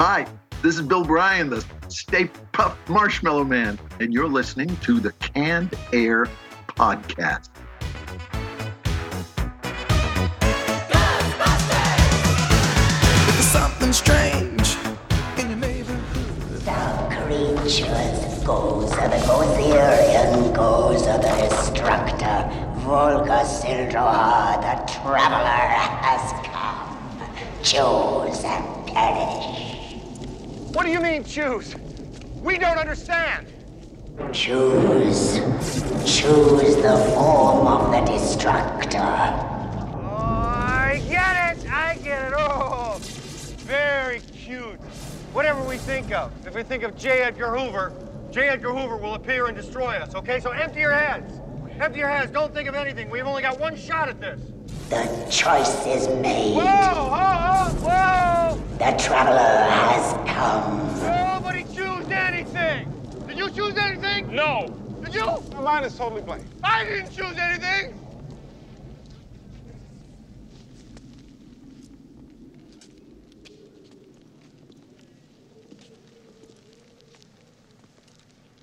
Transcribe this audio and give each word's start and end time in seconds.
Hi, 0.00 0.28
this 0.62 0.76
is 0.76 0.82
Bill 0.82 1.04
Bryan, 1.04 1.50
the 1.50 1.64
Stay 1.88 2.30
Puft 2.52 2.76
Marshmallow 2.88 3.42
Man, 3.42 3.76
and 3.98 4.12
you're 4.12 4.28
listening 4.28 4.76
to 4.76 5.00
the 5.00 5.10
Canned 5.14 5.74
Air 5.92 6.28
Podcast. 6.68 7.48
Something 13.42 13.92
strange 13.92 14.76
in 15.36 15.48
your 15.48 15.58
neighborhood. 15.58 16.60
The 16.60 17.16
creatures, 17.26 18.44
Gozer 18.44 19.10
the 19.10 19.16
Gozerian, 19.26 20.54
Gozer 20.54 21.20
the 21.20 21.48
Destructor, 21.48 22.48
Volguus 22.84 23.62
Zildrohar, 23.64 24.60
the 24.62 24.92
Traveler 24.92 25.66
has 26.04 26.30
come. 26.46 26.78
Choose 27.64 28.44
and 28.44 28.86
perish. 28.86 29.67
What 30.78 30.86
do 30.86 30.92
you 30.92 31.00
mean 31.00 31.24
choose? 31.24 31.74
We 32.40 32.56
don't 32.56 32.78
understand. 32.78 33.48
Choose. 34.32 35.40
Choose 36.06 36.76
the 36.76 37.12
form 37.16 37.66
of 37.66 37.90
the 37.90 38.12
Destructor. 38.12 39.00
Oh, 39.00 40.14
I 40.16 41.02
get 41.08 41.58
it. 41.58 41.68
I 41.68 41.96
get 41.96 42.28
it. 42.28 42.34
Oh, 42.38 42.96
very 43.66 44.20
cute. 44.20 44.78
Whatever 45.32 45.64
we 45.64 45.78
think 45.78 46.12
of. 46.12 46.30
If 46.46 46.54
we 46.54 46.62
think 46.62 46.84
of 46.84 46.96
J. 46.96 47.22
Edgar 47.22 47.58
Hoover, 47.58 47.92
J. 48.30 48.46
Edgar 48.46 48.72
Hoover 48.72 48.98
will 48.98 49.14
appear 49.14 49.48
and 49.48 49.56
destroy 49.56 49.96
us, 49.96 50.14
okay? 50.14 50.38
So 50.38 50.52
empty 50.52 50.78
your 50.78 50.92
heads. 50.92 51.40
Empty 51.80 51.98
your 51.98 52.08
heads. 52.08 52.30
Don't 52.30 52.54
think 52.54 52.68
of 52.68 52.76
anything. 52.76 53.10
We've 53.10 53.26
only 53.26 53.42
got 53.42 53.58
one 53.58 53.76
shot 53.76 54.08
at 54.08 54.20
this. 54.20 54.40
The 54.88 55.26
choice 55.30 55.86
is 55.86 56.08
made. 56.08 56.54
Whoa! 56.56 56.64
Oh, 56.64 57.10
oh, 57.12 57.74
whoa! 57.82 58.78
The 58.78 58.96
Traveler 58.96 59.70
has 59.70 60.14
come. 60.26 60.88
Nobody 61.02 61.64
choose 61.64 62.08
anything. 62.10 62.90
Did 63.26 63.36
you 63.36 63.50
choose 63.50 63.76
anything? 63.76 64.34
No. 64.34 64.74
Did 65.04 65.14
you? 65.14 65.26
My 65.52 65.60
mind 65.60 65.84
is 65.84 65.94
totally 65.94 66.22
blank. 66.22 66.42
I 66.64 66.84
didn't 66.84 67.10
choose 67.10 67.36
anything. 67.36 68.00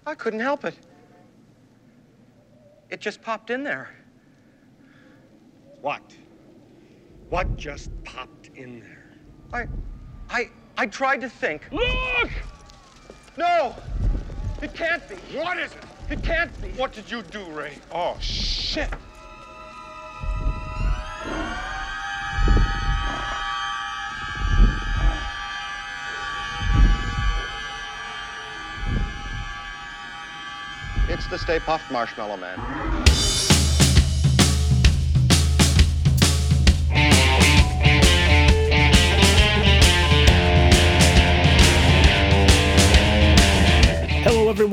I 0.08 0.16
couldn't 0.16 0.40
help 0.40 0.66
it. 0.66 0.76
It 2.90 3.00
just 3.00 3.22
popped 3.22 3.52
in 3.52 3.64
there. 3.64 3.90
What? 5.86 6.16
What 7.30 7.58
just 7.58 7.91
popped 8.03 8.50
in 8.55 8.80
there? 8.80 9.05
I, 9.53 9.67
I, 10.36 10.50
I 10.80 10.88
tried 10.88 11.22
to 11.22 11.30
think. 11.30 11.61
Look! 11.72 12.31
No, 13.38 13.75
it 14.63 14.73
can't 14.73 15.08
be. 15.08 15.13
What 15.38 15.59
is 15.59 15.73
it? 15.73 15.83
It 16.09 16.23
can't 16.23 16.59
be. 16.59 16.69
What 16.69 16.91
did 16.91 17.11
you 17.11 17.22
do, 17.22 17.45
Ray? 17.52 17.78
Oh, 17.91 18.17
shit. 18.19 18.89
It's 31.08 31.28
the 31.28 31.38
Stay 31.38 31.59
Puft 31.59 31.91
Marshmallow 31.91 32.38
Man. 32.38 32.95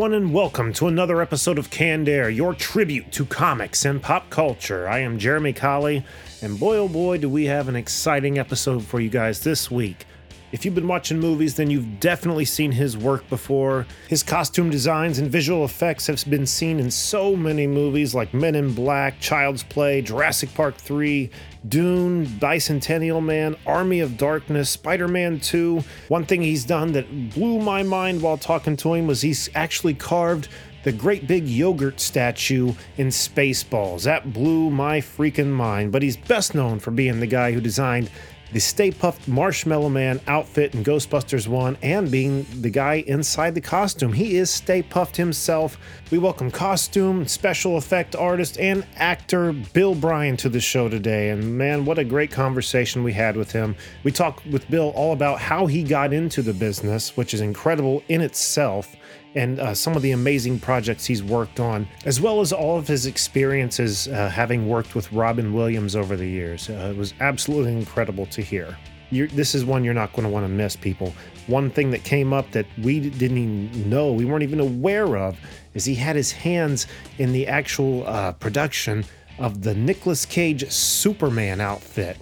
Everyone, 0.02 0.20
and 0.20 0.34
welcome 0.34 0.72
to 0.72 0.88
another 0.88 1.22
episode 1.22 1.60
of 1.60 1.70
Canned 1.70 2.08
Air, 2.08 2.28
your 2.28 2.54
tribute 2.54 3.12
to 3.12 3.24
comics 3.24 3.84
and 3.84 4.02
pop 4.02 4.30
culture. 4.30 4.88
I 4.88 4.98
am 4.98 5.16
Jeremy 5.16 5.52
Colley, 5.52 6.04
and 6.42 6.58
boy, 6.58 6.76
oh 6.78 6.88
boy, 6.88 7.18
do 7.18 7.28
we 7.28 7.44
have 7.44 7.68
an 7.68 7.76
exciting 7.76 8.36
episode 8.36 8.84
for 8.84 8.98
you 8.98 9.08
guys 9.08 9.44
this 9.44 9.70
week. 9.70 10.04
If 10.52 10.66
you've 10.66 10.74
been 10.74 10.86
watching 10.86 11.18
movies, 11.18 11.54
then 11.56 11.70
you've 11.70 11.98
definitely 11.98 12.44
seen 12.44 12.72
his 12.72 12.94
work 12.94 13.26
before. 13.30 13.86
His 14.08 14.22
costume 14.22 14.68
designs 14.68 15.18
and 15.18 15.30
visual 15.30 15.64
effects 15.64 16.06
have 16.08 16.22
been 16.28 16.44
seen 16.44 16.78
in 16.78 16.90
so 16.90 17.34
many 17.34 17.66
movies 17.66 18.14
like 18.14 18.34
Men 18.34 18.54
in 18.54 18.74
Black, 18.74 19.18
Child's 19.18 19.62
Play, 19.62 20.02
Jurassic 20.02 20.52
Park 20.52 20.76
3, 20.76 21.30
Dune, 21.66 22.26
Bicentennial 22.26 23.24
Man, 23.24 23.56
Army 23.66 24.00
of 24.00 24.18
Darkness, 24.18 24.68
Spider 24.68 25.08
Man 25.08 25.40
2. 25.40 25.82
One 26.08 26.26
thing 26.26 26.42
he's 26.42 26.66
done 26.66 26.92
that 26.92 27.30
blew 27.30 27.58
my 27.58 27.82
mind 27.82 28.20
while 28.20 28.36
talking 28.36 28.76
to 28.76 28.92
him 28.92 29.06
was 29.06 29.22
he's 29.22 29.48
actually 29.54 29.94
carved 29.94 30.48
the 30.82 30.92
great 30.92 31.26
big 31.26 31.46
yogurt 31.46 32.00
statue 32.00 32.74
in 32.96 33.08
Spaceballs. 33.08 34.04
That 34.04 34.32
blew 34.32 34.70
my 34.70 35.00
freaking 35.00 35.50
mind. 35.50 35.92
But 35.92 36.02
he's 36.02 36.16
best 36.16 36.54
known 36.54 36.78
for 36.78 36.90
being 36.90 37.20
the 37.20 37.26
guy 37.26 37.52
who 37.52 37.60
designed 37.60 38.10
the 38.52 38.60
Stay 38.60 38.90
Puft 38.90 39.26
Marshmallow 39.26 39.88
Man 39.88 40.20
outfit 40.26 40.74
in 40.74 40.84
Ghostbusters 40.84 41.48
1 41.48 41.78
and 41.82 42.10
being 42.10 42.46
the 42.60 42.68
guy 42.68 42.96
inside 43.06 43.54
the 43.54 43.62
costume. 43.62 44.12
He 44.12 44.36
is 44.36 44.50
Stay 44.50 44.82
Puft 44.82 45.16
himself. 45.16 45.78
We 46.10 46.18
welcome 46.18 46.50
costume, 46.50 47.26
special 47.26 47.78
effect 47.78 48.14
artist, 48.14 48.58
and 48.58 48.86
actor 48.96 49.52
Bill 49.52 49.94
Bryan 49.94 50.36
to 50.38 50.50
the 50.50 50.60
show 50.60 50.90
today. 50.90 51.30
And 51.30 51.56
man, 51.56 51.86
what 51.86 51.98
a 51.98 52.04
great 52.04 52.30
conversation 52.30 53.02
we 53.02 53.14
had 53.14 53.36
with 53.36 53.52
him. 53.52 53.74
We 54.04 54.12
talked 54.12 54.44
with 54.46 54.70
Bill 54.70 54.90
all 54.94 55.14
about 55.14 55.40
how 55.40 55.64
he 55.64 55.82
got 55.82 56.12
into 56.12 56.42
the 56.42 56.52
business, 56.52 57.16
which 57.16 57.32
is 57.32 57.40
incredible 57.40 58.02
in 58.08 58.20
itself 58.20 58.94
and 59.34 59.58
uh, 59.60 59.74
some 59.74 59.96
of 59.96 60.02
the 60.02 60.12
amazing 60.12 60.58
projects 60.58 61.04
he's 61.04 61.22
worked 61.22 61.60
on, 61.60 61.88
as 62.04 62.20
well 62.20 62.40
as 62.40 62.52
all 62.52 62.78
of 62.78 62.86
his 62.86 63.06
experiences 63.06 64.08
uh, 64.08 64.28
having 64.28 64.68
worked 64.68 64.94
with 64.94 65.10
Robin 65.12 65.52
Williams 65.52 65.96
over 65.96 66.16
the 66.16 66.26
years. 66.26 66.68
Uh, 66.68 66.92
it 66.94 66.96
was 66.96 67.14
absolutely 67.20 67.72
incredible 67.72 68.26
to 68.26 68.42
hear. 68.42 68.76
You're, 69.10 69.28
this 69.28 69.54
is 69.54 69.64
one 69.64 69.84
you're 69.84 69.94
not 69.94 70.12
going 70.12 70.24
to 70.24 70.30
want 70.30 70.44
to 70.44 70.48
miss, 70.48 70.74
people. 70.74 71.12
One 71.46 71.70
thing 71.70 71.90
that 71.90 72.02
came 72.02 72.32
up 72.32 72.50
that 72.52 72.66
we 72.82 73.00
didn't 73.00 73.38
even 73.38 73.90
know, 73.90 74.12
we 74.12 74.24
weren't 74.24 74.42
even 74.42 74.60
aware 74.60 75.16
of, 75.16 75.38
is 75.74 75.84
he 75.84 75.94
had 75.94 76.16
his 76.16 76.32
hands 76.32 76.86
in 77.18 77.32
the 77.32 77.46
actual 77.46 78.06
uh, 78.06 78.32
production 78.32 79.04
of 79.38 79.62
the 79.62 79.74
Nicolas 79.74 80.24
Cage 80.24 80.70
Superman 80.70 81.60
outfit. 81.60 82.16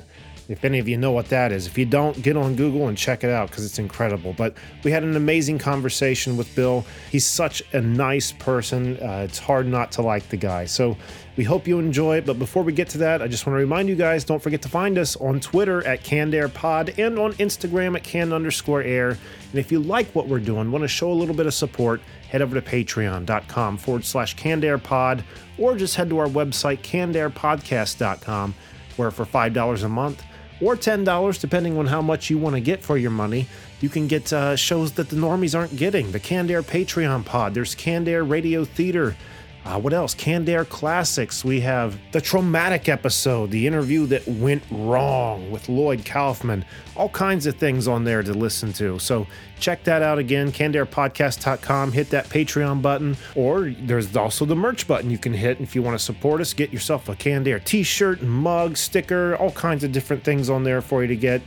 If 0.51 0.65
any 0.65 0.81
of 0.81 0.89
you 0.89 0.97
know 0.97 1.13
what 1.13 1.29
that 1.29 1.53
is, 1.53 1.69
if 1.69 1.79
you 1.79 1.87
don't, 1.87 2.21
get 2.23 2.37
on 2.37 2.57
Google 2.57 2.89
and 2.89 2.99
check 2.99 3.23
it 3.23 3.31
out 3.31 3.51
because 3.51 3.65
it's 3.65 3.79
incredible. 3.79 4.33
But 4.33 4.55
we 4.83 4.91
had 4.91 5.05
an 5.05 5.15
amazing 5.15 5.59
conversation 5.59 6.37
with 6.37 6.53
Bill. 6.57 6.85
He's 7.13 7.25
such 7.25 7.63
a 7.73 7.81
nice 7.81 8.33
person. 8.33 8.97
Uh, 8.97 9.27
it's 9.29 9.39
hard 9.39 9.69
not 9.69 9.93
to 9.93 10.03
like 10.03 10.29
the 10.29 10.37
guy. 10.37 10.65
So 10.65 10.97
we 11.37 11.45
hope 11.45 11.69
you 11.69 11.79
enjoy 11.79 12.17
it. 12.17 12.27
But 12.27 12.41
before 12.41 12.65
we 12.65 12.73
get 12.73 12.89
to 12.89 12.99
that, 12.99 13.23
I 13.23 13.29
just 13.29 13.47
want 13.47 13.55
to 13.55 13.61
remind 13.61 13.89
you 13.89 13.95
guys 13.95 14.25
don't 14.25 14.43
forget 14.43 14.61
to 14.63 14.69
find 14.69 14.99
us 14.99 15.15
on 15.15 15.39
Twitter 15.39 15.87
at 15.87 16.03
CannedAirPod 16.03 16.99
and 16.99 17.17
on 17.17 17.33
Instagram 17.35 17.95
at 17.95 18.03
can 18.03 18.33
underscore 18.33 18.83
air. 18.83 19.11
And 19.11 19.55
if 19.55 19.71
you 19.71 19.79
like 19.79 20.13
what 20.17 20.27
we're 20.27 20.41
doing, 20.41 20.73
want 20.73 20.83
to 20.83 20.89
show 20.89 21.13
a 21.13 21.15
little 21.15 21.35
bit 21.35 21.47
of 21.47 21.55
support, 21.55 22.01
head 22.29 22.43
over 22.43 22.61
to 22.61 22.69
patreon.com 22.69 23.77
forward 23.77 24.05
slash 24.05 24.35
CannedAirPod 24.35 25.23
or 25.59 25.77
just 25.77 25.95
head 25.95 26.11
to 26.11 26.19
our 26.19 26.27
website, 26.27 26.81
CannedAirPodcast.com, 26.81 28.55
where 28.97 29.13
for 29.13 29.25
$5 29.25 29.85
a 29.85 29.89
month, 29.89 30.25
or 30.61 30.77
$10, 30.77 31.41
depending 31.41 31.79
on 31.79 31.87
how 31.87 32.03
much 32.03 32.31
you 32.31 32.39
want 32.39 32.55
to 32.57 32.61
get 32.61 32.83
for 32.83 32.99
your 32.99 33.11
money. 33.11 33.47
You 33.81 33.89
can 33.89 34.07
get 34.09 34.33
uh, 34.33 34.57
shows 34.57 34.93
that 34.93 35.09
the 35.09 35.17
normies 35.17 35.59
aren't 35.59 35.77
getting. 35.77 36.13
The 36.13 36.21
Canned 36.21 36.51
Air 36.51 36.63
Patreon 36.63 37.25
pod, 37.25 37.55
there's 37.55 37.75
Canned 37.75 38.09
Air 38.09 38.25
Radio 38.25 38.65
Theater. 38.65 39.17
Uh, 39.65 39.79
what 39.79 39.93
else? 39.93 40.15
Canned 40.15 40.49
Air 40.49 40.65
Classics. 40.65 41.45
We 41.45 41.61
have 41.61 41.99
the 42.13 42.21
traumatic 42.21 42.89
episode, 42.89 43.51
the 43.51 43.67
interview 43.67 44.07
that 44.07 44.27
went 44.27 44.63
wrong 44.71 45.51
with 45.51 45.69
Lloyd 45.69 46.05
Kaufman. 46.05 46.65
All 46.97 47.11
kinds 47.11 47.45
of 47.47 47.57
things 47.57 47.87
on 47.87 48.05
there 48.05 48.23
to 48.23 48.33
listen 48.33 48.73
to. 48.75 48.99
So 48.99 49.27
check 49.59 49.85
that 49.85 50.01
out 50.01 50.19
again, 50.19 50.51
cannedairpodcast.com. 50.51 51.93
Hit 51.93 52.09
that 52.11 52.27
Patreon 52.31 52.81
button, 52.81 53.17
or 53.35 53.71
there's 53.83 54.17
also 54.17 54.47
the 54.47 54.57
merch 54.57 54.89
button 54.89 55.11
you 55.11 55.19
can 55.19 55.35
hit 55.35 55.61
if 55.61 55.75
you 55.75 55.83
want 55.83 55.99
to 55.99 56.03
support 56.05 56.41
us. 56.41 56.55
Get 56.55 56.73
yourself 56.73 57.11
a 57.11 57.15
Canned 57.15 57.47
Air 57.47 57.61
t 57.61 57.83
shirt, 57.83 58.23
mug, 58.23 58.79
sticker, 58.79 59.37
all 59.37 59.53
kinds 59.53 59.85
of 59.85 59.93
different 59.93 60.25
things 60.25 60.49
on 60.49 60.65
there 60.65 60.81
for 60.81 61.03
you 61.03 61.09
to 61.09 61.17
get. 61.17 61.43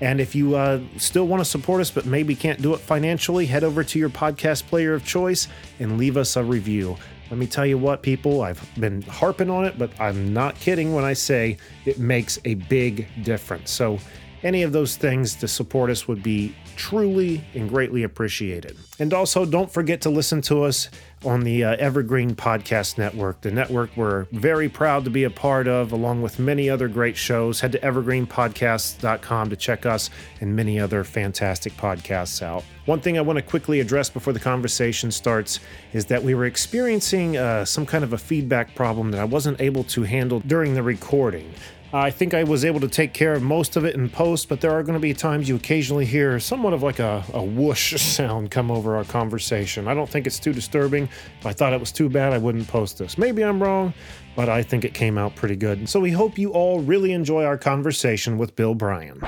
And 0.00 0.20
if 0.20 0.34
you 0.34 0.56
uh, 0.56 0.80
still 0.96 1.28
want 1.28 1.42
to 1.42 1.44
support 1.44 1.80
us 1.80 1.92
but 1.92 2.06
maybe 2.06 2.34
can't 2.34 2.60
do 2.60 2.74
it 2.74 2.80
financially, 2.80 3.46
head 3.46 3.62
over 3.62 3.84
to 3.84 3.98
your 4.00 4.10
podcast 4.10 4.66
player 4.66 4.94
of 4.94 5.04
choice 5.04 5.46
and 5.78 5.96
leave 5.96 6.16
us 6.16 6.34
a 6.34 6.42
review. 6.42 6.96
Let 7.32 7.38
me 7.38 7.46
tell 7.46 7.64
you 7.64 7.78
what, 7.78 8.02
people, 8.02 8.42
I've 8.42 8.62
been 8.78 9.00
harping 9.00 9.48
on 9.48 9.64
it, 9.64 9.78
but 9.78 9.90
I'm 9.98 10.34
not 10.34 10.54
kidding 10.56 10.92
when 10.92 11.02
I 11.02 11.14
say 11.14 11.56
it 11.86 11.98
makes 11.98 12.38
a 12.44 12.56
big 12.56 13.08
difference. 13.24 13.70
So, 13.70 13.98
any 14.42 14.64
of 14.64 14.72
those 14.72 14.96
things 14.96 15.34
to 15.36 15.48
support 15.48 15.88
us 15.88 16.06
would 16.06 16.22
be 16.22 16.54
truly 16.82 17.44
and 17.54 17.68
greatly 17.68 18.02
appreciated. 18.02 18.76
And 18.98 19.14
also, 19.14 19.46
don't 19.46 19.70
forget 19.70 20.00
to 20.00 20.10
listen 20.10 20.42
to 20.42 20.64
us 20.64 20.90
on 21.24 21.42
the 21.42 21.62
uh, 21.62 21.76
Evergreen 21.76 22.34
Podcast 22.34 22.98
Network, 22.98 23.40
the 23.40 23.52
network 23.52 23.90
we're 23.96 24.24
very 24.32 24.68
proud 24.68 25.04
to 25.04 25.10
be 25.10 25.22
a 25.22 25.30
part 25.30 25.68
of, 25.68 25.92
along 25.92 26.22
with 26.22 26.40
many 26.40 26.68
other 26.68 26.88
great 26.88 27.16
shows. 27.16 27.60
Head 27.60 27.70
to 27.72 27.78
evergreenpodcasts.com 27.78 29.50
to 29.50 29.56
check 29.56 29.86
us 29.86 30.10
and 30.40 30.56
many 30.56 30.80
other 30.80 31.04
fantastic 31.04 31.72
podcasts 31.74 32.42
out. 32.42 32.64
One 32.86 33.00
thing 33.00 33.16
I 33.16 33.20
want 33.20 33.36
to 33.36 33.42
quickly 33.42 33.78
address 33.78 34.10
before 34.10 34.32
the 34.32 34.40
conversation 34.40 35.12
starts 35.12 35.60
is 35.92 36.06
that 36.06 36.20
we 36.20 36.34
were 36.34 36.46
experiencing 36.46 37.36
uh, 37.36 37.64
some 37.64 37.86
kind 37.86 38.02
of 38.02 38.12
a 38.12 38.18
feedback 38.18 38.74
problem 38.74 39.12
that 39.12 39.20
I 39.20 39.24
wasn't 39.24 39.60
able 39.60 39.84
to 39.84 40.02
handle 40.02 40.40
during 40.40 40.74
the 40.74 40.82
recording. 40.82 41.54
I 41.94 42.10
think 42.10 42.32
I 42.32 42.42
was 42.42 42.64
able 42.64 42.80
to 42.80 42.88
take 42.88 43.12
care 43.12 43.34
of 43.34 43.42
most 43.42 43.76
of 43.76 43.84
it 43.84 43.94
in 43.94 44.08
post, 44.08 44.48
but 44.48 44.62
there 44.62 44.70
are 44.70 44.82
going 44.82 44.94
to 44.94 45.00
be 45.00 45.12
times 45.12 45.46
you 45.46 45.56
occasionally 45.56 46.06
hear 46.06 46.40
somewhat 46.40 46.72
of 46.72 46.82
like 46.82 46.98
a, 46.98 47.22
a 47.34 47.42
whoosh 47.42 48.00
sound 48.00 48.50
come 48.50 48.70
over 48.70 48.96
our 48.96 49.04
conversation. 49.04 49.86
I 49.86 49.92
don't 49.92 50.08
think 50.08 50.26
it's 50.26 50.38
too 50.38 50.54
disturbing. 50.54 51.04
If 51.40 51.46
I 51.46 51.52
thought 51.52 51.74
it 51.74 51.80
was 51.80 51.92
too 51.92 52.08
bad, 52.08 52.32
I 52.32 52.38
wouldn't 52.38 52.66
post 52.66 52.96
this. 52.96 53.18
Maybe 53.18 53.44
I'm 53.44 53.62
wrong, 53.62 53.92
but 54.34 54.48
I 54.48 54.62
think 54.62 54.86
it 54.86 54.94
came 54.94 55.18
out 55.18 55.36
pretty 55.36 55.56
good. 55.56 55.86
So 55.86 56.00
we 56.00 56.10
hope 56.10 56.38
you 56.38 56.52
all 56.52 56.80
really 56.80 57.12
enjoy 57.12 57.44
our 57.44 57.58
conversation 57.58 58.38
with 58.38 58.56
Bill 58.56 58.74
Bryan. 58.74 59.20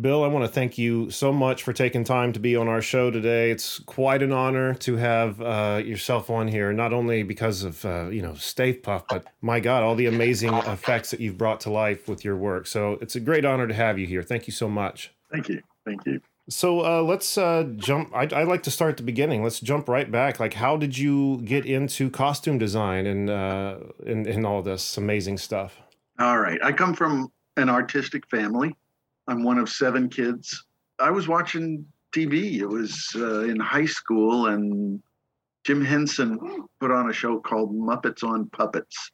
Bill, 0.00 0.24
I 0.24 0.26
want 0.28 0.42
to 0.42 0.50
thank 0.50 0.78
you 0.78 1.10
so 1.10 1.34
much 1.34 1.62
for 1.62 1.74
taking 1.74 2.02
time 2.02 2.32
to 2.32 2.40
be 2.40 2.56
on 2.56 2.66
our 2.66 2.80
show 2.80 3.10
today. 3.10 3.50
It's 3.50 3.78
quite 3.78 4.22
an 4.22 4.32
honor 4.32 4.72
to 4.74 4.96
have 4.96 5.42
uh, 5.42 5.82
yourself 5.84 6.30
on 6.30 6.48
here, 6.48 6.72
not 6.72 6.94
only 6.94 7.22
because 7.22 7.62
of 7.62 7.84
uh, 7.84 8.08
you 8.08 8.22
know 8.22 8.32
Stay 8.34 8.72
Puft, 8.72 9.04
but 9.10 9.26
my 9.42 9.60
God, 9.60 9.82
all 9.82 9.94
the 9.94 10.06
amazing 10.06 10.54
effects 10.54 11.10
that 11.10 11.20
you've 11.20 11.36
brought 11.36 11.60
to 11.60 11.70
life 11.70 12.08
with 12.08 12.24
your 12.24 12.38
work. 12.38 12.66
So 12.66 12.98
it's 13.02 13.16
a 13.16 13.20
great 13.20 13.44
honor 13.44 13.66
to 13.66 13.74
have 13.74 13.98
you 13.98 14.06
here. 14.06 14.22
Thank 14.22 14.46
you 14.46 14.52
so 14.54 14.66
much. 14.66 15.12
Thank 15.30 15.50
you. 15.50 15.62
Thank 15.84 16.06
you. 16.06 16.22
So 16.48 16.80
uh, 16.80 17.02
let's 17.02 17.36
uh, 17.36 17.64
jump. 17.76 18.12
I'd, 18.14 18.32
I'd 18.32 18.48
like 18.48 18.62
to 18.62 18.70
start 18.70 18.92
at 18.92 18.96
the 18.96 19.02
beginning. 19.02 19.42
Let's 19.42 19.60
jump 19.60 19.90
right 19.90 20.10
back. 20.10 20.40
Like, 20.40 20.54
how 20.54 20.78
did 20.78 20.96
you 20.96 21.42
get 21.44 21.66
into 21.66 22.08
costume 22.08 22.56
design 22.56 23.06
and 23.06 23.28
uh, 23.28 23.76
and, 24.06 24.26
and 24.26 24.46
all 24.46 24.62
this 24.62 24.96
amazing 24.96 25.36
stuff? 25.36 25.78
All 26.18 26.38
right. 26.38 26.58
I 26.64 26.72
come 26.72 26.94
from 26.94 27.30
an 27.58 27.68
artistic 27.68 28.26
family. 28.30 28.74
I'm 29.28 29.42
one 29.42 29.58
of 29.58 29.68
seven 29.68 30.08
kids. 30.08 30.64
I 30.98 31.10
was 31.10 31.28
watching 31.28 31.86
TV. 32.12 32.58
It 32.60 32.66
was 32.66 33.08
uh, 33.16 33.40
in 33.44 33.58
high 33.58 33.86
school, 33.86 34.46
and 34.46 35.02
Jim 35.64 35.84
Henson 35.84 36.38
put 36.80 36.90
on 36.90 37.08
a 37.08 37.12
show 37.12 37.38
called 37.40 37.74
Muppets 37.74 38.24
on 38.24 38.48
Puppets. 38.50 39.10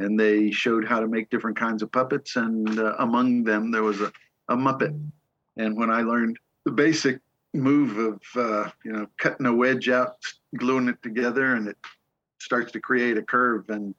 And 0.00 0.18
they 0.18 0.50
showed 0.50 0.84
how 0.84 0.98
to 0.98 1.06
make 1.06 1.30
different 1.30 1.56
kinds 1.56 1.82
of 1.82 1.92
puppets. 1.92 2.34
And 2.34 2.78
uh, 2.78 2.96
among 2.98 3.44
them, 3.44 3.70
there 3.70 3.84
was 3.84 4.00
a, 4.00 4.12
a 4.48 4.56
Muppet. 4.56 4.98
And 5.56 5.76
when 5.76 5.90
I 5.90 6.02
learned 6.02 6.38
the 6.64 6.72
basic 6.72 7.20
move 7.54 7.96
of, 7.98 8.20
uh, 8.34 8.70
you 8.84 8.92
know, 8.92 9.06
cutting 9.18 9.46
a 9.46 9.54
wedge 9.54 9.88
out, 9.88 10.16
gluing 10.56 10.88
it 10.88 11.00
together, 11.02 11.54
and 11.54 11.68
it 11.68 11.78
starts 12.40 12.72
to 12.72 12.80
create 12.80 13.16
a 13.16 13.22
curve. 13.22 13.70
And 13.70 13.94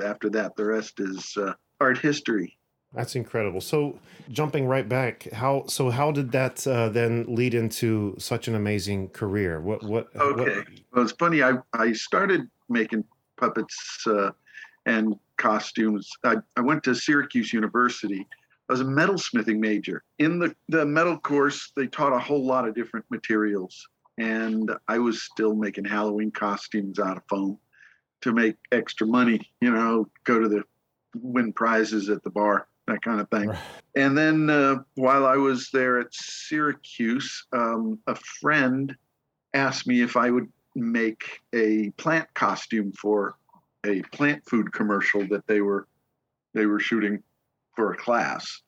after 0.00 0.30
that, 0.30 0.54
the 0.54 0.64
rest 0.64 1.00
is 1.00 1.36
uh, 1.36 1.54
art 1.80 1.98
history. 1.98 2.56
That's 2.94 3.16
incredible. 3.16 3.60
So 3.60 3.98
jumping 4.30 4.66
right 4.66 4.88
back, 4.88 5.30
how 5.32 5.64
so 5.66 5.90
how 5.90 6.12
did 6.12 6.32
that 6.32 6.66
uh, 6.66 6.90
then 6.90 7.24
lead 7.28 7.54
into 7.54 8.14
such 8.18 8.48
an 8.48 8.54
amazing 8.54 9.08
career? 9.10 9.60
What 9.60 9.82
what 9.82 10.08
Okay. 10.14 10.56
what, 10.58 10.66
Well, 10.92 11.04
it's 11.04 11.12
funny. 11.12 11.42
I, 11.42 11.54
I 11.72 11.92
started 11.92 12.48
making 12.68 13.04
puppets 13.38 14.04
uh, 14.06 14.30
and 14.86 15.14
costumes. 15.36 16.10
I, 16.24 16.36
I 16.56 16.60
went 16.60 16.84
to 16.84 16.94
Syracuse 16.94 17.52
University. 17.52 18.26
I 18.68 18.72
was 18.72 18.80
a 18.80 18.84
metalsmithing 18.84 19.58
major. 19.58 20.04
In 20.18 20.38
the, 20.38 20.54
the 20.68 20.86
metal 20.86 21.18
course, 21.18 21.72
they 21.76 21.86
taught 21.86 22.12
a 22.12 22.18
whole 22.18 22.44
lot 22.44 22.66
of 22.66 22.74
different 22.74 23.04
materials. 23.10 23.88
And 24.18 24.70
I 24.88 24.98
was 24.98 25.22
still 25.22 25.54
making 25.54 25.84
Halloween 25.84 26.30
costumes 26.30 26.98
out 26.98 27.16
of 27.16 27.22
foam 27.28 27.58
to 28.20 28.32
make 28.32 28.56
extra 28.70 29.06
money, 29.06 29.50
you 29.60 29.70
know, 29.70 30.08
go 30.24 30.38
to 30.38 30.48
the 30.48 30.62
win 31.16 31.52
prizes 31.52 32.08
at 32.08 32.22
the 32.22 32.30
bar, 32.30 32.68
that 32.86 33.02
kind 33.02 33.20
of 33.20 33.28
thing. 33.30 33.48
Right. 33.48 33.58
And 33.94 34.16
then 34.16 34.50
uh, 34.50 34.76
while 34.94 35.26
I 35.26 35.36
was 35.36 35.70
there 35.70 36.00
at 36.00 36.12
Syracuse, 36.12 37.46
um, 37.52 37.98
a 38.06 38.14
friend 38.14 38.94
asked 39.54 39.86
me 39.86 40.02
if 40.02 40.16
I 40.16 40.30
would 40.30 40.50
make 40.74 41.40
a 41.54 41.90
plant 41.96 42.32
costume 42.34 42.92
for 42.92 43.36
a 43.84 44.02
plant 44.12 44.42
food 44.48 44.72
commercial 44.72 45.26
that 45.28 45.46
they 45.46 45.60
were 45.60 45.86
they 46.54 46.66
were 46.66 46.80
shooting 46.80 47.22
for 47.74 47.92
a 47.92 47.96
class. 47.96 48.60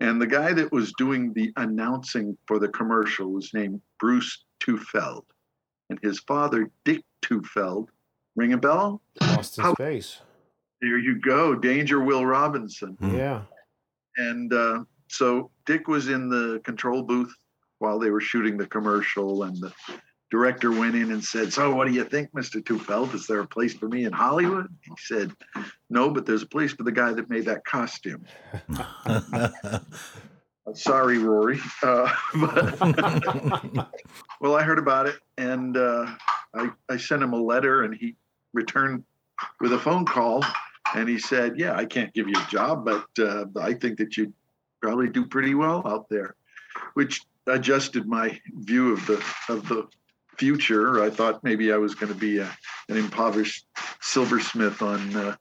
And 0.00 0.20
the 0.20 0.26
guy 0.26 0.52
that 0.52 0.72
was 0.72 0.92
doing 0.98 1.32
the 1.32 1.52
announcing 1.56 2.36
for 2.46 2.58
the 2.58 2.68
commercial 2.68 3.28
was 3.28 3.54
named 3.54 3.80
Bruce 4.00 4.44
Tufeld. 4.60 5.22
And 5.90 5.98
his 6.02 6.18
father, 6.20 6.68
Dick 6.84 7.04
Tufeld, 7.22 7.86
ring 8.34 8.52
a 8.52 8.58
bell? 8.58 9.00
lost 9.20 9.58
in 9.58 9.64
How- 9.64 9.74
space? 9.74 10.20
There 10.82 10.98
you 10.98 11.20
go, 11.20 11.54
Danger 11.54 12.00
Will 12.00 12.26
Robinson. 12.26 12.96
Hmm. 13.00 13.16
Yeah. 13.16 13.42
And 14.16 14.52
uh, 14.52 14.84
so 15.08 15.50
Dick 15.64 15.86
was 15.86 16.08
in 16.08 16.28
the 16.28 16.60
control 16.64 17.02
booth 17.02 17.32
while 17.78 17.98
they 17.98 18.10
were 18.10 18.20
shooting 18.20 18.58
the 18.58 18.66
commercial, 18.66 19.44
and 19.44 19.56
the 19.56 19.72
director 20.30 20.70
went 20.72 20.96
in 20.96 21.12
and 21.12 21.24
said, 21.24 21.52
"So, 21.52 21.74
what 21.74 21.86
do 21.86 21.94
you 21.94 22.04
think, 22.04 22.32
Mr. 22.32 22.62
Tufeld? 22.62 23.14
Is 23.14 23.26
there 23.26 23.40
a 23.40 23.46
place 23.46 23.74
for 23.74 23.88
me 23.88 24.04
in 24.04 24.12
Hollywood?" 24.12 24.68
He 24.82 24.92
said, 24.98 25.32
"No, 25.88 26.10
but 26.10 26.26
there's 26.26 26.42
a 26.42 26.46
place 26.46 26.72
for 26.72 26.82
the 26.82 26.92
guy 26.92 27.12
that 27.12 27.30
made 27.30 27.46
that 27.46 27.64
costume." 27.64 28.24
Uh, 30.64 30.72
Sorry, 30.74 31.18
Rory. 31.18 31.58
Uh, 31.82 32.08
but, 32.36 32.80
well, 34.40 34.54
I 34.54 34.62
heard 34.62 34.78
about 34.78 35.08
it, 35.08 35.16
and 35.36 35.76
uh, 35.76 36.06
I, 36.54 36.70
I 36.88 36.96
sent 36.96 37.22
him 37.22 37.32
a 37.32 37.40
letter, 37.40 37.82
and 37.82 37.94
he 37.94 38.14
returned 38.54 39.02
with 39.60 39.72
a 39.72 39.78
phone 39.78 40.06
call, 40.06 40.44
and 40.94 41.08
he 41.08 41.18
said, 41.18 41.58
"Yeah, 41.58 41.76
I 41.76 41.84
can't 41.84 42.12
give 42.12 42.28
you 42.28 42.34
a 42.36 42.50
job, 42.50 42.84
but 42.84 43.06
uh, 43.18 43.46
I 43.60 43.74
think 43.74 43.98
that 43.98 44.16
you'd 44.16 44.32
probably 44.80 45.08
do 45.08 45.26
pretty 45.26 45.54
well 45.54 45.82
out 45.86 46.08
there," 46.08 46.36
which 46.94 47.22
adjusted 47.46 48.06
my 48.06 48.38
view 48.60 48.92
of 48.92 49.06
the 49.06 49.24
of 49.48 49.68
the 49.68 49.88
future. 50.38 51.02
I 51.02 51.10
thought 51.10 51.44
maybe 51.44 51.72
I 51.72 51.76
was 51.76 51.94
going 51.94 52.12
to 52.12 52.18
be 52.18 52.38
a, 52.38 52.50
an 52.88 52.96
impoverished 52.96 53.66
silversmith 54.00 54.82
on 54.82 55.14
uh, 55.16 55.36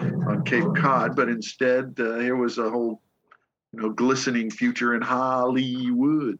on 0.00 0.44
Cape 0.44 0.74
Cod, 0.76 1.16
but 1.16 1.28
instead 1.28 1.94
uh, 1.98 2.18
here 2.18 2.36
was 2.36 2.58
a 2.58 2.70
whole 2.70 3.00
you 3.72 3.80
know 3.80 3.90
glistening 3.90 4.50
future 4.50 4.94
in 4.94 5.02
Hollywood. 5.02 6.38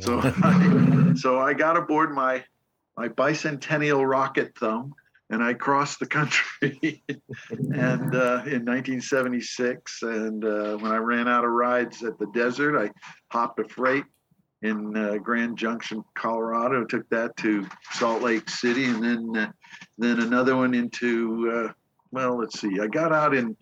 So 0.00 0.20
I, 0.22 1.12
so 1.16 1.38
I 1.38 1.54
got 1.54 1.76
aboard 1.76 2.12
my 2.12 2.44
my 2.96 3.08
bicentennial 3.08 4.08
rocket 4.08 4.56
thumb 4.58 4.94
and 5.30 5.42
I 5.42 5.54
crossed 5.54 5.98
the 5.98 6.06
country 6.06 7.02
and 7.50 8.14
uh, 8.14 8.42
in 8.46 8.64
1976 8.64 10.02
and 10.02 10.44
uh, 10.44 10.76
when 10.78 10.92
I 10.92 10.96
ran 10.96 11.28
out 11.28 11.44
of 11.44 11.50
rides 11.50 12.02
at 12.02 12.18
the 12.18 12.26
desert 12.34 12.78
I 12.78 12.90
hopped 13.30 13.58
a 13.60 13.68
freight 13.68 14.04
in 14.62 14.96
uh, 14.96 15.16
Grand 15.18 15.56
Junction 15.56 16.02
Colorado 16.14 16.84
took 16.84 17.08
that 17.10 17.36
to 17.38 17.66
Salt 17.92 18.22
Lake 18.22 18.48
City 18.48 18.84
and 18.84 19.02
then 19.02 19.36
uh, 19.36 19.50
then 19.98 20.20
another 20.20 20.56
one 20.56 20.74
into 20.74 21.50
uh, 21.52 21.72
well 22.10 22.38
let's 22.38 22.60
see 22.60 22.80
I 22.80 22.86
got 22.86 23.12
out 23.12 23.34
in 23.34 23.56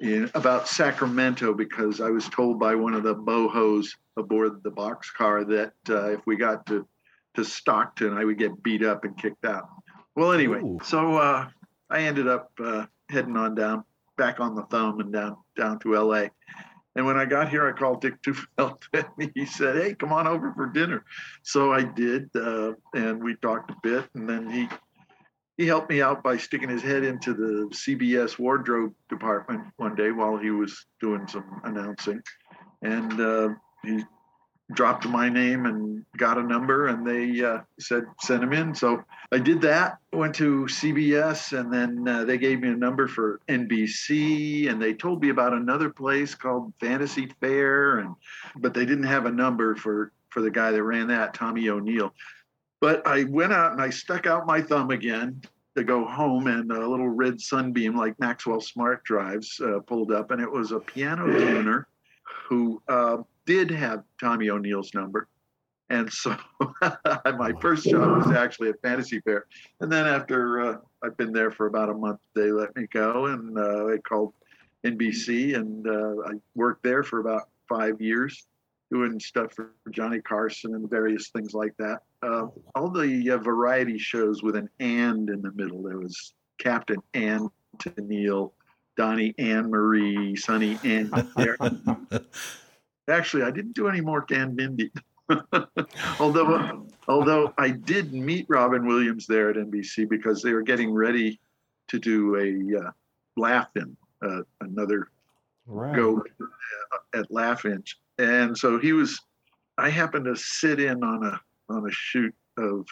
in 0.00 0.30
about 0.34 0.66
Sacramento 0.66 1.52
because 1.52 2.00
I 2.00 2.08
was 2.08 2.26
told 2.30 2.58
by 2.58 2.74
one 2.74 2.94
of 2.94 3.02
the 3.02 3.14
bohos 3.14 3.88
aboard 4.16 4.62
the 4.62 4.70
boxcar 4.70 5.46
that 5.48 5.74
uh, 5.90 6.10
if 6.12 6.20
we 6.26 6.36
got 6.36 6.64
to 6.66 6.86
to 7.34 7.44
Stockton, 7.44 8.16
I 8.16 8.24
would 8.24 8.38
get 8.38 8.62
beat 8.62 8.84
up 8.84 9.04
and 9.04 9.16
kicked 9.16 9.44
out. 9.44 9.68
Well, 10.16 10.32
anyway, 10.32 10.60
Ooh. 10.60 10.78
so 10.82 11.16
uh, 11.16 11.48
I 11.88 12.00
ended 12.00 12.28
up 12.28 12.50
uh, 12.62 12.86
heading 13.08 13.36
on 13.36 13.54
down, 13.54 13.84
back 14.16 14.40
on 14.40 14.54
the 14.54 14.62
thumb 14.64 15.00
and 15.00 15.12
down 15.12 15.36
down 15.56 15.78
to 15.80 15.96
L.A. 15.96 16.30
And 16.96 17.06
when 17.06 17.16
I 17.16 17.24
got 17.24 17.48
here, 17.48 17.68
I 17.68 17.72
called 17.72 18.00
Dick 18.00 18.20
Tufeld 18.22 18.82
and 18.92 19.32
he 19.34 19.46
said, 19.46 19.76
"Hey, 19.76 19.94
come 19.94 20.12
on 20.12 20.26
over 20.26 20.52
for 20.54 20.66
dinner." 20.66 21.04
So 21.42 21.72
I 21.72 21.82
did, 21.82 22.28
uh, 22.34 22.72
and 22.94 23.22
we 23.22 23.36
talked 23.36 23.70
a 23.70 23.76
bit, 23.82 24.08
and 24.14 24.28
then 24.28 24.50
he 24.50 24.68
he 25.56 25.66
helped 25.66 25.90
me 25.90 26.02
out 26.02 26.22
by 26.22 26.36
sticking 26.36 26.68
his 26.68 26.82
head 26.82 27.04
into 27.04 27.34
the 27.34 27.68
CBS 27.70 28.38
wardrobe 28.38 28.94
department 29.08 29.62
one 29.76 29.94
day 29.94 30.10
while 30.10 30.36
he 30.36 30.50
was 30.50 30.86
doing 31.00 31.28
some 31.28 31.60
announcing, 31.64 32.20
and 32.82 33.20
uh, 33.20 33.50
he 33.84 34.02
dropped 34.72 35.06
my 35.06 35.28
name 35.28 35.66
and 35.66 36.04
got 36.16 36.38
a 36.38 36.42
number, 36.42 36.88
and 36.88 37.06
they 37.06 37.44
uh, 37.44 37.60
said 37.78 38.04
send 38.20 38.42
him 38.42 38.52
in. 38.52 38.74
So 38.74 39.04
I 39.32 39.38
did 39.38 39.60
that. 39.62 39.98
Went 40.12 40.34
to 40.36 40.64
CBS, 40.66 41.58
and 41.58 41.72
then 41.72 42.06
uh, 42.06 42.24
they 42.24 42.38
gave 42.38 42.60
me 42.60 42.68
a 42.68 42.76
number 42.76 43.08
for 43.08 43.40
NBC, 43.48 44.70
and 44.70 44.80
they 44.80 44.94
told 44.94 45.22
me 45.22 45.30
about 45.30 45.52
another 45.52 45.90
place 45.90 46.34
called 46.34 46.72
Fantasy 46.80 47.32
Fair, 47.40 47.98
and 47.98 48.14
but 48.56 48.74
they 48.74 48.84
didn't 48.84 49.04
have 49.04 49.26
a 49.26 49.32
number 49.32 49.74
for 49.74 50.12
for 50.30 50.42
the 50.42 50.50
guy 50.50 50.70
that 50.70 50.82
ran 50.82 51.08
that, 51.08 51.34
Tommy 51.34 51.68
O'Neill. 51.68 52.14
But 52.80 53.06
I 53.06 53.24
went 53.24 53.52
out 53.52 53.72
and 53.72 53.82
I 53.82 53.90
stuck 53.90 54.26
out 54.26 54.46
my 54.46 54.62
thumb 54.62 54.90
again 54.90 55.42
to 55.76 55.84
go 55.84 56.04
home, 56.04 56.46
and 56.46 56.70
a 56.70 56.88
little 56.88 57.08
red 57.08 57.40
sunbeam 57.40 57.96
like 57.96 58.18
Maxwell 58.18 58.60
Smart 58.60 59.04
drives 59.04 59.60
uh, 59.60 59.80
pulled 59.80 60.12
up, 60.12 60.30
and 60.30 60.40
it 60.40 60.50
was 60.50 60.72
a 60.72 60.80
piano 60.80 61.26
tuner 61.26 61.86
who 62.48 62.82
uh, 62.88 63.18
did 63.46 63.70
have 63.70 64.04
Tommy 64.20 64.50
O'Neill's 64.50 64.94
number. 64.94 65.28
And 65.88 66.10
so 66.12 66.36
my 66.80 67.52
first 67.60 67.84
job 67.84 68.24
was 68.24 68.36
actually 68.36 68.68
at 68.68 68.80
Fantasy 68.80 69.20
Fair. 69.20 69.46
And 69.80 69.90
then 69.90 70.06
after 70.06 70.60
uh, 70.60 70.76
I've 71.02 71.16
been 71.16 71.32
there 71.32 71.50
for 71.50 71.66
about 71.66 71.90
a 71.90 71.94
month, 71.94 72.20
they 72.34 72.52
let 72.52 72.74
me 72.76 72.86
go 72.92 73.26
and 73.26 73.58
uh, 73.58 73.86
they 73.86 73.98
called 73.98 74.32
NBC 74.86 75.56
and 75.56 75.86
uh, 75.86 76.30
I 76.30 76.34
worked 76.54 76.84
there 76.84 77.02
for 77.02 77.18
about 77.18 77.48
five 77.68 78.00
years 78.00 78.46
doing 78.90 79.20
stuff 79.20 79.52
for 79.52 79.72
Johnny 79.90 80.20
Carson 80.20 80.74
and 80.74 80.88
various 80.90 81.28
things 81.30 81.54
like 81.54 81.76
that. 81.78 82.00
Uh, 82.22 82.46
all 82.74 82.90
the 82.90 83.30
uh, 83.30 83.38
variety 83.38 83.98
shows 83.98 84.42
with 84.42 84.56
an 84.56 84.68
and 84.80 85.30
in 85.30 85.42
the 85.42 85.52
middle. 85.52 85.82
There 85.82 85.98
was 85.98 86.34
Captain 86.58 86.98
and 87.14 87.48
Tennille, 87.78 88.52
Donny 88.96 89.34
and 89.38 89.70
Marie, 89.70 90.36
Sonny 90.36 90.78
and. 90.84 91.12
Actually, 93.08 93.42
I 93.42 93.50
didn't 93.50 93.74
do 93.74 93.88
any 93.88 94.00
more 94.00 94.24
Dan 94.28 94.54
Mindy. 94.54 94.92
although, 96.20 96.86
although 97.08 97.54
I 97.56 97.70
did 97.70 98.12
meet 98.12 98.46
Robin 98.48 98.86
Williams 98.86 99.26
there 99.26 99.50
at 99.50 99.56
NBC 99.56 100.08
because 100.08 100.42
they 100.42 100.52
were 100.52 100.62
getting 100.62 100.92
ready 100.92 101.40
to 101.88 101.98
do 101.98 102.36
a 102.36 102.80
uh, 102.80 102.90
Laugh-In, 103.36 103.96
uh, 104.22 104.42
another 104.60 105.08
Right. 105.66 105.94
go 105.94 106.18
uh, 106.18 107.18
at 107.18 107.30
Laugh-In, 107.30 107.84
and 108.18 108.58
so 108.58 108.78
he 108.78 108.92
was. 108.92 109.20
I 109.78 109.88
happened 109.88 110.24
to 110.24 110.34
sit 110.34 110.80
in 110.80 111.04
on 111.04 111.24
a 111.24 111.40
on 111.72 111.86
a 111.86 111.92
shoot 111.92 112.34
of 112.58 112.86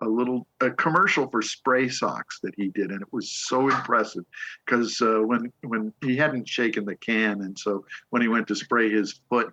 a 0.00 0.08
little 0.08 0.46
a 0.60 0.70
commercial 0.70 1.28
for 1.28 1.42
spray 1.42 1.88
socks 1.88 2.40
that 2.42 2.54
he 2.56 2.68
did, 2.68 2.90
and 2.90 3.02
it 3.02 3.12
was 3.12 3.30
so 3.30 3.68
impressive 3.68 4.24
because 4.64 5.00
uh, 5.00 5.20
when 5.24 5.52
when 5.62 5.92
he 6.02 6.16
hadn't 6.16 6.48
shaken 6.48 6.84
the 6.84 6.96
can, 6.96 7.42
and 7.42 7.58
so 7.58 7.84
when 8.10 8.22
he 8.22 8.28
went 8.28 8.46
to 8.48 8.54
spray 8.54 8.90
his 8.90 9.20
foot 9.28 9.52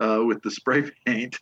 uh, 0.00 0.22
with 0.24 0.42
the 0.42 0.50
spray 0.50 0.90
paint, 1.06 1.38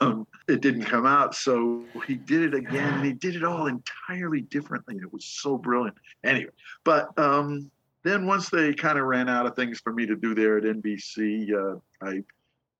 um, 0.00 0.26
it 0.48 0.60
didn't 0.60 0.84
come 0.84 1.06
out. 1.06 1.34
So 1.34 1.84
he 2.06 2.14
did 2.14 2.42
it 2.42 2.54
again, 2.54 2.94
and 2.94 3.04
he 3.04 3.12
did 3.12 3.36
it 3.36 3.44
all 3.44 3.66
entirely 3.66 4.42
differently. 4.42 4.96
It 4.96 5.12
was 5.12 5.24
so 5.24 5.58
brilliant. 5.58 5.96
Anyway, 6.24 6.52
but 6.84 7.16
um, 7.18 7.70
then 8.02 8.26
once 8.26 8.48
they 8.50 8.72
kind 8.72 8.98
of 8.98 9.04
ran 9.04 9.28
out 9.28 9.46
of 9.46 9.56
things 9.56 9.80
for 9.80 9.92
me 9.92 10.06
to 10.06 10.16
do 10.16 10.34
there 10.34 10.58
at 10.58 10.64
NBC, 10.64 11.52
uh, 11.52 11.78
I 12.02 12.22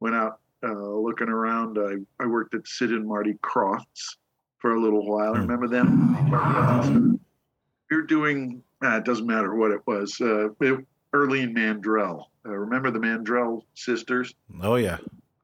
went 0.00 0.14
out 0.14 0.38
uh, 0.62 0.72
looking 0.72 1.28
around. 1.28 1.78
I, 1.78 2.22
I 2.22 2.26
worked 2.26 2.54
at 2.54 2.66
Sid 2.66 2.90
and 2.90 3.06
Marty 3.06 3.34
Krofft's 3.42 4.16
for 4.60 4.74
a 4.74 4.80
little 4.80 5.06
while. 5.06 5.34
Hmm. 5.34 5.42
Remember 5.42 5.68
them? 5.68 7.20
You're 7.90 8.02
doing. 8.02 8.62
Uh, 8.82 8.96
it 8.96 9.04
doesn't 9.04 9.26
matter 9.26 9.54
what 9.54 9.72
it 9.72 9.80
was. 9.86 10.18
Uh, 10.20 10.50
it, 10.60 10.84
Irlene 11.14 11.54
Mandrell. 11.54 12.26
Uh, 12.46 12.50
remember 12.50 12.90
the 12.90 12.98
Mandrell 12.98 13.62
sisters? 13.74 14.34
Oh 14.62 14.76
yeah. 14.76 14.98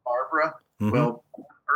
Barbara. 0.05 0.55
Mhm. 0.81 0.93
Well, 0.93 1.25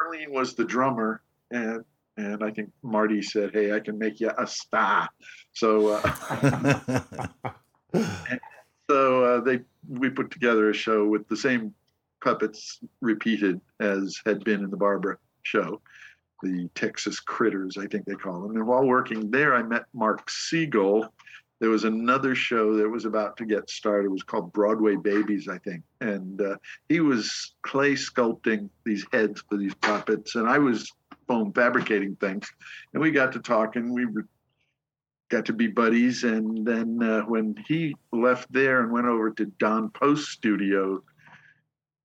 Irlene 0.05 0.33
was 0.33 0.55
the 0.55 0.65
drummer, 0.65 1.23
and 1.51 1.85
and 2.17 2.43
I 2.45 2.51
think 2.51 2.71
Marty 2.83 3.21
said, 3.23 3.51
"Hey, 3.53 3.73
I 3.73 3.81
can 3.81 3.99
make 3.99 4.21
you 4.21 4.31
a 4.37 4.47
star." 4.47 5.09
So 5.53 5.89
uh, 5.89 7.01
so 8.89 9.25
uh, 9.25 9.41
they 9.41 9.61
we 9.89 10.09
put 10.11 10.31
together 10.31 10.71
a 10.71 10.75
show 10.75 11.07
with 11.07 11.29
the 11.29 11.37
same 11.37 11.75
puppets 12.23 12.81
repeated 13.01 13.61
as 13.81 14.21
had 14.25 14.45
been 14.45 14.63
in 14.63 14.71
the 14.71 14.77
Barbara 14.77 15.19
show, 15.43 15.81
the 16.43 16.69
Texas 16.75 17.21
Critters, 17.21 17.77
I 17.77 17.87
think 17.87 18.05
they 18.05 18.15
call 18.15 18.41
them. 18.43 18.57
And 18.57 18.67
while 18.67 18.87
working 18.87 19.31
there, 19.31 19.55
I 19.55 19.63
met 19.63 19.85
Mark 19.93 20.29
Siegel. 20.31 21.13
There 21.61 21.71
was 21.71 21.85
another 21.85 22.35
show 22.35 22.75
that 22.77 22.89
was 22.89 23.05
about 23.05 23.37
to 23.37 23.45
get 23.45 23.69
started. 23.69 24.07
It 24.07 24.13
was 24.13 24.23
called 24.23 24.53
Broadway 24.53 24.97
Babies, 24.97 25.47
I 25.47 25.59
think, 25.59 25.83
and 26.01 26.41
uh, 26.41 26.57
he 26.89 27.01
was 27.01 27.55
clay 27.63 27.93
sculpting 27.93 28.71
these 28.85 29.05
heads 29.13 29.45
for 29.49 29.59
these 29.59 29.75
puppets, 29.75 30.37
and 30.37 30.49
I 30.49 30.59
was 30.59 30.91
foam 31.31 31.53
fabricating 31.53 32.17
things. 32.17 32.51
And 32.93 33.03
we 33.03 33.11
got 33.11 33.33
to 33.33 33.39
talking. 33.41 33.93
We 33.93 34.07
got 35.31 35.47
to 35.47 35.53
be 35.53 35.69
buddies. 35.69 36.25
And 36.25 36.67
then 36.67 37.03
uh, 37.03 37.23
when 37.23 37.55
he 37.67 37.95
left 38.13 38.53
there 38.53 38.83
and 38.83 38.93
went 38.93 39.07
over 39.07 39.31
to 39.31 39.47
Don 39.59 39.91
Post 39.91 40.31
Studio, 40.31 41.03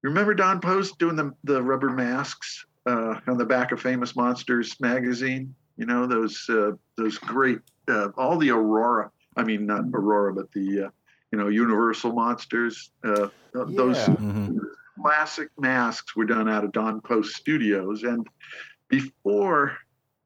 remember 0.03 0.33
Don 0.33 0.61
Post 0.61 0.99
doing 0.99 1.15
the, 1.15 1.33
the 1.43 1.61
rubber 1.61 1.89
masks 1.89 2.65
uh, 2.85 3.19
on 3.27 3.37
the 3.37 3.45
back 3.45 3.71
of 3.71 3.81
Famous 3.81 4.15
Monsters 4.15 4.79
magazine? 4.79 5.53
You 5.77 5.85
know, 5.85 6.05
those 6.07 6.45
uh, 6.49 6.71
those 6.97 7.17
great, 7.17 7.59
uh, 7.87 8.09
all 8.17 8.37
the 8.37 8.51
Aurora, 8.51 9.11
I 9.35 9.43
mean, 9.43 9.65
not 9.65 9.85
Aurora, 9.93 10.33
but 10.33 10.51
the, 10.53 10.85
uh, 10.85 10.89
you 11.31 11.37
know, 11.37 11.47
Universal 11.49 12.13
Monsters, 12.13 12.91
uh, 13.03 13.27
those 13.53 13.97
Yeah. 13.97 14.15
Mhm. 14.15 14.59
classic 15.01 15.49
masks 15.59 16.15
were 16.15 16.25
done 16.25 16.47
out 16.49 16.63
of 16.63 16.71
Don 16.71 17.01
Post 17.01 17.35
Studios. 17.35 18.03
And 18.03 18.25
before 18.87 19.77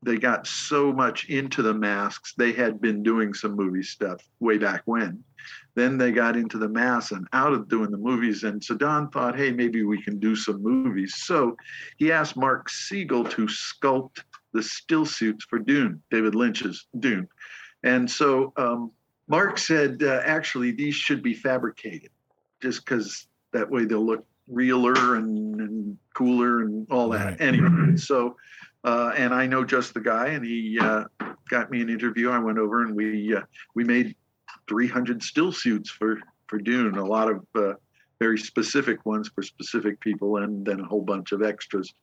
they 0.01 0.17
got 0.17 0.47
so 0.47 0.93
much 0.93 1.29
into 1.29 1.61
the 1.61 1.73
masks, 1.73 2.33
they 2.37 2.53
had 2.53 2.79
been 2.79 3.03
doing 3.03 3.33
some 3.33 3.55
movie 3.55 3.83
stuff 3.83 4.21
way 4.39 4.57
back 4.57 4.81
when. 4.85 5.23
Then 5.75 5.97
they 5.97 6.11
got 6.11 6.35
into 6.35 6.57
the 6.57 6.69
masks 6.69 7.11
and 7.11 7.27
out 7.33 7.53
of 7.53 7.67
doing 7.67 7.91
the 7.91 7.97
movies. 7.97 8.43
And 8.43 8.63
so 8.63 8.75
Don 8.75 9.09
thought, 9.09 9.37
hey, 9.37 9.51
maybe 9.51 9.83
we 9.83 10.01
can 10.01 10.19
do 10.19 10.35
some 10.35 10.61
movies. 10.61 11.15
So 11.17 11.57
he 11.97 12.11
asked 12.11 12.37
Mark 12.37 12.69
Siegel 12.69 13.23
to 13.25 13.47
sculpt 13.47 14.23
the 14.53 14.63
still 14.63 15.05
suits 15.05 15.45
for 15.45 15.59
Dune, 15.59 16.01
David 16.11 16.35
Lynch's 16.35 16.87
Dune. 16.99 17.27
And 17.83 18.09
so 18.09 18.53
um, 18.57 18.91
Mark 19.27 19.57
said, 19.57 20.01
uh, 20.03 20.21
actually, 20.25 20.71
these 20.71 20.95
should 20.95 21.21
be 21.21 21.33
fabricated 21.33 22.09
just 22.61 22.85
because 22.85 23.27
that 23.51 23.69
way 23.69 23.85
they'll 23.85 24.05
look 24.05 24.25
realer 24.47 25.15
and, 25.15 25.59
and 25.61 25.97
cooler 26.13 26.61
and 26.61 26.87
all 26.89 27.09
that. 27.09 27.25
Right. 27.25 27.41
Anyway, 27.41 27.97
so 27.97 28.35
uh, 28.83 29.11
and 29.17 29.33
I 29.33 29.45
know 29.45 29.63
just 29.63 29.93
the 29.93 29.99
guy, 29.99 30.27
and 30.27 30.45
he 30.45 30.79
uh, 30.79 31.05
got 31.49 31.69
me 31.69 31.81
an 31.81 31.89
interview. 31.89 32.29
I 32.29 32.39
went 32.39 32.57
over 32.57 32.83
and 32.83 32.95
we 32.95 33.35
uh, 33.35 33.41
we 33.75 33.83
made 33.83 34.15
300 34.69 35.21
still 35.21 35.51
suits 35.51 35.89
for 35.89 36.19
for 36.47 36.57
Dune. 36.57 36.97
A 36.97 37.05
lot 37.05 37.29
of 37.29 37.45
uh, 37.55 37.73
very 38.19 38.37
specific 38.37 39.05
ones 39.05 39.29
for 39.29 39.41
specific 39.41 39.99
people, 39.99 40.37
and 40.37 40.65
then 40.65 40.79
a 40.79 40.85
whole 40.85 41.01
bunch 41.01 41.31
of 41.31 41.41
extras 41.41 41.93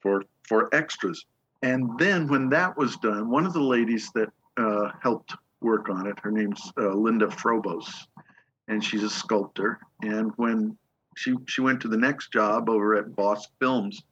for 0.00 0.24
for 0.46 0.74
extras. 0.74 1.24
And 1.62 1.98
then 1.98 2.28
when 2.28 2.50
that 2.50 2.76
was 2.76 2.96
done, 2.98 3.30
one 3.30 3.46
of 3.46 3.54
the 3.54 3.62
ladies 3.62 4.10
that 4.14 4.28
uh, 4.58 4.90
helped 5.02 5.34
work 5.62 5.88
on 5.88 6.06
it, 6.06 6.18
her 6.22 6.30
name's 6.30 6.72
uh, 6.78 6.92
Linda 6.94 7.30
Frobos, 7.30 7.88
and 8.68 8.84
she's 8.84 9.02
a 9.02 9.10
sculptor. 9.10 9.78
And 10.02 10.32
when 10.36 10.76
she 11.16 11.34
she 11.46 11.62
went 11.62 11.80
to 11.80 11.88
the 11.88 11.96
next 11.96 12.30
job 12.30 12.68
over 12.68 12.94
at 12.94 13.16
Boss 13.16 13.48
Films 13.58 14.02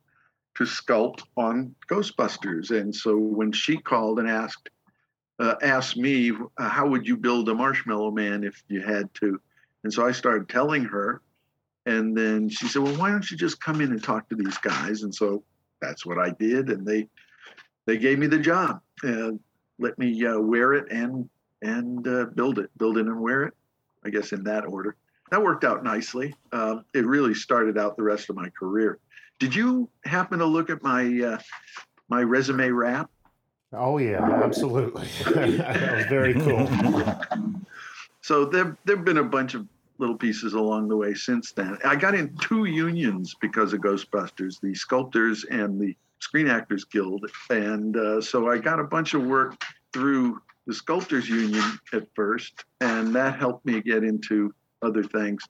to 0.56 0.64
sculpt 0.64 1.22
on 1.36 1.74
Ghostbusters, 1.88 2.70
and 2.70 2.94
so 2.94 3.16
when 3.16 3.52
she 3.52 3.76
called 3.76 4.18
and 4.18 4.28
asked 4.28 4.70
uh, 5.40 5.56
asked 5.62 5.96
me 5.96 6.30
uh, 6.30 6.68
how 6.68 6.86
would 6.86 7.06
you 7.06 7.16
build 7.16 7.48
a 7.48 7.54
Marshmallow 7.54 8.12
Man 8.12 8.44
if 8.44 8.62
you 8.68 8.80
had 8.80 9.12
to, 9.14 9.40
and 9.82 9.92
so 9.92 10.06
I 10.06 10.12
started 10.12 10.48
telling 10.48 10.84
her, 10.84 11.22
and 11.86 12.16
then 12.16 12.48
she 12.48 12.68
said, 12.68 12.82
well, 12.82 12.94
why 12.96 13.10
don't 13.10 13.28
you 13.30 13.36
just 13.36 13.60
come 13.60 13.80
in 13.80 13.90
and 13.90 14.02
talk 14.02 14.28
to 14.28 14.36
these 14.36 14.58
guys? 14.58 15.02
And 15.02 15.14
so 15.14 15.42
that's 15.80 16.06
what 16.06 16.18
I 16.18 16.30
did, 16.30 16.70
and 16.70 16.86
they 16.86 17.08
they 17.86 17.98
gave 17.98 18.18
me 18.18 18.26
the 18.26 18.38
job, 18.38 18.80
and 19.02 19.40
let 19.78 19.98
me 19.98 20.24
uh, 20.24 20.38
wear 20.38 20.72
it 20.74 20.90
and 20.90 21.28
and 21.62 22.06
uh, 22.06 22.26
build 22.26 22.58
it, 22.58 22.70
build 22.78 22.98
it 22.98 23.06
and 23.06 23.20
wear 23.20 23.42
it. 23.42 23.54
I 24.04 24.10
guess 24.10 24.32
in 24.32 24.44
that 24.44 24.66
order. 24.66 24.96
That 25.30 25.42
worked 25.42 25.64
out 25.64 25.82
nicely. 25.82 26.34
Uh, 26.52 26.76
it 26.92 27.06
really 27.06 27.34
started 27.34 27.78
out 27.78 27.96
the 27.96 28.02
rest 28.02 28.28
of 28.30 28.36
my 28.36 28.50
career. 28.50 28.98
Did 29.38 29.54
you 29.54 29.88
happen 30.04 30.38
to 30.38 30.46
look 30.46 30.70
at 30.70 30.82
my 30.82 31.04
uh, 31.22 31.38
my 32.08 32.22
resume 32.22 32.68
wrap? 32.70 33.10
Oh 33.72 33.98
yeah, 33.98 34.22
absolutely. 34.22 35.06
that 35.24 35.96
was 35.96 36.06
very 36.06 36.34
cool. 36.34 36.68
So 38.24 38.46
there 38.46 38.74
there've 38.86 39.04
been 39.04 39.18
a 39.18 39.22
bunch 39.22 39.52
of 39.52 39.68
little 39.98 40.16
pieces 40.16 40.54
along 40.54 40.88
the 40.88 40.96
way 40.96 41.12
since 41.12 41.52
then. 41.52 41.76
I 41.84 41.94
got 41.94 42.14
in 42.14 42.34
two 42.38 42.64
unions 42.64 43.34
because 43.38 43.74
of 43.74 43.80
Ghostbusters, 43.80 44.58
the 44.62 44.74
Sculptors 44.74 45.44
and 45.44 45.78
the 45.78 45.94
Screen 46.20 46.48
Actors 46.48 46.84
Guild, 46.84 47.30
and 47.50 47.94
uh, 47.98 48.22
so 48.22 48.48
I 48.48 48.56
got 48.56 48.80
a 48.80 48.84
bunch 48.84 49.12
of 49.12 49.24
work 49.24 49.62
through 49.92 50.40
the 50.66 50.72
Sculptors 50.72 51.28
Union 51.28 51.78
at 51.92 52.06
first, 52.14 52.64
and 52.80 53.14
that 53.14 53.38
helped 53.38 53.66
me 53.66 53.82
get 53.82 54.02
into 54.02 54.54
other 54.80 55.04
things. 55.04 55.42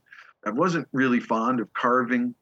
I 0.44 0.50
wasn't 0.50 0.88
really 0.92 1.20
fond 1.20 1.60
of 1.60 1.72
carving 1.74 2.34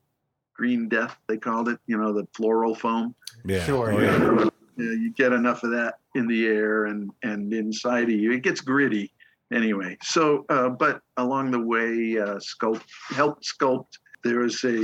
green 0.63 0.89
death, 0.89 1.17
they 1.27 1.37
called 1.37 1.69
it, 1.69 1.81
you 1.89 1.99
know, 1.99 2.13
the 2.13 2.25
floral 2.35 2.73
foam. 2.73 3.13
Yeah. 3.45 3.65
Sure, 3.65 3.93
Oh, 3.93 3.99
yeah. 3.99 4.17
yeah. 4.17 4.49
You, 4.77 4.91
you 4.93 5.13
get 5.13 5.33
enough 5.33 5.65
of 5.65 5.71
that 5.73 5.95
in 6.15 6.29
the 6.29 6.47
air 6.47 6.87
and 6.87 7.11
and 7.25 7.53
inside 7.53 8.05
of 8.05 8.11
you, 8.11 8.31
it 8.31 8.45
gets 8.45 8.61
gritty 8.61 9.13
anyway. 9.53 9.97
So, 10.03 10.45
uh, 10.49 10.69
but 10.69 11.01
along 11.17 11.51
the 11.51 11.59
way, 11.61 12.17
uh, 12.17 12.39
sculpt 12.39 12.85
helped 13.09 13.45
sculpt. 13.45 13.99
There 14.23 14.39
was 14.39 14.63
a, 14.63 14.79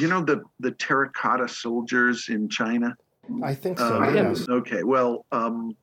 you 0.00 0.06
know, 0.08 0.22
the 0.24 0.42
the 0.60 0.70
terracotta 0.70 1.48
soldiers 1.48 2.28
in 2.28 2.48
China. 2.48 2.96
I 3.42 3.52
think 3.52 3.78
so. 3.80 4.00
Uh, 4.00 4.10
yes. 4.12 4.48
Okay. 4.48 4.84
Well, 4.84 5.26
um, 5.32 5.76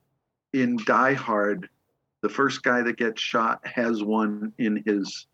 in 0.53 0.77
Die 0.85 1.13
Hard, 1.15 1.67
the 2.21 2.29
first 2.29 2.63
guy 2.63 2.81
that 2.81 2.95
gets 2.95 3.21
shot 3.21 3.59
has 3.67 4.03
one 4.03 4.53
in 4.57 4.81
his 4.85 5.27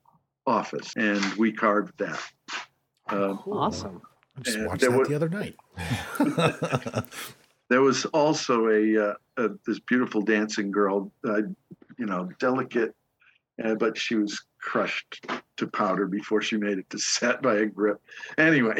office, 0.48 0.92
and 0.98 1.24
we 1.36 1.52
carved 1.52 1.94
that. 2.00 2.20
Uh, 3.12 3.36
Awesome. 3.48 4.02
I 4.38 4.42
just 4.42 4.60
watched 4.62 4.82
that 4.82 4.92
was- 4.92 5.08
the 5.08 5.16
other 5.16 5.30
night. 5.30 5.56
There 7.70 7.82
was 7.84 8.06
also 8.06 8.68
a, 8.70 9.12
uh, 9.12 9.14
a 9.38 9.50
this 9.68 9.78
beautiful 9.80 10.22
dancing 10.22 10.72
girl, 10.72 11.12
uh, 11.24 11.44
you 12.00 12.08
know, 12.08 12.28
delicate, 12.40 12.96
uh, 13.64 13.76
but 13.76 13.96
she 13.96 14.16
was 14.16 14.42
crushed 14.60 15.24
to 15.58 15.68
powder 15.68 16.08
before 16.08 16.42
she 16.42 16.58
made 16.58 16.80
it 16.80 16.90
to 16.90 16.98
set 16.98 17.44
by 17.44 17.58
a 17.58 17.68
grip. 17.68 18.02
Anyway, 18.40 18.74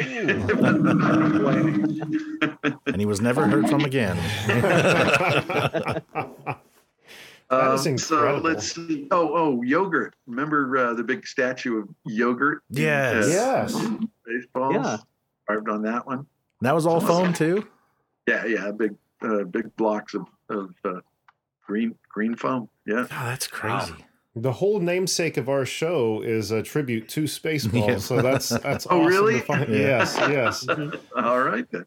and 2.86 2.96
he 2.98 3.06
was 3.06 3.20
never 3.20 3.46
heard 3.46 3.68
from 3.68 3.84
again. 3.84 4.18
That 7.50 7.74
is 7.74 7.84
Um, 7.86 7.98
so 7.98 8.36
let's 8.44 8.72
see. 8.76 9.08
Oh, 9.10 9.30
oh, 9.34 9.62
yogurt. 9.62 10.14
Remember 10.28 10.76
uh, 10.76 10.94
the 10.94 11.02
big 11.02 11.26
statue 11.26 11.78
of 11.80 11.88
yogurt? 12.06 12.62
in, 12.70 12.76
Yes. 12.82 13.24
uh, 13.24 13.28
yes. 13.28 13.74
Spaceballs. 14.30 14.74
Yeah. 14.74 14.96
Carved 15.46 15.68
on 15.68 15.82
that 15.82 16.06
one. 16.06 16.26
That 16.60 16.74
was 16.74 16.86
all 16.86 17.00
foam 17.00 17.32
too. 17.32 17.66
Yeah, 18.28 18.44
yeah. 18.46 18.70
Big, 18.70 18.94
uh, 19.22 19.44
big 19.44 19.74
blocks 19.76 20.14
of 20.14 20.26
of 20.48 20.74
uh, 20.84 21.00
green 21.66 21.94
green 22.08 22.36
foam. 22.36 22.68
Yeah. 22.86 23.06
God, 23.08 23.08
that's 23.10 23.46
crazy. 23.46 23.94
The 24.36 24.52
whole 24.52 24.78
namesake 24.78 25.36
of 25.36 25.48
our 25.48 25.64
show 25.66 26.22
is 26.22 26.52
a 26.52 26.62
tribute 26.62 27.08
to 27.10 27.24
Spaceballs, 27.24 27.88
Yeah. 27.88 27.98
so 27.98 28.22
that's 28.22 28.48
that's 28.50 28.86
Oh, 28.88 29.00
awesome 29.00 29.06
really? 29.06 29.40
to 29.40 29.44
find- 29.46 29.68
Yeah. 29.74 29.78
Yes, 29.78 30.16
yes, 30.20 30.66
All 31.16 31.40
right 31.42 31.66
then. 31.72 31.84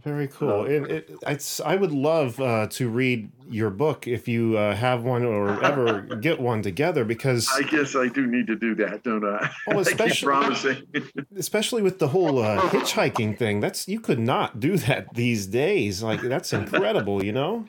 Very 0.00 0.26
cool. 0.28 0.50
Oh. 0.50 0.62
It, 0.64 0.90
it, 0.90 1.10
it's, 1.26 1.60
I 1.60 1.76
would 1.76 1.92
love 1.92 2.40
uh, 2.40 2.66
to 2.68 2.88
read 2.88 3.30
your 3.48 3.68
book 3.70 4.08
if 4.08 4.26
you 4.26 4.56
uh, 4.56 4.74
have 4.74 5.04
one 5.04 5.22
or 5.22 5.62
ever 5.64 6.00
get 6.00 6.40
one 6.40 6.62
together, 6.62 7.04
because 7.04 7.48
I 7.54 7.62
guess 7.62 7.94
I 7.94 8.08
do 8.08 8.26
need 8.26 8.46
to 8.46 8.56
do 8.56 8.74
that, 8.76 9.02
don't 9.02 9.24
I? 9.24 9.50
Well, 9.66 9.80
I 9.80 9.84
keep 9.84 9.92
especially- 9.92 10.26
promising. 10.26 10.86
especially 11.36 11.82
with 11.82 11.98
the 11.98 12.08
whole 12.08 12.38
uh, 12.38 12.60
hitchhiking 12.70 13.36
thing, 13.36 13.60
that's 13.60 13.86
you 13.86 14.00
could 14.00 14.18
not 14.18 14.60
do 14.60 14.78
that 14.78 15.14
these 15.14 15.46
days. 15.46 16.02
Like 16.02 16.22
that's 16.22 16.52
incredible, 16.52 17.22
you 17.22 17.32
know? 17.32 17.66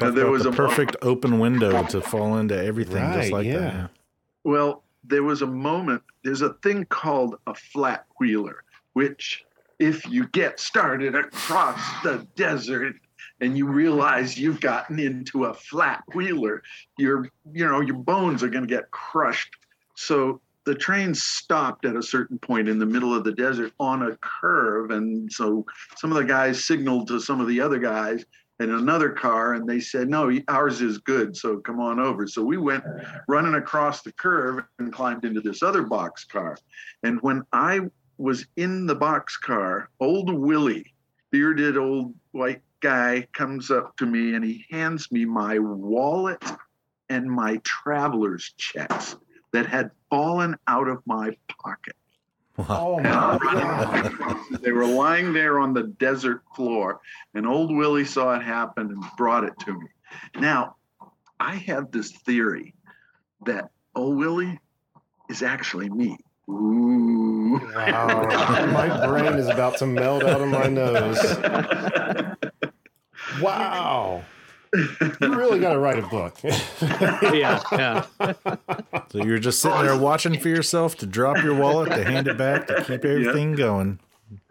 Uh, 0.00 0.06
Talk 0.06 0.14
there 0.14 0.30
was 0.30 0.44
the 0.44 0.50
a 0.50 0.52
perfect 0.52 0.94
open 1.02 1.40
window 1.40 1.84
to 1.86 2.00
fall 2.00 2.36
into 2.36 2.56
everything 2.56 3.02
Right, 3.02 3.20
just 3.20 3.32
like 3.32 3.46
yeah. 3.46 3.58
that. 3.58 3.90
Well, 4.44 4.84
there 5.02 5.24
was 5.24 5.42
a 5.42 5.46
moment, 5.46 6.02
there's 6.22 6.42
a 6.42 6.52
thing 6.54 6.84
called 6.84 7.36
a 7.48 7.54
flat 7.54 8.06
wheeler, 8.20 8.62
which 8.92 9.44
if 9.78 10.08
you 10.08 10.26
get 10.28 10.58
started 10.58 11.14
across 11.14 11.80
the 12.02 12.26
desert 12.36 12.96
and 13.40 13.56
you 13.56 13.66
realize 13.66 14.38
you've 14.38 14.60
gotten 14.60 14.98
into 14.98 15.44
a 15.44 15.54
flat 15.54 16.02
wheeler, 16.14 16.62
your 16.96 17.28
you 17.52 17.66
know, 17.66 17.80
your 17.80 17.96
bones 17.96 18.42
are 18.42 18.48
gonna 18.48 18.66
get 18.66 18.90
crushed. 18.90 19.54
So 19.94 20.40
the 20.64 20.74
train 20.74 21.14
stopped 21.14 21.86
at 21.86 21.96
a 21.96 22.02
certain 22.02 22.38
point 22.38 22.68
in 22.68 22.78
the 22.78 22.86
middle 22.86 23.14
of 23.14 23.24
the 23.24 23.32
desert 23.32 23.72
on 23.80 24.02
a 24.02 24.16
curve. 24.16 24.90
And 24.90 25.32
so 25.32 25.64
some 25.96 26.12
of 26.12 26.18
the 26.18 26.24
guys 26.24 26.66
signaled 26.66 27.08
to 27.08 27.20
some 27.20 27.40
of 27.40 27.48
the 27.48 27.60
other 27.60 27.78
guys 27.78 28.24
in 28.60 28.70
another 28.72 29.10
car 29.10 29.54
and 29.54 29.68
they 29.68 29.80
said, 29.80 30.08
No, 30.08 30.30
ours 30.48 30.82
is 30.82 30.98
good. 30.98 31.36
So 31.36 31.58
come 31.58 31.80
on 31.80 31.98
over. 31.98 32.26
So 32.26 32.42
we 32.42 32.58
went 32.58 32.84
running 33.28 33.54
across 33.54 34.02
the 34.02 34.12
curve 34.12 34.64
and 34.78 34.92
climbed 34.92 35.24
into 35.24 35.40
this 35.40 35.62
other 35.62 35.84
box 35.84 36.24
car. 36.24 36.58
And 37.02 37.18
when 37.22 37.44
I 37.52 37.80
was 38.18 38.46
in 38.56 38.86
the 38.86 38.94
box 38.94 39.36
car, 39.36 39.88
old 40.00 40.32
Willie, 40.32 40.92
bearded 41.30 41.76
old 41.76 42.14
white 42.32 42.62
guy, 42.80 43.26
comes 43.32 43.70
up 43.70 43.96
to 43.96 44.06
me 44.06 44.34
and 44.34 44.44
he 44.44 44.64
hands 44.70 45.10
me 45.10 45.24
my 45.24 45.58
wallet 45.58 46.44
and 47.08 47.30
my 47.30 47.60
traveler's 47.64 48.52
checks 48.58 49.16
that 49.52 49.66
had 49.66 49.90
fallen 50.10 50.56
out 50.66 50.88
of 50.88 51.02
my 51.06 51.36
pocket. 51.48 51.96
Oh 52.68 52.98
And 52.98 53.06
I'm 53.06 53.38
running 53.38 54.12
across 54.12 54.50
it. 54.50 54.62
They 54.62 54.72
were 54.72 54.86
lying 54.86 55.32
there 55.32 55.60
on 55.60 55.72
the 55.72 55.84
desert 55.84 56.42
floor, 56.56 57.00
and 57.34 57.46
old 57.46 57.74
Willie 57.74 58.04
saw 58.04 58.34
it 58.34 58.42
happen 58.42 58.90
and 58.90 59.04
brought 59.16 59.44
it 59.44 59.56
to 59.60 59.78
me. 59.78 59.86
Now, 60.36 60.74
I 61.38 61.54
have 61.54 61.92
this 61.92 62.10
theory 62.10 62.74
that 63.46 63.70
old 63.94 64.16
Willie 64.16 64.58
is 65.30 65.42
actually 65.42 65.88
me. 65.88 66.18
Ooh. 66.48 67.60
Wow. 67.74 68.26
my 68.72 69.06
brain 69.06 69.34
is 69.34 69.48
about 69.48 69.76
to 69.78 69.86
melt 69.86 70.22
out 70.24 70.40
of 70.40 70.48
my 70.48 70.66
nose. 70.66 71.18
Wow. 73.40 74.24
You 74.74 75.34
really 75.34 75.60
got 75.60 75.72
to 75.74 75.78
write 75.78 75.98
a 75.98 76.06
book. 76.06 76.38
yeah, 76.42 77.60
yeah. 77.72 78.04
So 79.10 79.22
you're 79.24 79.38
just 79.38 79.60
sitting 79.62 79.82
there 79.82 79.96
watching 79.96 80.38
for 80.40 80.48
yourself 80.48 80.96
to 80.98 81.06
drop 81.06 81.42
your 81.42 81.54
wallet, 81.54 81.90
to 81.92 82.04
hand 82.04 82.26
it 82.26 82.36
back, 82.36 82.66
to 82.66 82.82
keep 82.84 83.04
everything 83.04 83.52
going. 83.52 84.00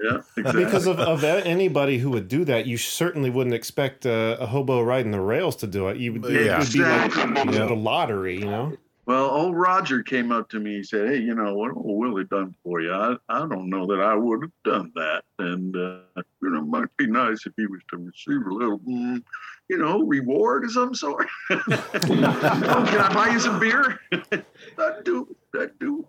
Yeah, 0.01 0.21
exactly. 0.37 0.65
because 0.65 0.87
of, 0.87 0.99
of 0.99 1.23
anybody 1.23 1.97
who 1.99 2.09
would 2.11 2.27
do 2.27 2.45
that, 2.45 2.65
you 2.65 2.77
certainly 2.77 3.29
wouldn't 3.29 3.53
expect 3.55 4.05
a, 4.05 4.37
a 4.39 4.45
hobo 4.47 4.81
riding 4.81 5.11
the 5.11 5.21
rails 5.21 5.55
to 5.57 5.67
do 5.67 5.87
it. 5.89 5.97
You 5.97 6.13
would, 6.13 6.25
it 6.33 6.45
Yeah. 6.45 6.59
would 6.59 6.71
be 6.71 6.79
like 6.79 7.05
Exactly. 7.07 7.53
you 7.53 7.59
know, 7.59 7.67
the 7.67 7.75
lottery, 7.75 8.39
you 8.39 8.45
know? 8.45 8.73
Well, 9.07 9.29
old 9.29 9.55
Roger 9.55 10.03
came 10.03 10.33
up 10.33 10.49
to 10.49 10.59
me. 10.59 10.75
He 10.75 10.83
said, 10.83 11.07
"Hey, 11.07 11.19
you 11.19 11.33
know 11.33 11.53
what 11.53 11.71
old 11.77 11.97
Willie 11.97 12.25
done 12.25 12.53
for 12.61 12.81
you? 12.81 12.91
I, 12.91 13.15
I 13.29 13.39
don't 13.47 13.69
know 13.69 13.87
that 13.87 14.01
I 14.01 14.13
would 14.15 14.41
have 14.41 14.51
done 14.65 14.91
that, 14.95 15.23
and 15.39 15.73
uh, 15.77 16.21
you 16.41 16.49
know, 16.49 16.59
it 16.59 16.67
might 16.67 16.97
be 16.97 17.07
nice 17.07 17.45
if 17.45 17.53
he 17.55 17.67
was 17.67 17.79
to 17.91 17.97
receive 17.97 18.45
a 18.45 18.53
little, 18.53 18.79
mm, 18.79 19.23
you 19.69 19.77
know, 19.77 20.01
reward 20.01 20.65
of 20.65 20.71
some 20.71 20.93
sort. 20.93 21.25
oh, 21.49 21.63
can 22.09 22.99
I 22.99 23.13
buy 23.13 23.29
you 23.29 23.39
some 23.39 23.61
beer? 23.61 23.97
I 24.11 24.93
do. 25.05 25.33
I 25.55 25.67
do. 25.79 26.05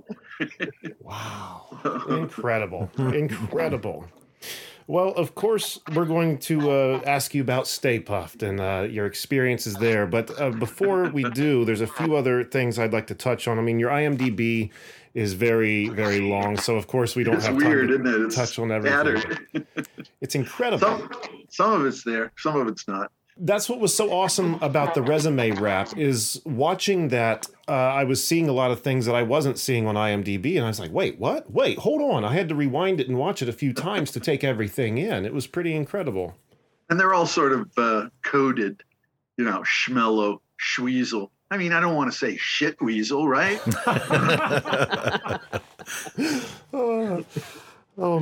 Wow. 1.01 1.67
Incredible. 2.09 2.91
Incredible. 2.99 4.07
Well, 4.89 5.11
of 5.11 5.35
course, 5.35 5.79
we're 5.95 6.07
going 6.07 6.39
to 6.39 6.71
uh, 6.71 7.03
ask 7.05 7.35
you 7.35 7.43
about 7.43 7.67
Stay 7.67 8.01
Puft 8.01 8.43
and 8.43 8.59
uh, 8.59 8.89
your 8.91 9.05
experiences 9.05 9.75
there. 9.75 10.07
But 10.07 10.41
uh, 10.41 10.49
before 10.49 11.11
we 11.11 11.25
do, 11.25 11.67
there's 11.67 11.83
a 11.83 11.87
few 11.87 12.17
other 12.17 12.43
things 12.43 12.79
I'd 12.79 12.95
like 12.95 13.07
to 13.09 13.15
touch 13.15 13.47
on. 13.47 13.59
I 13.59 13.63
mean, 13.63 13.79
your 13.79 13.91
IMDb 13.91 14.71
is 15.13 15.35
very, 15.35 15.89
very 15.91 16.21
long. 16.21 16.57
So, 16.57 16.77
of 16.77 16.87
course, 16.87 17.15
we 17.15 17.23
don't 17.23 17.35
It's 17.35 17.45
have 17.45 17.57
weird, 17.57 17.91
time 17.91 18.03
to 18.03 18.09
isn't 18.09 18.23
it? 18.23 18.27
It's 18.29 18.35
touch 18.35 18.59
on 18.59 18.73
everything. 18.73 19.67
It's 20.23 20.35
incredible. 20.35 20.89
Some, 20.89 21.11
some 21.51 21.73
of 21.75 21.85
it's 21.85 22.03
there, 22.03 22.33
some 22.39 22.59
of 22.59 22.67
it's 22.67 22.89
not. 22.89 23.13
That's 23.41 23.69
what 23.69 23.79
was 23.79 23.95
so 23.95 24.11
awesome 24.13 24.55
about 24.61 24.95
the 24.95 25.03
resume 25.03 25.51
wrap 25.53 25.97
is 25.97 26.41
watching 26.45 27.09
that 27.09 27.47
uh, 27.69 27.73
i 27.73 28.05
was 28.05 28.23
seeing 28.27 28.49
a 28.49 28.53
lot 28.53 28.71
of 28.71 28.81
things 28.81 29.07
that 29.07 29.15
i 29.15 29.23
wasn't 29.23 29.59
seeing 29.59 29.87
on 29.87 29.95
imdb 29.95 30.57
and 30.57 30.65
i 30.65 30.69
was 30.69 30.81
like 30.81 30.93
wait 30.93 31.19
what 31.19 31.51
wait 31.51 31.79
hold 31.79 32.03
on 32.03 32.25
i 32.25 32.33
had 32.33 32.49
to 32.49 32.55
rewind 32.55 33.01
it 33.01 33.09
and 33.09 33.17
watch 33.17 33.41
it 33.41 33.49
a 33.49 33.53
few 33.53 33.73
times 33.73 34.11
to 34.11 34.19
take 34.19 34.43
everything 34.43 34.99
in 34.99 35.25
it 35.25 35.33
was 35.33 35.47
pretty 35.47 35.75
incredible 35.75 36.35
And 36.91 36.99
they're 36.99 37.13
all 37.13 37.27
sort 37.27 37.53
of 37.53 37.71
uh, 37.77 38.09
coded, 38.23 38.83
you 39.37 39.45
know, 39.45 39.61
schmello, 39.61 40.41
schweasel. 40.59 41.29
I 41.51 41.59
mean, 41.59 41.73
I 41.73 41.81
don't 41.81 41.95
want 41.95 42.11
to 42.11 42.17
say 42.17 42.37
shit 42.39 42.81
weasel, 42.81 43.29
right? 43.29 43.61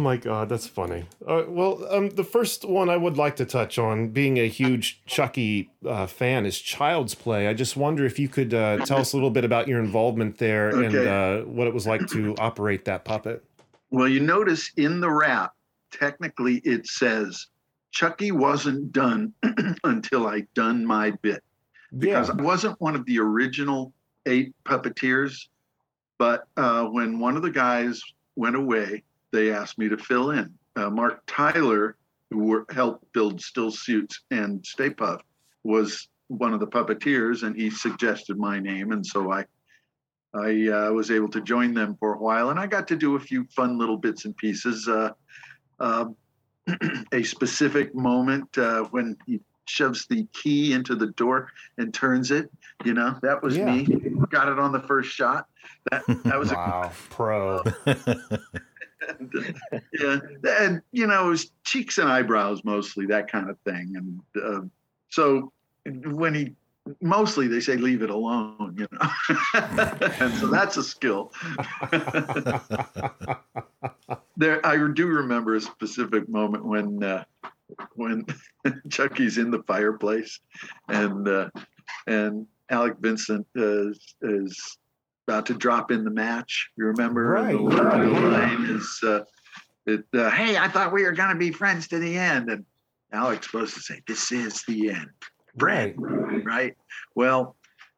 My 0.06 0.16
god 0.16 0.48
that's 0.48 0.68
funny 0.68 1.06
uh, 1.26 1.42
well 1.48 1.84
um, 1.90 2.10
the 2.10 2.22
first 2.22 2.64
one 2.64 2.88
i 2.88 2.96
would 2.96 3.16
like 3.16 3.34
to 3.36 3.44
touch 3.44 3.76
on 3.76 4.10
being 4.10 4.38
a 4.38 4.46
huge 4.46 5.02
chucky 5.04 5.68
uh, 5.84 6.06
fan 6.06 6.46
is 6.46 6.60
child's 6.60 7.16
play 7.16 7.48
i 7.48 7.52
just 7.54 7.76
wonder 7.76 8.04
if 8.04 8.16
you 8.16 8.28
could 8.28 8.54
uh, 8.54 8.76
tell 8.86 8.98
us 8.98 9.12
a 9.14 9.16
little 9.16 9.30
bit 9.32 9.44
about 9.44 9.66
your 9.66 9.80
involvement 9.80 10.38
there 10.38 10.68
and 10.70 10.94
Okay. 10.94 11.08
uh, 11.40 11.44
what 11.46 11.66
it 11.66 11.74
was 11.74 11.88
like 11.88 12.06
to 12.10 12.36
operate 12.38 12.84
that 12.84 13.04
puppet 13.04 13.42
Well, 13.90 14.06
you 14.06 14.20
notice 14.20 14.70
in 14.76 15.00
the 15.00 15.10
rap, 15.10 15.54
technically 15.90 16.58
it 16.58 16.86
says 16.86 17.48
Chucky 17.90 18.30
wasn't 18.30 18.92
done 18.92 19.32
until 19.84 20.28
I 20.28 20.42
done 20.54 20.86
my 20.86 21.10
bit 21.22 21.42
because 21.98 22.30
I 22.30 22.34
wasn't 22.34 22.80
one 22.80 22.94
of 22.94 23.04
the 23.06 23.18
original 23.18 23.92
eight 24.26 24.54
puppeteers. 24.64 25.48
But 26.18 26.46
uh, 26.56 26.84
when 26.84 27.18
one 27.18 27.36
of 27.36 27.42
the 27.42 27.50
guys 27.50 28.00
went 28.36 28.54
away, 28.54 29.02
they 29.36 29.52
asked 29.52 29.78
me 29.78 29.88
to 29.88 29.98
fill 29.98 30.30
in. 30.30 30.52
Uh, 30.76 30.88
Mark 30.88 31.22
Tyler, 31.26 31.96
who 32.30 32.44
were, 32.44 32.66
helped 32.70 33.12
build 33.12 33.40
Still 33.40 33.70
Suits 33.70 34.22
and 34.30 34.64
Stay 34.64 34.90
Puft, 34.90 35.20
was 35.62 36.08
one 36.28 36.54
of 36.54 36.60
the 36.60 36.66
puppeteers, 36.66 37.42
and 37.42 37.54
he 37.54 37.70
suggested 37.70 38.38
my 38.38 38.58
name, 38.58 38.92
and 38.92 39.04
so 39.06 39.30
I 39.32 39.44
I 40.34 40.68
uh, 40.68 40.92
was 40.92 41.10
able 41.10 41.28
to 41.30 41.40
join 41.40 41.72
them 41.72 41.96
for 41.98 42.14
a 42.14 42.18
while, 42.18 42.50
and 42.50 42.58
I 42.58 42.66
got 42.66 42.88
to 42.88 42.96
do 42.96 43.16
a 43.16 43.20
few 43.20 43.46
fun 43.54 43.78
little 43.78 43.96
bits 43.96 44.24
and 44.24 44.36
pieces. 44.36 44.88
Uh, 44.88 45.10
uh, 45.80 46.06
a 47.12 47.22
specific 47.22 47.94
moment 47.94 48.58
uh, 48.58 48.82
when 48.90 49.16
he 49.26 49.40
shoves 49.66 50.06
the 50.06 50.26
key 50.32 50.72
into 50.72 50.94
the 50.94 51.08
door 51.08 51.48
and 51.78 51.94
turns 51.94 52.30
it, 52.30 52.50
you 52.84 52.92
know, 52.92 53.18
that 53.22 53.42
was 53.42 53.56
Yeah. 53.56 53.64
me. 53.66 53.86
Got 54.30 54.48
it 54.48 54.58
on 54.58 54.72
the 54.72 54.80
first 54.80 55.10
shot. 55.10 55.46
That 55.90 56.04
that 56.24 56.38
was 56.38 56.50
wow 56.52 56.92
pro 57.10 57.62
a, 59.08 59.80
yeah, 59.92 60.18
and 60.60 60.82
you 60.92 61.06
know, 61.06 61.26
it 61.26 61.30
was 61.30 61.50
cheeks 61.64 61.98
and 61.98 62.08
eyebrows 62.08 62.64
mostly 62.64 63.06
that 63.06 63.30
kind 63.30 63.50
of 63.50 63.58
thing, 63.60 63.94
and 63.96 64.20
uh, 64.42 64.62
so 65.08 65.52
when 66.04 66.34
he 66.34 66.54
mostly 67.00 67.48
they 67.48 67.60
say 67.60 67.76
leave 67.76 68.02
it 68.02 68.10
alone, 68.10 68.74
you 68.78 68.86
know, 68.92 69.10
and 70.20 70.34
so 70.34 70.46
that's 70.48 70.76
a 70.76 70.84
skill. 70.84 71.32
there 74.36 74.64
I 74.64 74.76
do 74.92 75.06
remember 75.06 75.54
a 75.54 75.60
specific 75.60 76.28
moment 76.28 76.64
when 76.64 77.02
uh, 77.02 77.24
when 77.94 78.26
Chucky's 78.88 79.38
in 79.38 79.50
the 79.50 79.62
fireplace 79.64 80.40
and 80.88 81.26
uh, 81.28 81.50
and 82.06 82.46
Alex 82.70 82.96
Vincent 83.00 83.46
is, 83.54 84.14
is 84.22 84.78
about 85.26 85.46
to 85.46 85.54
drop 85.54 85.90
in 85.90 86.04
the 86.04 86.10
match. 86.10 86.70
You 86.76 86.86
remember? 86.86 87.24
Right. 87.24 87.52
The, 87.52 87.58
the 87.58 88.20
line 88.30 88.64
is, 88.64 89.00
uh, 89.02 89.24
it, 89.86 90.04
uh, 90.14 90.30
"Hey, 90.30 90.56
I 90.56 90.68
thought 90.68 90.92
we 90.92 91.02
were 91.02 91.12
going 91.12 91.30
to 91.30 91.36
be 91.36 91.50
friends 91.50 91.88
to 91.88 91.98
the 91.98 92.16
end," 92.16 92.48
and 92.50 92.64
Alex's 93.12 93.50
supposed 93.50 93.74
to 93.74 93.80
say, 93.80 94.02
"This 94.06 94.30
is 94.32 94.62
the 94.66 94.90
end, 94.90 95.10
Right. 95.56 95.94
Right. 95.96 96.76
Well, 97.14 97.56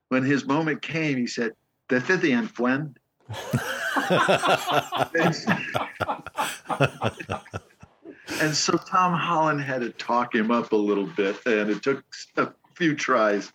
when 0.09 0.23
his 0.23 0.47
moment 0.47 0.83
came, 0.83 1.19
he 1.19 1.27
said, 1.27 1.53
"This 1.89 2.09
is 2.09 2.21
the 2.21 2.33
end, 2.33 2.51
friend." 2.51 2.99
and 8.41 8.55
so 8.55 8.79
Tom 8.79 9.13
Holland 9.13 9.61
had 9.61 9.83
to 9.83 9.91
talk 9.91 10.35
him 10.35 10.51
up 10.51 10.73
a 10.73 10.77
little 10.77 11.07
bit, 11.07 11.37
and 11.45 11.69
it 11.69 11.83
took 11.83 12.03
a 12.39 12.49
few 12.75 12.95
tries 12.95 13.53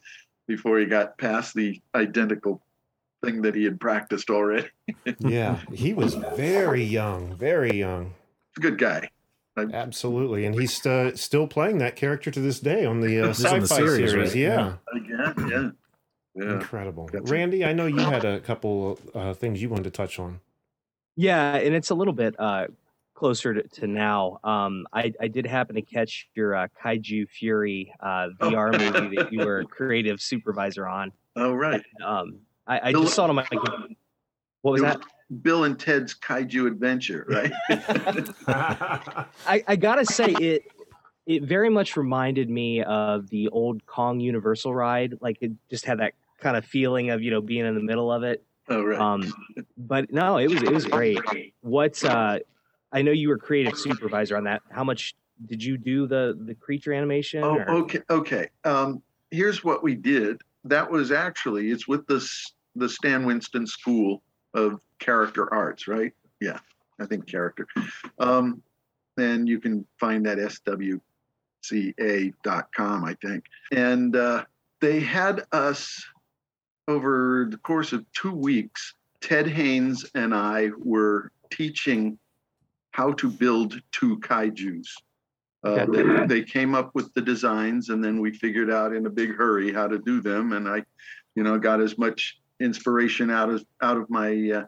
before 0.47 0.77
he 0.79 0.85
got 0.85 1.17
past 1.17 1.55
the 1.55 1.81
identical 1.95 2.61
thing 3.23 3.41
that 3.41 3.55
he 3.55 3.63
had 3.63 3.79
practiced 3.79 4.29
already. 4.29 4.67
Yeah, 5.19 5.59
he 5.71 5.93
was 5.93 6.15
very 6.35 6.83
young, 6.83 7.35
very 7.37 7.77
young. 7.77 8.13
Good 8.59 8.77
guy. 8.77 9.09
Absolutely, 9.57 10.45
and 10.45 10.55
he's 10.59 10.83
uh, 10.85 11.15
still 11.15 11.47
playing 11.47 11.77
that 11.77 11.95
character 11.95 12.31
to 12.31 12.39
this 12.39 12.59
day 12.59 12.85
on 12.85 12.99
the 13.01 13.19
uh, 13.21 13.27
He's 13.27 13.43
in 13.45 13.59
the 13.61 13.67
sci-fi 13.67 13.75
series, 13.77 14.11
series. 14.11 14.29
right? 14.29 14.35
Yeah. 14.35 14.73
Again, 14.95 15.49
yeah. 15.49 15.69
Yeah. 16.43 16.53
incredible. 16.55 17.07
That's- 17.11 17.29
Randy, 17.29 17.63
I 17.63 17.73
know 17.73 17.85
you 17.85 17.99
had 17.99 18.25
a 18.25 18.39
couple 18.39 18.99
uh, 19.13 19.33
things 19.33 19.61
you 19.61 19.69
wanted 19.69 19.83
to 19.83 19.91
touch 19.91 20.17
on. 20.19 20.39
Yeah, 21.15 21.55
and 21.55 21.75
it's 21.75 21.91
a 21.91 21.95
little 21.95 22.13
bit 22.13 22.35
uh, 22.39 22.67
closer 23.13 23.53
to, 23.53 23.61
to 23.79 23.87
now. 23.87 24.39
Um, 24.43 24.87
I, 24.91 25.13
I 25.21 25.27
did 25.27 25.45
happen 25.45 25.75
to 25.75 25.81
catch 25.83 26.27
your 26.33 26.55
uh, 26.55 26.67
Kaiju 26.83 27.29
Fury 27.29 27.93
uh, 27.99 28.29
VR 28.41 28.71
movie 28.71 29.15
that 29.17 29.31
you 29.31 29.45
were 29.45 29.63
creative 29.69 30.19
supervisor 30.19 30.87
on. 30.87 31.11
Oh, 31.35 31.53
right. 31.53 31.83
Um, 32.03 32.39
I, 32.67 32.89
I 32.89 32.91
Bill- 32.91 33.03
just 33.03 33.15
saw 33.15 33.25
it 33.25 33.29
on 33.29 33.35
my. 33.35 33.47
What 34.61 34.71
was 34.71 34.81
It 34.81 34.85
that? 34.85 35.01
Bill 35.41 35.63
and 35.63 35.79
Ted's 35.79 36.13
Kaiju 36.13 36.67
Adventure, 36.67 37.25
right? 37.27 37.51
I, 39.47 39.63
I 39.67 39.75
gotta 39.75 40.05
say 40.05 40.27
it. 40.31 40.63
It 41.25 41.43
very 41.43 41.69
much 41.69 41.95
reminded 41.95 42.49
me 42.49 42.83
of 42.83 43.29
the 43.29 43.47
old 43.49 43.85
Kong 43.85 44.19
Universal 44.19 44.75
ride. 44.75 45.17
Like 45.21 45.37
it 45.41 45.51
just 45.69 45.85
had 45.85 45.99
that 45.99 46.13
kind 46.39 46.57
of 46.57 46.65
feeling 46.65 47.09
of 47.09 47.21
you 47.21 47.31
know 47.31 47.41
being 47.41 47.65
in 47.65 47.75
the 47.75 47.81
middle 47.81 48.11
of 48.11 48.23
it. 48.23 48.43
oh, 48.69 48.83
right. 48.83 48.99
Um, 48.99 49.33
but 49.77 50.11
no, 50.11 50.37
it 50.37 50.49
was 50.49 50.61
it 50.61 50.71
was 50.71 50.85
great. 50.85 51.19
What's 51.61 52.03
uh, 52.03 52.39
I 52.91 53.01
know 53.01 53.11
you 53.11 53.29
were 53.29 53.37
creative 53.37 53.77
supervisor 53.77 54.37
on 54.37 54.43
that. 54.45 54.61
How 54.69 54.83
much 54.83 55.15
did 55.45 55.63
you 55.63 55.77
do 55.77 56.07
the 56.07 56.37
the 56.39 56.55
creature 56.55 56.93
animation? 56.93 57.43
Oh, 57.43 57.55
or- 57.57 57.69
okay, 57.69 58.01
okay. 58.09 58.49
Um, 58.63 59.01
here's 59.31 59.63
what 59.63 59.83
we 59.83 59.95
did. 59.95 60.41
That 60.65 60.89
was 60.89 61.11
actually 61.11 61.71
it's 61.71 61.87
with 61.87 62.07
this 62.07 62.53
the 62.75 62.89
Stan 62.89 63.25
Winston 63.25 63.67
School 63.67 64.23
of 64.53 64.81
Character 64.99 65.53
Arts, 65.53 65.87
right? 65.87 66.11
Yeah, 66.39 66.59
I 66.99 67.05
think 67.05 67.27
character. 67.27 67.67
Um, 68.19 68.61
and 69.17 69.47
you 69.47 69.59
can 69.59 69.85
find 69.99 70.25
that 70.25 70.39
swca.com, 70.39 71.01
I 73.05 73.13
think. 73.21 73.45
And 73.71 74.15
uh, 74.15 74.45
they 74.81 74.99
had 74.99 75.45
us 75.51 76.03
over 76.87 77.47
the 77.49 77.57
course 77.57 77.93
of 77.93 78.05
two 78.13 78.33
weeks. 78.33 78.95
Ted 79.21 79.47
Haynes 79.47 80.05
and 80.15 80.33
I 80.33 80.71
were 80.77 81.31
teaching 81.51 82.17
how 82.91 83.13
to 83.13 83.29
build 83.29 83.79
two 83.91 84.19
kaiju's. 84.19 84.95
Uh, 85.63 85.85
they, 85.85 86.25
they 86.27 86.43
came 86.43 86.75
up 86.75 86.93
with 86.93 87.13
the 87.13 87.21
designs, 87.21 87.89
and 87.89 88.03
then 88.03 88.19
we 88.19 88.33
figured 88.33 88.69
out 88.69 88.93
in 88.93 89.05
a 89.05 89.09
big 89.09 89.33
hurry 89.35 89.71
how 89.71 89.87
to 89.87 89.97
do 89.99 90.21
them. 90.21 90.53
And 90.53 90.67
I, 90.67 90.83
you 91.35 91.43
know, 91.43 91.57
got 91.57 91.81
as 91.81 91.97
much 91.97 92.39
inspiration 92.59 93.29
out 93.29 93.49
of 93.49 93.65
out 93.81 93.97
of 93.97 94.09
my 94.09 94.51
uh, 94.51 94.65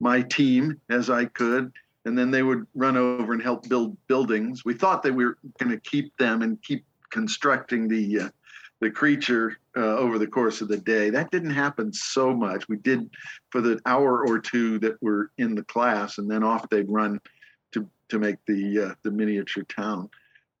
my 0.00 0.22
team 0.22 0.80
as 0.90 1.10
I 1.10 1.26
could. 1.26 1.72
And 2.06 2.18
then 2.18 2.30
they 2.30 2.42
would 2.42 2.66
run 2.74 2.98
over 2.98 3.32
and 3.32 3.42
help 3.42 3.66
build 3.68 3.96
buildings. 4.08 4.64
We 4.64 4.74
thought 4.74 5.02
that 5.04 5.14
we 5.14 5.24
were 5.24 5.38
going 5.58 5.70
to 5.70 5.80
keep 5.80 6.14
them 6.18 6.42
and 6.42 6.60
keep 6.62 6.84
constructing 7.10 7.88
the 7.88 8.20
uh, 8.20 8.28
the 8.80 8.90
creature 8.90 9.56
uh, 9.76 9.96
over 9.96 10.18
the 10.18 10.26
course 10.26 10.60
of 10.60 10.68
the 10.68 10.76
day. 10.76 11.08
That 11.08 11.30
didn't 11.30 11.50
happen 11.50 11.92
so 11.92 12.34
much. 12.34 12.68
We 12.68 12.76
did 12.76 13.08
for 13.50 13.62
the 13.62 13.80
hour 13.86 14.26
or 14.26 14.38
two 14.38 14.78
that 14.80 15.02
were 15.02 15.30
in 15.38 15.54
the 15.54 15.64
class, 15.64 16.18
and 16.18 16.30
then 16.30 16.42
off 16.42 16.68
they'd 16.68 16.90
run 16.90 17.20
to 17.72 17.88
to 18.10 18.18
make 18.18 18.36
the 18.46 18.80
uh, 18.80 18.94
the 19.02 19.10
miniature 19.10 19.64
town. 19.64 20.10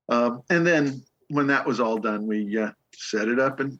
Um, 0.08 0.42
and 0.50 0.66
then 0.66 1.02
when 1.28 1.46
that 1.48 1.66
was 1.66 1.80
all 1.80 1.98
done, 1.98 2.26
we 2.26 2.58
uh, 2.58 2.70
set 2.94 3.28
it 3.28 3.38
up 3.38 3.60
and 3.60 3.78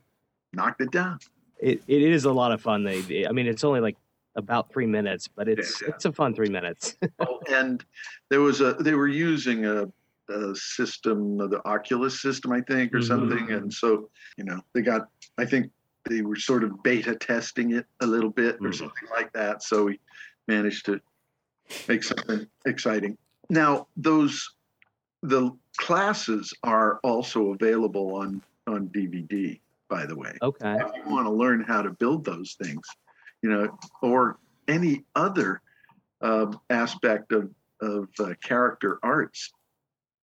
knocked 0.52 0.80
it 0.80 0.90
down. 0.90 1.18
it, 1.60 1.82
it 1.86 2.02
is 2.02 2.24
a 2.24 2.32
lot 2.32 2.52
of 2.52 2.60
fun. 2.60 2.84
They, 2.84 3.26
I 3.28 3.32
mean, 3.32 3.46
it's 3.46 3.64
only 3.64 3.80
like 3.80 3.96
about 4.36 4.72
three 4.72 4.86
minutes, 4.86 5.28
but 5.28 5.48
it's 5.48 5.80
Yeah. 5.82 5.88
it's 5.94 6.04
a 6.04 6.12
fun 6.12 6.34
three 6.34 6.48
minutes. 6.48 6.96
Oh, 7.20 7.38
and 7.48 7.82
there 8.28 8.40
was 8.40 8.60
a 8.60 8.74
they 8.74 8.94
were 8.94 9.06
using 9.08 9.64
a, 9.64 9.84
a 10.28 10.54
system, 10.54 11.38
the 11.38 11.60
Oculus 11.64 12.20
system, 12.20 12.50
I 12.52 12.60
think, 12.60 12.92
or 12.92 12.98
Mhm. 12.98 13.04
something. 13.06 13.50
And 13.52 13.72
so 13.72 14.10
you 14.36 14.44
know 14.44 14.60
they 14.74 14.82
got, 14.82 15.08
I 15.38 15.44
think 15.46 15.70
they 16.08 16.20
were 16.22 16.36
sort 16.36 16.64
of 16.64 16.82
beta 16.82 17.14
testing 17.14 17.70
it 17.72 17.86
a 18.00 18.06
little 18.06 18.30
bit 18.30 18.56
or 18.56 18.70
Mhm. 18.70 18.74
something 18.74 19.08
like 19.16 19.32
that. 19.32 19.62
So 19.62 19.84
we 19.84 20.00
managed 20.48 20.84
to 20.86 21.00
make 21.88 22.02
something 22.02 22.46
exciting. 22.66 23.16
Now 23.48 23.86
those 23.96 24.44
the 25.24 25.50
classes 25.78 26.52
are 26.62 27.00
also 27.02 27.52
available 27.52 28.14
on 28.14 28.42
on 28.66 28.88
DVD. 28.88 29.58
By 29.88 30.06
the 30.06 30.16
way, 30.16 30.36
okay. 30.42 30.76
if 30.80 30.96
you 30.96 31.12
want 31.12 31.26
to 31.26 31.30
learn 31.30 31.62
how 31.62 31.82
to 31.82 31.90
build 31.90 32.24
those 32.24 32.56
things, 32.60 32.86
you 33.42 33.50
know, 33.50 33.78
or 34.02 34.38
any 34.66 35.04
other 35.14 35.60
um, 36.20 36.58
aspect 36.70 37.32
of 37.32 37.50
of 37.80 38.08
uh, 38.18 38.34
character 38.42 38.98
arts. 39.02 39.52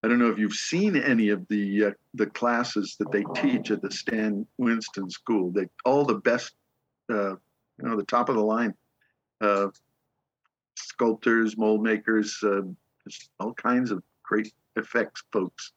I 0.03 0.07
don't 0.07 0.17
know 0.17 0.31
if 0.31 0.39
you've 0.39 0.53
seen 0.53 0.95
any 0.95 1.29
of 1.29 1.47
the 1.47 1.85
uh, 1.85 1.91
the 2.15 2.25
classes 2.25 2.95
that 2.99 3.11
they 3.11 3.23
teach 3.35 3.69
at 3.71 3.81
the 3.81 3.91
Stan 3.91 4.47
Winston 4.57 5.09
School. 5.09 5.51
They 5.51 5.67
all 5.85 6.05
the 6.05 6.15
best, 6.15 6.53
uh, 7.11 7.31
you 7.31 7.83
know, 7.83 7.95
the 7.95 8.03
top 8.03 8.29
of 8.29 8.35
the 8.35 8.43
line 8.43 8.73
uh, 9.41 9.67
sculptors, 10.75 11.57
mold 11.57 11.83
makers, 11.83 12.37
uh, 12.43 12.61
just 13.07 13.29
all 13.39 13.53
kinds 13.53 13.91
of 13.91 14.03
great 14.23 14.51
effects 14.75 15.23
folks. 15.31 15.71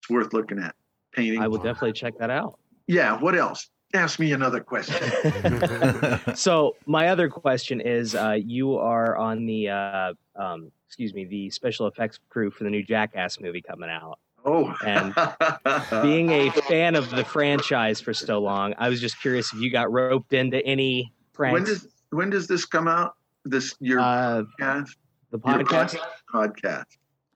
It's 0.00 0.10
worth 0.10 0.32
looking 0.32 0.58
at. 0.58 0.74
Painting. 1.12 1.40
I 1.40 1.48
will 1.48 1.58
definitely 1.58 1.92
check 1.92 2.18
that 2.18 2.30
out. 2.30 2.58
Yeah. 2.86 3.18
What 3.18 3.36
else? 3.36 3.68
Ask 3.94 4.18
me 4.20 4.32
another 4.32 4.60
question. 4.60 4.96
So 6.36 6.76
my 6.86 7.08
other 7.08 7.28
question 7.28 7.80
is, 7.80 8.14
uh, 8.14 8.36
you 8.38 8.76
are 8.76 9.16
on 9.16 9.46
the, 9.46 9.70
uh, 9.70 10.12
um, 10.36 10.70
excuse 10.86 11.14
me, 11.14 11.24
the 11.24 11.50
special 11.50 11.86
effects 11.86 12.20
crew 12.28 12.50
for 12.50 12.64
the 12.64 12.70
new 12.70 12.82
Jackass 12.84 13.40
movie 13.40 13.62
coming 13.62 13.88
out. 13.90 14.18
Oh, 14.44 14.74
And 14.84 15.14
Being 16.02 16.30
a 16.30 16.50
fan 16.50 16.94
of 16.94 17.10
the 17.10 17.24
franchise 17.24 18.00
for 18.00 18.14
so 18.14 18.38
long, 18.38 18.74
I 18.78 18.88
was 18.88 19.00
just 19.00 19.20
curious 19.20 19.52
if 19.52 19.60
you 19.60 19.70
got 19.70 19.90
roped 19.90 20.32
into 20.32 20.64
any 20.64 21.12
pranks. 21.32 21.54
when 21.54 21.64
does 21.64 21.88
when 22.10 22.30
does 22.30 22.46
this 22.46 22.64
come 22.64 22.88
out? 22.88 23.14
This 23.44 23.74
your 23.80 24.00
uh, 24.00 24.44
podcast? 24.60 24.90
the 25.30 25.40
Your 25.44 25.58
podcast? 25.64 25.98
podcast. 26.32 26.84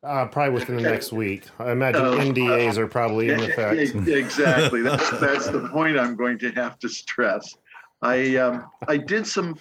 Uh, 0.03 0.27
probably 0.27 0.53
within 0.55 0.77
the 0.77 0.83
next 0.83 1.13
week. 1.13 1.45
I 1.61 1.71
imagine 1.71 2.05
Oh. 2.05 2.17
NDAs 2.19 2.77
are 2.77 2.89
probably 2.89 3.31
in 3.31 3.41
effect. 3.41 3.95
Exactly. 4.09 4.83
That's 4.83 5.11
that's 5.21 5.49
the 5.49 5.69
point 5.69 5.97
I'm 5.99 6.17
going 6.17 6.39
to 6.41 6.51
have 6.53 6.79
to 6.81 6.89
stress. 6.89 7.57
I 8.03 8.35
um 8.37 8.67
I 8.89 8.97
did 8.97 9.27
some 9.27 9.57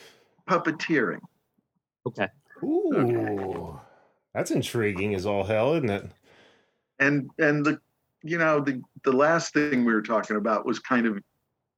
puppeteering. 0.50 1.20
Okay. 2.08 2.28
Ooh, 2.64 3.80
that's 4.34 4.50
intriguing 4.52 5.14
as 5.14 5.26
all 5.28 5.44
hell, 5.44 5.76
isn't 5.76 5.90
it? 5.90 6.06
and 7.00 7.30
and 7.40 7.66
the 7.66 7.80
you 8.24 8.38
know 8.38 8.60
the 8.62 8.82
the 9.04 9.12
last 9.12 9.54
thing 9.54 9.84
we 9.86 9.94
were 9.94 10.02
talking 10.04 10.36
about 10.38 10.66
was 10.66 10.78
kind 10.80 11.06
of 11.08 11.18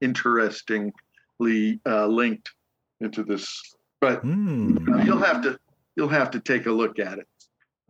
interestingly 0.02 0.92
uh, 1.86 2.06
linked 2.06 2.52
into 3.00 3.22
this 3.24 3.74
but 4.00 4.20
Hmm. 4.20 4.76
you'll 5.04 5.18
have 5.22 5.42
to 5.42 5.58
you'll 5.96 6.08
have 6.08 6.30
to 6.32 6.40
take 6.40 6.66
a 6.66 6.70
look 6.70 6.98
at 6.98 7.18
it 7.18 7.26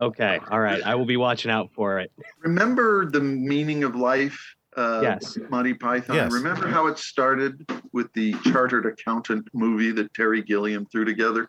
Okay. 0.01 0.39
All 0.51 0.59
right. 0.59 0.83
I 0.83 0.95
will 0.95 1.05
be 1.05 1.17
watching 1.17 1.51
out 1.51 1.71
for 1.73 1.99
it. 1.99 2.11
remember 2.43 3.05
the 3.09 3.21
meaning 3.21 3.83
of 3.83 3.95
life 3.95 4.55
uh, 4.77 4.99
Yes. 5.01 5.37
monty 5.49 5.73
python 5.73 6.15
Yes. 6.17 6.31
remember 6.33 6.67
how 6.67 6.87
it 6.87 6.97
started 6.97 7.65
with 7.93 8.11
the 8.11 8.33
chartered 8.43 8.85
accountant 8.85 9.47
movie 9.53 9.91
that 9.91 10.13
terry 10.13 10.41
gilliam 10.41 10.85
threw 10.87 11.05
together 11.05 11.47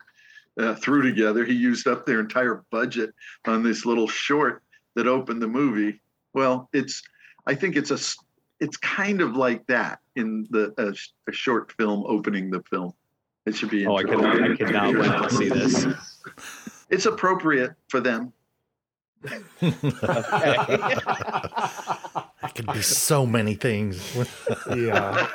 uh, 0.57 0.75
threw 0.75 1.01
together 1.01 1.43
he 1.43 1.53
used 1.53 1.87
up 1.87 2.05
their 2.05 2.21
entire 2.21 2.63
budget 2.71 3.13
on 3.45 3.63
this 3.63 3.85
little 3.85 4.07
short 4.07 4.63
that 4.95 5.07
opened 5.07 5.41
the 5.41 5.47
movie 5.47 5.99
well 6.33 6.69
it's 6.71 7.03
i 7.47 7.53
think 7.53 7.75
it's 7.75 7.91
a. 7.91 7.99
it's 8.61 8.77
kind 8.77 9.19
of 9.19 9.35
like 9.35 9.67
that 9.67 9.99
in 10.15 10.47
the 10.51 10.73
a, 10.77 10.95
a 11.29 11.33
short 11.33 11.73
film 11.73 12.05
opening 12.07 12.49
the 12.49 12.63
film 12.69 12.93
it 13.45 13.55
should 13.57 13.69
be 13.69 13.85
Oh, 13.85 13.97
I 13.97 14.03
could, 14.03 14.13
interesting. 14.13 14.53
I 14.53 14.55
could 14.55 14.73
not 14.73 14.93
wait 14.97 15.29
to 15.29 15.35
see 15.35 15.49
this. 15.49 15.85
It's 16.89 17.05
appropriate 17.05 17.71
for 17.89 17.99
them. 18.01 18.31
It 22.43 22.53
could 22.55 22.71
be 22.71 22.81
so 22.81 23.25
many 23.25 23.55
things. 23.55 24.15
yeah. 24.69 25.27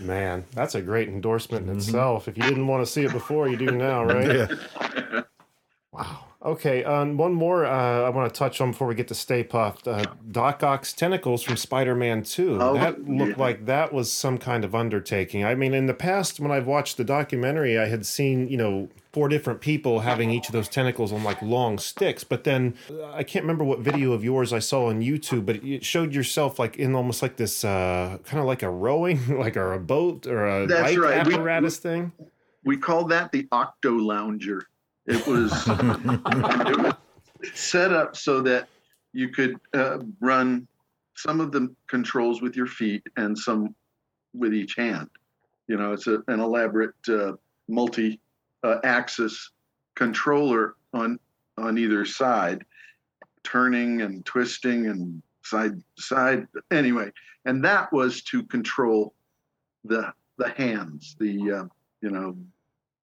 Man, 0.00 0.44
that's 0.52 0.74
a 0.74 0.82
great 0.82 1.08
endorsement 1.08 1.64
in 1.66 1.70
mm-hmm. 1.70 1.78
itself. 1.78 2.26
If 2.26 2.36
you 2.36 2.42
didn't 2.42 2.66
want 2.66 2.84
to 2.84 2.90
see 2.90 3.04
it 3.04 3.12
before, 3.12 3.48
you 3.48 3.56
do 3.56 3.70
now, 3.70 4.04
right? 4.04 4.48
Yeah. 4.48 5.22
Wow. 5.94 6.24
Okay, 6.44 6.84
um, 6.84 7.16
one 7.16 7.32
more 7.32 7.64
uh, 7.64 8.02
I 8.02 8.10
want 8.10 8.32
to 8.32 8.38
touch 8.38 8.60
on 8.60 8.72
before 8.72 8.86
we 8.86 8.94
get 8.94 9.08
to 9.08 9.14
Stay 9.14 9.42
Puft. 9.42 9.88
Uh, 9.88 10.12
Doc 10.30 10.62
Ock's 10.62 10.92
tentacles 10.92 11.42
from 11.42 11.56
Spider-Man 11.56 12.22
2. 12.22 12.58
Oh, 12.60 12.74
that 12.74 13.08
looked 13.08 13.38
yeah. 13.38 13.42
like 13.42 13.64
that 13.64 13.94
was 13.94 14.12
some 14.12 14.36
kind 14.36 14.62
of 14.62 14.74
undertaking. 14.74 15.42
I 15.42 15.54
mean, 15.54 15.72
in 15.72 15.86
the 15.86 15.94
past, 15.94 16.40
when 16.40 16.50
I've 16.50 16.66
watched 16.66 16.98
the 16.98 17.04
documentary, 17.04 17.78
I 17.78 17.86
had 17.86 18.04
seen, 18.04 18.48
you 18.48 18.58
know, 18.58 18.90
four 19.14 19.28
different 19.28 19.62
people 19.62 20.00
having 20.00 20.30
each 20.30 20.48
of 20.48 20.52
those 20.52 20.68
tentacles 20.68 21.12
on 21.14 21.24
like 21.24 21.40
long 21.40 21.78
sticks. 21.78 22.24
But 22.24 22.44
then 22.44 22.74
uh, 22.90 23.12
I 23.12 23.22
can't 23.22 23.44
remember 23.44 23.64
what 23.64 23.78
video 23.78 24.12
of 24.12 24.22
yours 24.22 24.52
I 24.52 24.58
saw 24.58 24.88
on 24.88 25.00
YouTube, 25.00 25.46
but 25.46 25.64
it 25.64 25.82
showed 25.82 26.12
yourself 26.12 26.58
like 26.58 26.76
in 26.76 26.94
almost 26.94 27.22
like 27.22 27.36
this 27.36 27.64
uh, 27.64 28.18
kind 28.24 28.40
of 28.40 28.44
like 28.44 28.62
a 28.62 28.70
rowing, 28.70 29.38
like 29.38 29.56
or 29.56 29.72
a 29.72 29.80
boat 29.80 30.26
or 30.26 30.46
a 30.46 30.66
That's 30.66 30.90
bike 30.90 30.98
right. 30.98 31.26
We- 31.26 31.34
apparatus 31.34 31.78
thing. 31.78 32.12
We 32.64 32.76
called 32.78 33.10
that 33.10 33.30
the 33.30 33.46
Octo 33.52 33.92
Lounger. 33.92 34.66
It 35.06 35.26
was, 35.26 35.52
it 35.66 36.78
was 36.78 36.94
set 37.54 37.92
up 37.92 38.16
so 38.16 38.40
that 38.42 38.68
you 39.12 39.28
could 39.28 39.56
uh, 39.74 39.98
run 40.20 40.66
some 41.14 41.40
of 41.40 41.52
the 41.52 41.74
controls 41.88 42.42
with 42.42 42.56
your 42.56 42.66
feet 42.66 43.02
and 43.16 43.38
some 43.38 43.74
with 44.34 44.54
each 44.54 44.74
hand. 44.76 45.08
You 45.68 45.76
know, 45.76 45.92
it's 45.92 46.06
a, 46.06 46.22
an 46.28 46.40
elaborate 46.40 46.94
uh, 47.08 47.32
multi 47.68 48.20
uh, 48.62 48.78
axis 48.84 49.50
controller 49.94 50.74
on 50.92 51.18
on 51.56 51.78
either 51.78 52.04
side, 52.04 52.64
turning 53.44 54.02
and 54.02 54.24
twisting 54.24 54.86
and 54.86 55.22
side 55.44 55.80
side. 55.98 56.46
Anyway, 56.70 57.12
and 57.44 57.64
that 57.64 57.92
was 57.92 58.22
to 58.24 58.42
control 58.44 59.14
the 59.84 60.12
the 60.38 60.50
hands, 60.50 61.16
the 61.18 61.50
uh, 61.50 61.64
you 62.00 62.10
know 62.10 62.36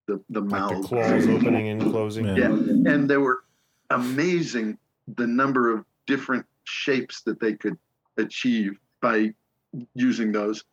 the 0.08 0.22
the 0.30 0.42
Like 0.42 0.50
mouth, 0.50 0.82
the 0.82 0.88
claws 0.88 1.28
opening 1.28 1.68
and 1.70 1.82
closing. 1.82 2.26
Yeah. 2.26 2.36
yeah, 2.36 2.48
and 2.48 3.10
they 3.10 3.18
were 3.18 3.44
amazing 3.90 4.78
the 5.16 5.28
number 5.28 5.74
of 5.74 5.86
different 6.08 6.46
shapes 6.64 7.22
that 7.22 7.40
they 7.40 7.54
could 7.54 7.78
achieve 8.18 8.78
by 9.02 9.34
using 9.96 10.32
those. 10.32 10.64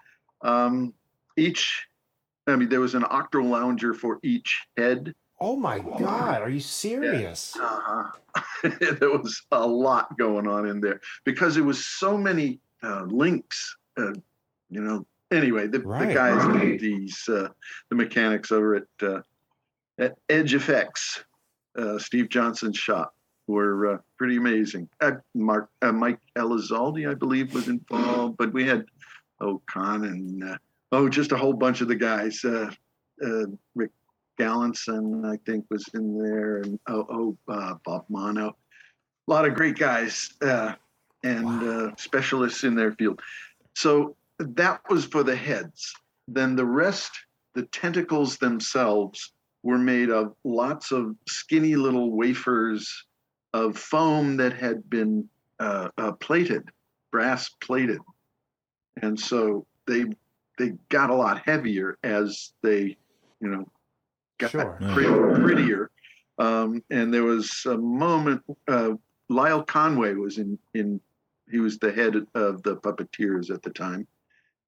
Um, 0.42 0.94
each, 1.36 1.86
I 2.46 2.56
mean, 2.56 2.68
there 2.68 2.80
was 2.80 2.94
an 2.94 3.04
octo 3.08 3.42
lounger 3.42 3.94
for 3.94 4.18
each 4.22 4.66
head. 4.76 5.14
Oh 5.40 5.56
my 5.56 5.78
God, 5.78 6.42
are 6.42 6.50
you 6.50 6.60
serious? 6.60 7.56
Uh-huh. 7.56 8.10
there 8.80 9.10
was 9.10 9.40
a 9.52 9.66
lot 9.66 10.16
going 10.18 10.48
on 10.48 10.66
in 10.66 10.80
there 10.80 11.00
because 11.24 11.56
it 11.56 11.60
was 11.60 11.86
so 11.86 12.18
many 12.18 12.60
uh, 12.82 13.04
links. 13.04 13.76
Uh, 13.96 14.12
you 14.70 14.80
know, 14.80 15.06
anyway, 15.30 15.66
the, 15.66 15.80
Right. 15.80 16.08
the 16.08 16.14
guys, 16.14 16.80
these 16.80 17.28
uh, 17.28 17.48
the 17.90 17.96
mechanics 17.96 18.52
over 18.52 18.76
at 18.76 18.84
uh, 19.02 19.22
at 19.98 20.16
Edge 20.28 20.54
Effects, 20.54 21.24
uh, 21.76 21.98
Steve 21.98 22.28
Johnson's 22.28 22.78
shop, 22.78 23.14
were 23.46 23.94
uh, 23.94 23.98
pretty 24.16 24.36
amazing. 24.36 24.88
Uh, 25.00 25.12
Mark 25.34 25.70
uh, 25.82 25.92
Mike 25.92 26.20
Elizalde, 26.36 27.08
I 27.10 27.14
believe, 27.14 27.54
was 27.54 27.68
involved, 27.68 28.36
but 28.36 28.52
we 28.52 28.66
had 28.66 28.84
oh 29.40 29.60
Khan 29.66 30.04
and 30.04 30.44
uh, 30.44 30.58
oh 30.92 31.08
just 31.08 31.32
a 31.32 31.36
whole 31.36 31.52
bunch 31.54 31.80
of 31.80 31.88
the 31.88 31.96
guys. 31.96 32.44
Uh, 32.44 32.70
uh, 33.24 33.46
Rick 33.74 33.90
Gallinson, 34.38 35.26
I 35.26 35.38
think, 35.44 35.64
was 35.70 35.84
in 35.94 36.16
there, 36.16 36.58
and 36.58 36.78
oh, 36.88 37.06
oh 37.10 37.52
uh, 37.52 37.74
Bob 37.84 38.04
Mono. 38.08 38.56
A 39.26 39.30
lot 39.30 39.44
of 39.46 39.54
great 39.54 39.76
guys 39.76 40.30
uh, 40.40 40.74
and 41.22 41.62
uh, 41.62 41.96
specialists 41.96 42.64
in 42.64 42.74
their 42.74 42.92
field. 42.92 43.20
So 43.74 44.16
that 44.38 44.80
was 44.88 45.04
for 45.04 45.22
the 45.22 45.36
heads. 45.36 45.92
Then 46.26 46.56
the 46.56 46.64
rest, 46.66 47.10
the 47.54 47.64
tentacles 47.66 48.36
themselves, 48.36 49.32
were 49.62 49.78
made 49.78 50.10
of 50.10 50.34
lots 50.44 50.92
of 50.92 51.16
skinny 51.26 51.74
little 51.74 52.12
wafers 52.12 53.04
of 53.52 53.76
foam 53.76 54.36
that 54.36 54.52
had 54.52 54.88
been 54.88 55.28
uh, 55.58 55.88
uh, 55.98 56.12
plated, 56.12 56.62
brass 57.10 57.48
plated, 57.60 57.98
and 59.02 59.18
so 59.18 59.66
they 59.86 60.04
they 60.58 60.72
got 60.88 61.10
a 61.10 61.14
lot 61.14 61.42
heavier 61.44 61.98
as 62.02 62.52
they, 62.62 62.96
you 63.40 63.48
know, 63.48 63.70
got 64.38 64.50
Sure. 64.50 64.78
pretty, 64.92 65.42
prettier. 65.42 65.90
Um, 66.38 66.82
and 66.90 67.12
there 67.12 67.24
was 67.24 67.62
a 67.66 67.76
moment. 67.76 68.42
Uh, 68.68 68.92
Lyle 69.28 69.62
Conway 69.62 70.14
was 70.14 70.38
in 70.38 70.58
in. 70.74 71.00
He 71.50 71.58
was 71.58 71.78
the 71.78 71.90
head 71.90 72.14
of 72.34 72.62
the 72.62 72.76
puppeteers 72.76 73.50
at 73.50 73.62
the 73.62 73.70
time, 73.70 74.06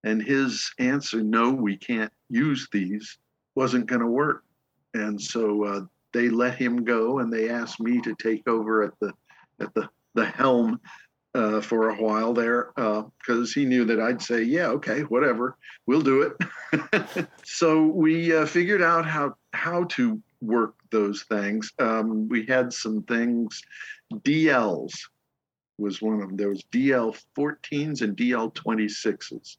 and 0.04 0.22
his 0.22 0.70
answer, 0.78 1.22
"No, 1.22 1.50
we 1.50 1.76
can't 1.76 2.12
use 2.28 2.68
these," 2.72 3.18
wasn't 3.54 3.86
going 3.86 4.00
to 4.00 4.06
work. 4.06 4.44
And 4.94 5.20
so 5.20 5.64
uh, 5.64 5.80
they 6.12 6.28
let 6.28 6.56
him 6.56 6.84
go, 6.84 7.18
and 7.18 7.32
they 7.32 7.48
asked 7.48 7.80
me 7.80 8.00
to 8.02 8.14
take 8.16 8.46
over 8.48 8.82
at 8.82 8.98
the 9.00 9.12
at 9.60 9.74
the 9.74 9.88
the 10.14 10.26
helm 10.26 10.80
uh, 11.34 11.60
for 11.60 11.90
a 11.90 11.96
while 11.96 12.32
there 12.32 12.72
because 12.74 13.52
he 13.52 13.64
knew 13.64 13.84
that 13.84 14.00
I'd 14.00 14.22
say, 14.22 14.42
"Yeah, 14.42 14.68
okay, 14.68 15.02
whatever, 15.02 15.56
we'll 15.86 16.00
do 16.00 16.22
it." 16.22 17.28
so 17.44 17.86
we 17.86 18.34
uh, 18.34 18.46
figured 18.46 18.82
out 18.82 19.06
how 19.06 19.36
how 19.52 19.84
to 19.84 20.20
work 20.40 20.74
those 20.90 21.22
things. 21.24 21.72
Um, 21.78 22.28
we 22.28 22.46
had 22.46 22.72
some 22.72 23.02
things. 23.02 23.62
DLs 24.12 24.92
was 25.78 26.02
one 26.02 26.14
of 26.14 26.20
them. 26.20 26.36
There 26.36 26.48
was 26.48 26.64
DL 26.72 27.16
14s 27.36 28.02
and 28.02 28.16
DL 28.16 28.52
26s. 28.54 29.56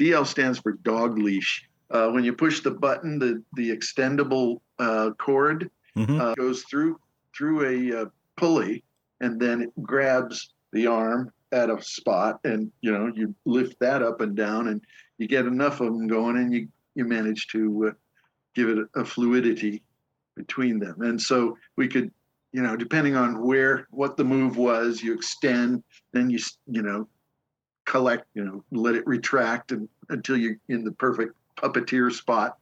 DL 0.00 0.26
stands 0.26 0.58
for 0.58 0.72
dog 0.72 1.18
leash. 1.18 1.68
Uh, 1.90 2.08
when 2.10 2.24
you 2.24 2.32
push 2.32 2.60
the 2.60 2.70
button, 2.70 3.18
the 3.18 3.42
the 3.54 3.70
extendable 3.76 4.60
uh, 4.78 5.10
cord 5.18 5.70
Mhm. 5.96 6.20
uh, 6.20 6.34
goes 6.36 6.62
through 6.62 6.98
through 7.36 7.66
a 7.66 8.02
uh, 8.02 8.06
pulley, 8.36 8.82
and 9.20 9.38
then 9.38 9.60
it 9.62 9.70
grabs 9.82 10.54
the 10.72 10.86
arm 10.86 11.32
at 11.52 11.68
a 11.68 11.82
spot, 11.82 12.40
and 12.44 12.72
you 12.80 12.90
know 12.92 13.12
you 13.14 13.34
lift 13.44 13.78
that 13.80 14.02
up 14.02 14.20
and 14.20 14.34
down, 14.36 14.68
and 14.68 14.80
you 15.18 15.26
get 15.28 15.46
enough 15.46 15.80
of 15.80 15.88
them 15.88 16.06
going, 16.06 16.36
and 16.38 16.54
you 16.54 16.68
you 16.94 17.04
manage 17.04 17.48
to 17.48 17.88
uh, 17.88 17.92
give 18.54 18.68
it 18.70 18.78
a, 18.78 19.00
a 19.00 19.04
fluidity 19.04 19.82
between 20.36 20.78
them, 20.78 21.02
and 21.02 21.20
so 21.20 21.58
we 21.76 21.88
could, 21.88 22.10
you 22.52 22.62
know, 22.62 22.76
depending 22.76 23.16
on 23.16 23.42
where 23.44 23.86
what 23.90 24.16
the 24.16 24.24
move 24.24 24.56
was, 24.56 25.02
you 25.02 25.12
extend, 25.12 25.82
then 26.12 26.30
you 26.30 26.38
you 26.66 26.82
know 26.82 27.06
collect, 27.90 28.24
you 28.34 28.44
know, 28.44 28.64
let 28.70 28.94
it 28.94 29.04
retract 29.04 29.72
and, 29.72 29.88
until 30.10 30.36
you're 30.36 30.56
in 30.68 30.84
the 30.84 30.92
perfect 30.92 31.34
puppeteer 31.56 32.12
spot. 32.12 32.56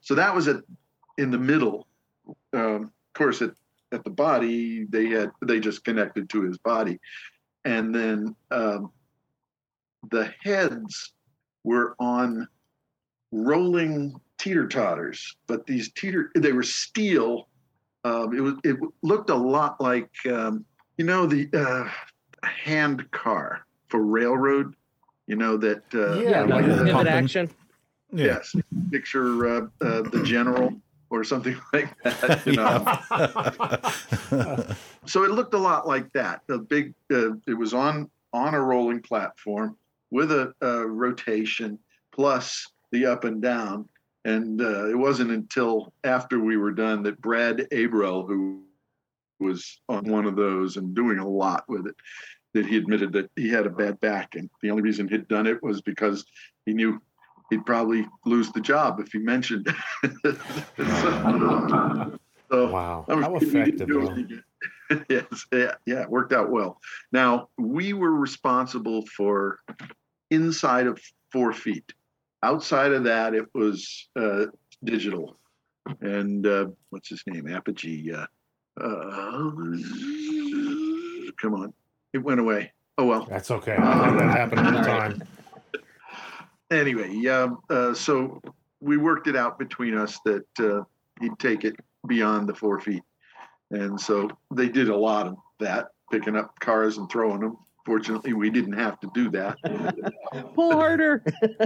So 0.00 0.14
that 0.14 0.34
was 0.34 0.48
at 0.48 0.62
in 1.18 1.30
the 1.30 1.38
middle. 1.38 1.86
Um, 2.54 2.84
of 2.84 3.12
course, 3.12 3.42
at, 3.42 3.50
at 3.92 4.04
the 4.04 4.10
body, 4.10 4.86
they 4.88 5.08
had 5.08 5.32
they 5.42 5.60
just 5.60 5.84
connected 5.84 6.30
to 6.30 6.42
his 6.42 6.56
body, 6.56 6.98
and 7.66 7.94
then 7.94 8.34
um, 8.50 8.90
the 10.10 10.32
heads 10.42 11.12
were 11.62 11.94
on 11.98 12.48
rolling 13.32 14.18
teeter 14.38 14.66
totters, 14.66 15.36
but 15.46 15.66
these 15.66 15.92
teeter 15.92 16.30
they 16.34 16.52
were 16.52 16.62
steel. 16.62 17.48
Um, 18.04 18.34
it 18.34 18.40
was 18.40 18.54
it 18.64 18.76
looked 19.02 19.28
a 19.28 19.34
lot 19.34 19.78
like 19.78 20.10
um, 20.32 20.64
you 20.96 21.04
know 21.04 21.26
the 21.26 21.50
uh, 21.52 21.90
hand 22.46 23.10
car 23.10 23.66
for 23.90 24.02
railroad. 24.02 24.74
You 25.26 25.36
know 25.36 25.56
that 25.58 25.82
uh, 25.94 26.20
Yeah, 26.20 26.30
Yeah, 26.30 26.40
like 26.42 26.50
like 26.50 26.66
the 26.66 26.74
pivot 26.76 26.92
pumping. 26.92 27.12
action. 27.12 27.50
Yeah. 28.12 28.24
Yes, 28.24 28.56
picture 28.90 29.46
uh, 29.46 29.60
uh, 29.80 30.02
the 30.02 30.22
general 30.24 30.74
or 31.10 31.22
something 31.24 31.56
like 31.72 31.96
that. 32.02 32.42
You 32.46 32.52
know? 32.54 32.84
so 35.06 35.24
it 35.24 35.30
looked 35.30 35.54
a 35.54 35.58
lot 35.58 35.86
like 35.86 36.12
that. 36.12 36.42
The 36.46 36.58
big, 36.58 36.94
uh, 37.12 37.32
it 37.46 37.54
was 37.56 37.74
on 37.74 38.10
on 38.32 38.54
a 38.54 38.60
rolling 38.60 39.00
platform 39.02 39.76
with 40.10 40.32
a, 40.32 40.52
a 40.60 40.86
rotation 40.86 41.78
plus 42.12 42.66
the 42.92 43.06
up 43.06 43.24
and 43.24 43.40
down. 43.40 43.88
And 44.24 44.60
uh, 44.60 44.88
it 44.88 44.98
wasn't 44.98 45.30
until 45.30 45.92
after 46.04 46.40
we 46.40 46.56
were 46.56 46.72
done 46.72 47.02
that 47.04 47.20
Brad 47.20 47.58
Abrell, 47.72 48.26
who 48.26 48.62
was 49.38 49.80
on 49.88 50.04
one 50.10 50.26
of 50.26 50.36
those 50.36 50.76
and 50.76 50.94
doing 50.94 51.18
a 51.18 51.28
lot 51.28 51.64
with 51.68 51.86
it, 51.86 51.94
that 52.54 52.66
he 52.66 52.76
admitted 52.76 53.12
that 53.12 53.30
he 53.36 53.48
had 53.48 53.66
a 53.66 53.70
bad 53.70 54.00
back, 54.00 54.34
and 54.34 54.50
the 54.62 54.70
only 54.70 54.82
reason 54.82 55.08
he'd 55.08 55.28
done 55.28 55.46
it 55.46 55.62
was 55.62 55.80
because 55.80 56.24
he 56.66 56.72
knew 56.72 57.00
he'd 57.48 57.64
probably 57.66 58.06
lose 58.26 58.50
the 58.52 58.60
job 58.60 59.00
if 59.00 59.12
he 59.12 59.18
mentioned. 59.18 59.72
it. 60.02 60.36
so, 62.50 62.70
Wow, 62.70 63.04
how 63.08 63.36
effective! 63.36 63.88
yes, 65.08 65.46
yeah, 65.52 65.74
yeah, 65.86 66.02
it 66.02 66.10
worked 66.10 66.32
out 66.32 66.50
well. 66.50 66.80
Now 67.12 67.48
we 67.56 67.92
were 67.92 68.12
responsible 68.12 69.06
for 69.06 69.58
inside 70.30 70.86
of 70.86 71.00
four 71.32 71.52
feet. 71.52 71.92
Outside 72.42 72.92
of 72.92 73.04
that, 73.04 73.34
it 73.34 73.46
was 73.54 74.08
uh, 74.16 74.46
digital. 74.82 75.36
And 76.00 76.46
uh, 76.46 76.66
what's 76.90 77.08
his 77.08 77.22
name? 77.26 77.48
Apogee. 77.48 78.12
Uh, 78.12 78.26
Uh, 78.80 79.50
come 81.40 81.54
on, 81.54 81.72
it 82.12 82.18
went 82.18 82.40
away. 82.40 82.72
Oh 82.98 83.04
well. 83.06 83.26
That's 83.28 83.50
okay. 83.50 83.76
I 83.76 84.10
that 84.12 84.36
happened 84.36 84.66
all 84.66 84.72
the 84.72 84.82
time. 84.82 85.22
Anyway, 86.70 87.12
yeah. 87.12 87.48
Uh, 87.68 87.94
so 87.94 88.40
we 88.80 88.96
worked 88.96 89.26
it 89.26 89.36
out 89.36 89.58
between 89.58 89.96
us 89.96 90.18
that 90.24 90.44
uh, 90.60 90.82
he'd 91.20 91.38
take 91.38 91.64
it 91.64 91.74
beyond 92.06 92.48
the 92.48 92.54
four 92.54 92.80
feet, 92.80 93.02
and 93.70 94.00
so 94.00 94.28
they 94.54 94.68
did 94.68 94.88
a 94.88 94.96
lot 94.96 95.26
of 95.26 95.36
that, 95.58 95.88
picking 96.10 96.36
up 96.36 96.58
cars 96.60 96.98
and 96.98 97.10
throwing 97.10 97.40
them. 97.40 97.56
Fortunately, 97.84 98.34
we 98.34 98.50
didn't 98.50 98.74
have 98.74 99.00
to 99.00 99.10
do 99.14 99.30
that. 99.30 99.56
Pull 100.54 100.72
harder. 100.72 101.24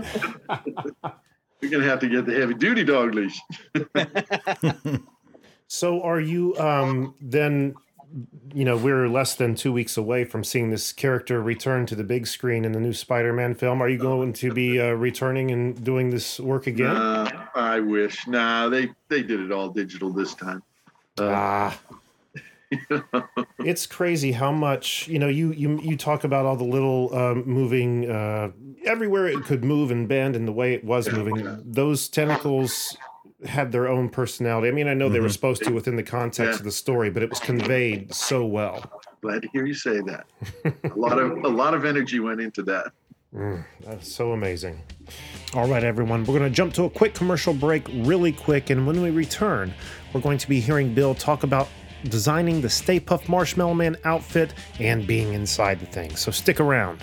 We're 1.60 1.70
gonna 1.70 1.84
have 1.84 2.00
to 2.00 2.08
get 2.08 2.26
the 2.26 2.34
heavy 2.34 2.54
duty 2.54 2.84
dog 2.84 3.14
leash. 3.14 3.40
So 5.66 6.02
are 6.02 6.20
you 6.20 6.56
um 6.58 7.14
then 7.20 7.74
you 8.52 8.64
know, 8.64 8.76
we're 8.76 9.08
less 9.08 9.34
than 9.34 9.54
two 9.54 9.72
weeks 9.72 9.96
away 9.96 10.24
from 10.24 10.44
seeing 10.44 10.70
this 10.70 10.92
character 10.92 11.42
return 11.42 11.86
to 11.86 11.96
the 11.96 12.04
big 12.04 12.26
screen 12.26 12.64
in 12.64 12.72
the 12.72 12.80
new 12.80 12.92
Spider-Man 12.92 13.54
film. 13.56 13.82
Are 13.82 13.88
you 13.88 13.98
going 13.98 14.32
to 14.34 14.52
be 14.52 14.80
uh, 14.80 14.92
returning 14.92 15.50
and 15.50 15.82
doing 15.82 16.10
this 16.10 16.38
work 16.38 16.66
again? 16.66 16.96
Uh, 16.96 17.46
I 17.54 17.80
wish. 17.80 18.26
Nah, 18.26 18.68
they 18.68 18.90
they 19.08 19.22
did 19.22 19.40
it 19.40 19.50
all 19.50 19.68
digital 19.68 20.12
this 20.12 20.34
time. 20.34 20.62
Uh, 21.18 21.30
ah, 21.32 21.80
it's 23.58 23.86
crazy 23.86 24.32
how 24.32 24.52
much 24.52 25.08
you 25.08 25.18
know. 25.18 25.28
You 25.28 25.52
you 25.52 25.80
you 25.80 25.96
talk 25.96 26.24
about 26.24 26.46
all 26.46 26.56
the 26.56 26.64
little 26.64 27.14
um, 27.14 27.44
moving 27.46 28.10
uh, 28.10 28.50
everywhere 28.84 29.26
it 29.26 29.44
could 29.44 29.64
move 29.64 29.90
and 29.90 30.06
bend, 30.06 30.36
and 30.36 30.46
the 30.46 30.52
way 30.52 30.74
it 30.74 30.84
was 30.84 31.10
moving. 31.10 31.62
Those 31.64 32.08
tentacles 32.08 32.96
had 33.46 33.72
their 33.72 33.88
own 33.88 34.08
personality. 34.08 34.68
I 34.68 34.70
mean, 34.72 34.88
I 34.88 34.94
know 34.94 35.08
they 35.08 35.20
were 35.20 35.28
Mhm. 35.28 35.32
supposed 35.32 35.64
to 35.64 35.70
within 35.72 35.96
the 35.96 36.02
context 36.02 36.52
Yeah. 36.52 36.58
of 36.58 36.64
the 36.64 36.70
story, 36.70 37.10
but 37.10 37.22
it 37.22 37.30
was 37.30 37.40
conveyed 37.40 38.12
so 38.14 38.44
well. 38.46 39.00
glad 39.22 39.40
to 39.42 39.48
hear 39.54 39.64
you 39.64 39.72
say 39.74 40.00
that. 40.02 40.26
a 40.84 40.98
lot 40.98 41.18
of 41.18 41.30
a 41.44 41.48
lot 41.48 41.72
of 41.72 41.84
energy 41.86 42.20
went 42.20 42.40
into 42.42 42.62
that. 42.64 42.92
Mm, 43.34 43.64
that's 43.84 44.12
so 44.12 44.32
amazing. 44.32 44.80
All 45.54 45.66
right, 45.66 45.82
everyone, 45.82 46.20
we're 46.24 46.38
going 46.38 46.48
to 46.50 46.54
jump 46.54 46.74
to 46.74 46.84
a 46.84 46.90
quick 46.90 47.14
commercial 47.14 47.54
break 47.54 47.86
really 47.88 48.32
quick. 48.32 48.68
And 48.70 48.86
when 48.86 49.00
we 49.02 49.10
return, 49.10 49.72
we're 50.12 50.20
going 50.20 50.38
to 50.38 50.48
be 50.48 50.60
hearing 50.60 50.92
Bill 50.94 51.14
talk 51.14 51.42
about 51.42 51.68
designing 52.04 52.60
the 52.60 52.68
Stay 52.68 53.00
Puft 53.00 53.28
Marshmallow 53.28 53.72
Man 53.74 53.96
outfit 54.04 54.52
and 54.78 55.06
being 55.06 55.32
inside 55.32 55.80
the 55.80 55.86
thing. 55.86 56.14
So 56.16 56.30
stick 56.30 56.60
around. 56.60 57.02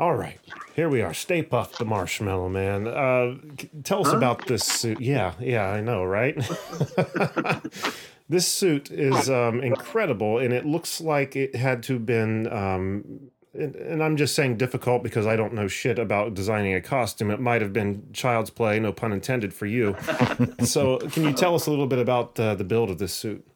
All 0.00 0.16
right, 0.16 0.40
here 0.74 0.88
we 0.88 1.02
are. 1.02 1.14
Stay 1.14 1.40
Puft 1.44 1.78
the 1.78 1.84
Marshmallow 1.84 2.48
Man. 2.48 2.88
Uh, 2.88 3.36
tell 3.84 4.04
us 4.04 4.12
about 4.12 4.44
this 4.48 4.64
suit. 4.64 5.00
Yeah, 5.00 5.34
yeah, 5.38 5.68
I 5.68 5.80
know, 5.80 6.02
right? 6.02 6.34
this 8.28 8.48
suit 8.48 8.90
is 8.90 9.30
um, 9.30 9.60
incredible, 9.60 10.38
and 10.38 10.52
it 10.52 10.66
looks 10.66 11.00
like 11.00 11.36
it 11.36 11.54
had 11.54 11.84
to 11.84 11.92
have 11.92 12.06
been. 12.06 12.52
Um, 12.52 13.30
and, 13.52 13.76
and 13.76 14.02
I'm 14.02 14.16
just 14.16 14.34
saying 14.34 14.56
difficult 14.56 15.04
because 15.04 15.28
I 15.28 15.36
don't 15.36 15.54
know 15.54 15.68
shit 15.68 16.00
about 16.00 16.34
designing 16.34 16.74
a 16.74 16.80
costume. 16.80 17.30
It 17.30 17.38
might 17.38 17.62
have 17.62 17.72
been 17.72 18.08
child's 18.12 18.50
play, 18.50 18.80
no 18.80 18.92
pun 18.92 19.12
intended, 19.12 19.54
for 19.54 19.66
you. 19.66 19.96
so, 20.64 20.98
can 20.98 21.22
you 21.22 21.32
tell 21.32 21.54
us 21.54 21.66
a 21.66 21.70
little 21.70 21.86
bit 21.86 22.00
about 22.00 22.38
uh, 22.40 22.56
the 22.56 22.64
build 22.64 22.90
of 22.90 22.98
this 22.98 23.14
suit? 23.14 23.46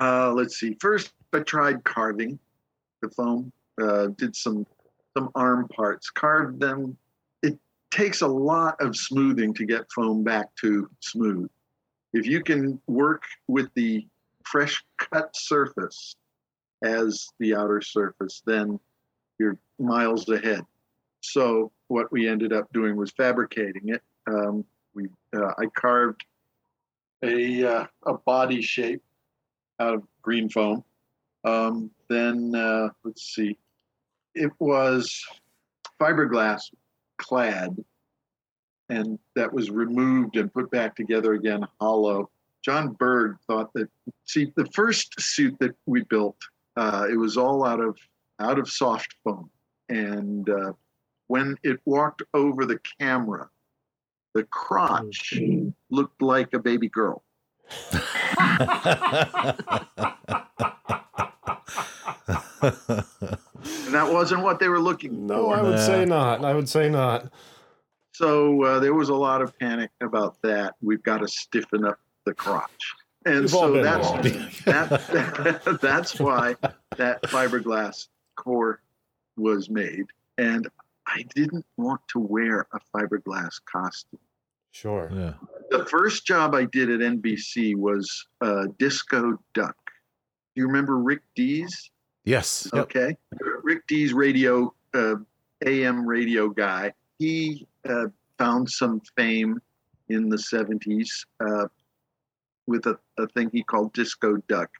Uh, 0.00 0.32
let's 0.32 0.58
see. 0.58 0.76
First, 0.80 1.12
I 1.32 1.38
tried 1.40 1.84
carving 1.84 2.40
the 3.02 3.08
foam. 3.08 3.52
Uh, 3.80 4.08
did 4.16 4.34
some 4.34 4.66
some 5.16 5.30
arm 5.34 5.66
parts, 5.68 6.10
carved 6.10 6.60
them. 6.60 6.96
It 7.42 7.58
takes 7.90 8.20
a 8.20 8.26
lot 8.26 8.76
of 8.80 8.94
smoothing 8.96 9.54
to 9.54 9.64
get 9.64 9.90
foam 9.94 10.22
back 10.22 10.54
to 10.60 10.88
smooth. 11.00 11.48
If 12.12 12.26
you 12.26 12.42
can 12.42 12.80
work 12.86 13.22
with 13.48 13.68
the 13.74 14.06
fresh 14.44 14.84
cut 14.98 15.34
surface 15.34 16.16
as 16.84 17.28
the 17.38 17.54
outer 17.54 17.80
surface, 17.80 18.42
then 18.46 18.78
you're 19.38 19.58
miles 19.78 20.28
ahead. 20.28 20.64
So 21.20 21.72
what 21.88 22.12
we 22.12 22.28
ended 22.28 22.52
up 22.52 22.70
doing 22.72 22.96
was 22.96 23.10
fabricating 23.12 23.88
it. 23.88 24.02
Um, 24.26 24.64
we 24.94 25.08
uh, 25.34 25.52
I 25.58 25.66
carved 25.66 26.24
a 27.22 27.64
uh, 27.64 27.86
a 28.04 28.14
body 28.14 28.60
shape 28.62 29.02
out 29.80 29.94
of 29.94 30.02
green 30.22 30.48
foam. 30.48 30.84
Um, 31.44 31.90
then 32.08 32.54
uh, 32.54 32.88
let's 33.04 33.34
see, 33.34 33.58
it 34.36 34.52
was 34.58 35.24
fiberglass 36.00 36.70
clad, 37.18 37.76
and 38.88 39.18
that 39.34 39.52
was 39.52 39.70
removed 39.70 40.36
and 40.36 40.52
put 40.52 40.70
back 40.70 40.94
together 40.94 41.32
again 41.32 41.66
hollow. 41.80 42.30
John 42.62 42.92
Berg 42.92 43.36
thought 43.46 43.72
that 43.74 43.88
see 44.24 44.52
the 44.56 44.66
first 44.66 45.20
suit 45.20 45.56
that 45.60 45.74
we 45.86 46.02
built, 46.04 46.36
uh, 46.76 47.06
it 47.10 47.16
was 47.16 47.36
all 47.36 47.64
out 47.64 47.80
of 47.80 47.96
out 48.38 48.58
of 48.58 48.68
soft 48.68 49.14
foam, 49.24 49.50
and 49.88 50.48
uh, 50.48 50.72
when 51.28 51.56
it 51.62 51.80
walked 51.86 52.22
over 52.34 52.66
the 52.66 52.78
camera, 53.00 53.48
the 54.34 54.44
crotch 54.44 55.40
looked 55.90 56.20
like 56.20 56.52
a 56.52 56.58
baby 56.58 56.88
girl. 56.88 57.22
And 63.84 63.94
that 63.94 64.12
wasn't 64.12 64.42
what 64.42 64.58
they 64.58 64.68
were 64.68 64.80
looking 64.80 65.26
No, 65.26 65.44
for. 65.44 65.56
No, 65.56 65.62
I 65.62 65.62
would 65.62 65.78
say 65.78 66.04
not. 66.04 66.44
I 66.44 66.54
would 66.54 66.68
say 66.68 66.88
not. 66.88 67.32
So 68.12 68.62
uh, 68.64 68.80
there 68.80 68.94
was 68.94 69.10
a 69.10 69.14
lot 69.14 69.42
of 69.42 69.58
panic 69.58 69.90
about 70.00 70.40
that. 70.42 70.74
We've 70.80 71.02
got 71.02 71.18
to 71.18 71.28
stiffen 71.28 71.84
up 71.84 71.98
the 72.24 72.34
crotch. 72.34 72.94
And 73.26 73.42
We've 73.42 73.54
all 73.54 73.68
so 73.68 73.72
been 73.74 73.82
that's 73.82 74.08
that, 74.64 75.78
that's 75.82 76.18
why 76.18 76.56
that 76.96 77.22
fiberglass 77.24 78.08
core 78.36 78.80
was 79.36 79.68
made. 79.68 80.06
And 80.38 80.68
I 81.06 81.24
didn't 81.34 81.66
want 81.76 82.00
to 82.08 82.18
wear 82.18 82.66
a 82.72 82.80
fiberglass 82.94 83.60
costume. 83.70 84.20
Sure. 84.70 85.10
yeah. 85.14 85.32
The 85.70 85.86
first 85.86 86.26
job 86.26 86.54
I 86.54 86.64
did 86.66 86.90
at 86.90 87.00
NBC 87.00 87.76
was 87.76 88.26
uh, 88.40 88.66
Disco 88.78 89.38
Duck. 89.54 89.76
Do 90.54 90.62
you 90.62 90.66
remember 90.66 90.98
Rick 90.98 91.22
Dees? 91.34 91.90
Yes. 92.24 92.68
Yep. 92.74 92.90
Okay. 93.66 93.74
Rick 93.74 93.86
Dees, 93.86 94.12
radio, 94.12 94.72
uh, 94.94 95.16
AM 95.64 96.06
radio 96.06 96.48
guy. 96.48 96.92
He 97.18 97.66
uh, 97.88 98.06
found 98.38 98.68
some 98.70 99.00
fame 99.16 99.60
in 100.08 100.28
the 100.28 100.36
70s 100.36 101.08
uh, 101.40 101.66
with 102.66 102.86
a, 102.86 102.98
a 103.18 103.26
thing 103.28 103.50
he 103.52 103.62
called 103.62 103.92
Disco 103.92 104.36
Duck. 104.48 104.70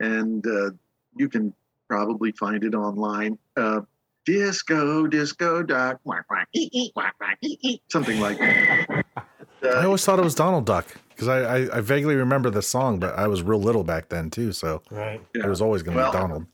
And 0.00 0.46
uh, 0.46 0.70
you 1.16 1.28
can 1.28 1.52
probably 1.88 2.32
find 2.32 2.62
it 2.64 2.74
online. 2.74 3.38
Uh, 3.56 3.80
disco, 4.26 5.06
disco 5.06 5.62
duck, 5.62 6.00
quack, 6.04 6.26
quack, 6.28 6.48
ee, 6.54 6.70
ee, 6.72 6.90
quack, 6.92 7.16
quack, 7.18 7.38
ee, 7.42 7.58
ee, 7.62 7.80
something 7.90 8.20
like 8.20 8.38
that. 8.38 9.04
I 9.64 9.84
always 9.84 10.04
thought 10.04 10.18
it 10.18 10.24
was 10.24 10.34
Donald 10.34 10.64
Duck 10.64 10.86
because 11.10 11.28
I, 11.28 11.40
I, 11.64 11.78
I 11.78 11.80
vaguely 11.80 12.14
remember 12.16 12.48
the 12.48 12.62
song, 12.62 12.98
but 12.98 13.18
I 13.18 13.26
was 13.26 13.42
real 13.42 13.60
little 13.60 13.84
back 13.84 14.08
then 14.08 14.30
too, 14.30 14.52
so 14.52 14.82
Right. 14.90 15.20
yeah. 15.34 15.44
it 15.44 15.48
was 15.48 15.60
always 15.60 15.82
going 15.82 15.96
to 15.98 16.02
Well, 16.02 16.12
be 16.12 16.18
Donald. 16.18 16.46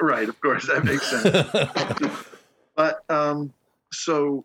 Right, 0.00 0.28
of 0.28 0.40
course, 0.40 0.66
that 0.66 0.84
makes 0.84 1.06
sense. 1.10 2.10
but 2.74 3.04
um, 3.10 3.52
so 3.92 4.44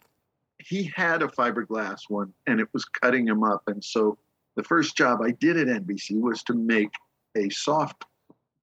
he 0.59 0.91
had 0.95 1.21
a 1.21 1.27
fiberglass 1.27 2.01
one 2.09 2.33
and 2.47 2.59
it 2.59 2.67
was 2.73 2.85
cutting 2.85 3.27
him 3.27 3.43
up. 3.43 3.63
And 3.67 3.83
so 3.83 4.17
the 4.55 4.63
first 4.63 4.97
job 4.97 5.21
I 5.21 5.31
did 5.31 5.57
at 5.57 5.67
NBC 5.67 6.19
was 6.19 6.43
to 6.43 6.53
make 6.53 6.91
a 7.37 7.49
soft 7.49 8.05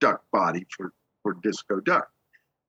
duck 0.01 0.23
body 0.33 0.67
for, 0.77 0.93
for 1.23 1.35
Disco 1.43 1.81
Duck. 1.81 2.11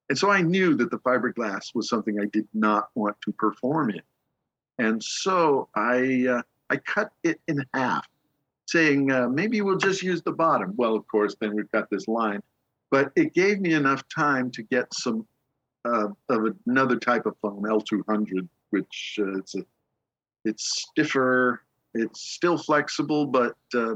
And 0.10 0.18
so 0.18 0.30
I 0.30 0.42
knew 0.42 0.76
that 0.76 0.92
the 0.92 1.00
fiberglass 1.00 1.74
was 1.74 1.90
something 1.90 2.20
I 2.20 2.26
did 2.26 2.48
not 2.54 2.90
want 2.96 3.16
to 3.22 3.32
perform 3.34 3.92
in. 3.92 4.02
And 4.78 5.02
so 5.04 5.70
I, 5.76 6.28
uh, 6.30 6.42
I 6.70 6.78
cut 6.78 7.12
it 7.24 7.40
in 7.48 7.66
half, 7.74 8.08
saying, 8.68 9.12
uh, 9.12 9.30
maybe 9.30 9.62
we'll 9.62 9.78
just 9.78 10.04
use 10.04 10.22
the 10.22 10.32
bottom. 10.32 10.74
Well, 10.76 10.96
of 10.96 11.08
course, 11.08 11.36
then 11.40 11.56
we've 11.56 11.72
got 11.72 11.90
this 11.90 12.08
line 12.08 12.42
but 12.94 13.12
it 13.16 13.34
gave 13.34 13.60
me 13.60 13.74
enough 13.74 14.08
time 14.08 14.52
to 14.52 14.62
get 14.62 14.86
some 14.94 15.26
uh, 15.84 16.10
of 16.30 16.56
another 16.68 16.96
type 16.96 17.26
of 17.26 17.36
foam, 17.42 17.64
L200, 17.64 18.48
which 18.70 19.16
uh, 19.20 19.36
it's 19.40 19.56
a, 19.56 19.66
it's 20.46 20.86
stiffer, 20.92 21.64
it's 21.96 22.22
still 22.22 22.56
flexible, 22.56 23.26
but 23.26 23.56
uh, 23.74 23.96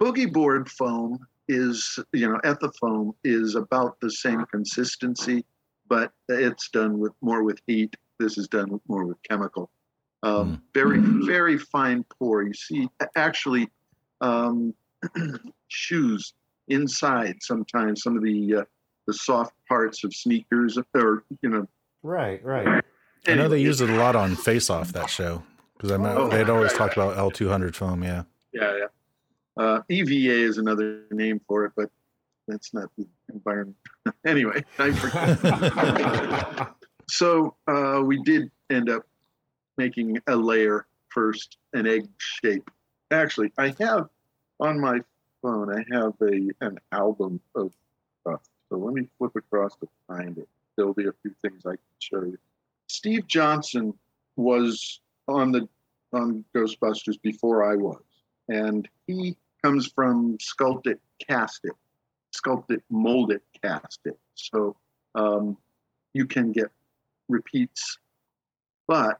boogie 0.00 0.32
board 0.32 0.70
foam 0.70 1.18
is 1.48 1.98
you 2.14 2.26
know 2.26 2.38
ethafoam 2.44 3.12
is 3.24 3.56
about 3.56 4.00
the 4.00 4.10
same 4.10 4.44
consistency 4.46 5.44
but 5.88 6.12
it's 6.28 6.68
done 6.68 6.98
with 6.98 7.12
more 7.22 7.42
with 7.42 7.58
heat. 7.66 7.94
This 8.18 8.36
is 8.36 8.46
done 8.48 8.78
more 8.88 9.06
with 9.06 9.16
chemical. 9.22 9.70
Um, 10.22 10.62
very 10.74 10.98
very 10.98 11.58
fine 11.58 12.04
pore. 12.18 12.42
You 12.42 12.54
see 12.54 12.88
actually 13.16 13.68
um, 14.20 14.74
shoes 15.68 16.34
inside 16.68 17.36
sometimes 17.40 18.02
some 18.02 18.16
of 18.16 18.22
the 18.22 18.56
uh, 18.56 18.64
the 19.06 19.14
soft 19.14 19.54
parts 19.68 20.04
of 20.04 20.14
sneakers 20.14 20.78
or 20.94 21.24
you 21.42 21.48
know 21.48 21.66
Right, 22.02 22.42
right. 22.44 22.84
I 23.26 23.34
know 23.34 23.48
they 23.48 23.60
use 23.60 23.80
it 23.80 23.90
a 23.90 23.96
lot 23.96 24.14
on 24.14 24.36
Face 24.36 24.70
Off 24.70 24.92
that 24.92 25.10
show 25.10 25.42
because 25.76 25.90
I 25.90 25.96
know 25.96 26.16
Oh, 26.16 26.28
they'd 26.28 26.48
always 26.48 26.70
right, 26.72 26.78
talked 26.78 26.94
about 26.94 27.18
L 27.18 27.30
two 27.30 27.48
hundred 27.48 27.74
foam. 27.74 28.02
Yeah. 28.02 28.22
Yeah, 28.52 28.76
yeah. 28.78 29.62
Uh, 29.62 29.82
EVA 29.88 30.44
is 30.44 30.58
another 30.58 31.02
name 31.10 31.40
for 31.46 31.64
it, 31.64 31.72
but 31.76 31.90
that's 32.46 32.72
not 32.72 32.88
the 32.96 33.06
environment. 33.32 33.76
anyway, 34.26 34.64
I 34.78 34.92
forgot. 34.92 36.76
so 37.08 37.56
uh, 37.66 38.00
we 38.04 38.22
did 38.22 38.50
end 38.70 38.88
up 38.88 39.02
making 39.76 40.18
a 40.28 40.36
layer 40.36 40.86
first, 41.08 41.58
an 41.72 41.86
egg 41.86 42.08
shape. 42.18 42.70
Actually, 43.10 43.52
I 43.58 43.74
have 43.80 44.08
on 44.60 44.80
my 44.80 45.00
phone. 45.42 45.72
I 45.72 45.84
have 45.94 46.14
a 46.22 46.50
an 46.60 46.78
album 46.92 47.40
of 47.54 47.72
stuff. 48.20 48.42
So 48.68 48.76
let 48.76 48.94
me 48.94 49.08
flip 49.18 49.36
across 49.36 49.76
to 49.76 49.88
find 50.06 50.38
it. 50.38 50.48
There'll 50.76 50.94
be 50.94 51.06
a 51.06 51.12
few 51.22 51.34
things 51.42 51.62
I 51.66 51.70
can 51.70 51.78
show 51.98 52.22
you. 52.22 52.38
Steve 52.88 53.26
Johnson 53.26 53.94
was 54.36 55.00
on 55.26 55.52
the 55.52 55.68
on 56.12 56.44
Ghostbusters 56.54 57.20
before 57.22 57.70
I 57.70 57.76
was, 57.76 58.02
and 58.48 58.88
he 59.06 59.36
comes 59.62 59.86
from 59.86 60.38
Sculpt 60.38 60.86
It, 60.86 61.00
Cast 61.26 61.60
It, 61.64 61.72
Sculpt 62.34 62.70
It, 62.70 62.82
Mold 62.90 63.32
It, 63.32 63.42
Cast 63.62 64.00
It. 64.04 64.18
So 64.34 64.76
um, 65.14 65.56
you 66.14 66.26
can 66.26 66.52
get 66.52 66.70
repeats, 67.28 67.98
but 68.86 69.18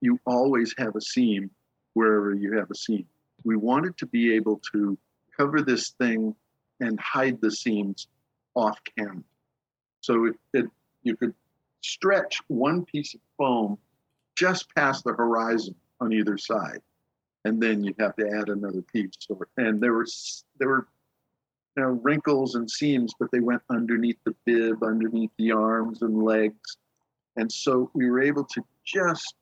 you 0.00 0.18
always 0.26 0.74
have 0.78 0.96
a 0.96 1.00
seam 1.00 1.50
wherever 1.94 2.34
you 2.34 2.58
have 2.58 2.70
a 2.70 2.74
seam. 2.74 3.06
We 3.44 3.56
wanted 3.56 3.96
to 3.98 4.06
be 4.06 4.34
able 4.34 4.60
to 4.72 4.98
cover 5.36 5.62
this 5.62 5.90
thing 5.90 6.34
and 6.80 6.98
hide 7.00 7.40
the 7.40 7.50
seams 7.50 8.08
off 8.54 8.78
camera. 8.96 9.22
So 10.00 10.26
it, 10.26 10.34
it 10.52 10.66
you 11.02 11.16
could 11.16 11.34
stretch 11.82 12.40
one 12.48 12.84
piece 12.84 13.14
of 13.14 13.20
foam 13.36 13.78
just 14.36 14.72
past 14.74 15.04
the 15.04 15.12
horizon 15.12 15.74
on 16.00 16.12
either 16.12 16.36
side, 16.36 16.82
and 17.44 17.62
then 17.62 17.82
you'd 17.82 18.00
have 18.00 18.16
to 18.16 18.28
add 18.28 18.48
another 18.48 18.82
piece. 18.82 19.14
Or, 19.28 19.48
and 19.56 19.80
there 19.80 19.94
was 19.94 20.44
there 20.58 20.68
were 20.68 20.88
you 21.76 21.82
know, 21.82 21.90
wrinkles 22.02 22.54
and 22.54 22.70
seams, 22.70 23.12
but 23.18 23.30
they 23.30 23.40
went 23.40 23.62
underneath 23.70 24.18
the 24.24 24.34
bib, 24.44 24.82
underneath 24.82 25.30
the 25.38 25.52
arms 25.52 26.02
and 26.02 26.22
legs, 26.22 26.78
and 27.36 27.50
so 27.50 27.90
we 27.94 28.10
were 28.10 28.22
able 28.22 28.44
to 28.44 28.64
just 28.84 29.34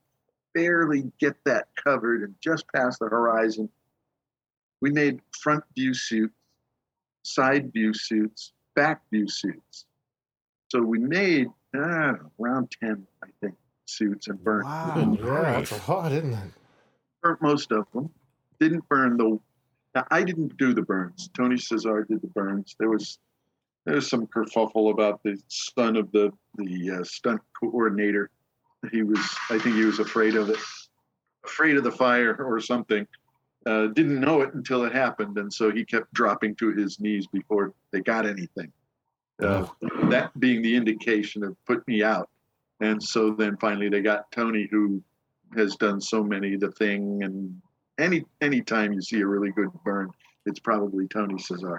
barely 0.55 1.11
get 1.20 1.36
that 1.45 1.66
covered 1.82 2.22
and 2.22 2.34
just 2.40 2.64
past 2.74 3.01
the 3.01 3.07
horizon. 3.07 3.68
We 4.85 4.91
made 4.91 5.20
front 5.41 5.64
view 5.74 5.95
suits, 5.95 6.35
side 7.22 7.72
view 7.72 7.95
suits, 7.95 8.53
back 8.76 9.01
view 9.11 9.26
suits. 9.26 9.87
So 10.68 10.82
we 10.82 10.99
made 10.99 11.47
uh, 11.74 12.16
around 12.39 12.70
10, 12.82 13.07
I 13.22 13.28
think, 13.41 13.55
suits 13.87 14.28
and 14.28 14.45
burnt. 14.45 14.66
Wow, 14.66 15.16
yeah, 15.18 15.53
that's 15.53 15.70
a 15.70 15.91
lot, 15.91 16.12
isn't 16.12 16.35
it? 16.35 16.51
burnt 17.22 17.41
most 17.41 17.72
of 17.72 17.87
them. 17.95 18.11
Didn't 18.61 18.87
burn 18.91 19.16
the. 19.16 19.41
Now, 19.95 20.07
I 20.11 20.22
didn't 20.22 20.55
do 20.59 20.74
the 20.74 20.82
burns. 20.82 21.30
Tony 21.35 21.57
Cecere 21.57 22.07
did 22.07 22.20
the 22.20 22.28
burns. 22.28 22.76
There 22.78 22.91
was 22.91 23.18
there 23.87 23.95
was 23.95 24.11
some 24.11 24.26
kerfuffle 24.26 24.91
about 24.91 25.22
the 25.22 25.41
son 25.49 25.97
of 25.97 26.12
the 26.12 26.30
the 26.59 26.99
uh, 27.01 27.05
stunt 27.05 27.41
coordinator. 27.59 28.28
He 28.93 29.03
was, 29.03 29.18
I 29.49 29.59
think, 29.59 29.76
he 29.76 29.87
was 29.87 29.99
afraid 29.99 30.35
of 30.37 30.51
it, 30.51 30.59
afraid 31.43 31.78
of 31.78 31.85
the 31.85 31.91
fire 31.91 32.37
or 32.37 32.61
something. 32.61 33.07
Uh, 33.67 33.87
didn't 33.89 34.21
know 34.21 34.43
it 34.43 34.53
until 34.55 34.85
it 34.85 34.93
happened, 34.93 35.39
and 35.39 35.53
so 35.53 35.71
he 35.71 35.85
kept 35.85 36.12
dropping 36.12 36.55
to 36.57 36.73
his 36.73 37.01
knees 37.01 37.27
before 37.27 37.73
they 37.93 38.01
got 38.01 38.27
anything. 38.27 38.71
Uh, 39.43 39.67
that 40.11 40.31
being 40.39 40.62
the 40.62 40.77
indication 40.77 41.43
of 41.43 41.57
put 41.65 41.87
me 41.89 42.03
out. 42.03 42.29
And 42.81 43.03
so 43.03 43.31
then 43.31 43.57
finally 43.57 43.89
they 43.89 44.01
got 44.01 44.31
Tony, 44.31 44.69
who 44.71 45.03
has 45.57 45.77
done 45.77 46.01
so 46.01 46.23
many 46.23 46.57
the 46.57 46.71
thing 46.73 47.23
and 47.23 47.61
any 47.99 48.25
anytime 48.41 48.93
you 48.93 49.01
see 49.01 49.21
a 49.21 49.27
really 49.27 49.51
good 49.53 49.71
burn 49.85 50.11
it's 50.47 50.59
probably 50.59 51.07
tony 51.09 51.35
Cecere 51.35 51.79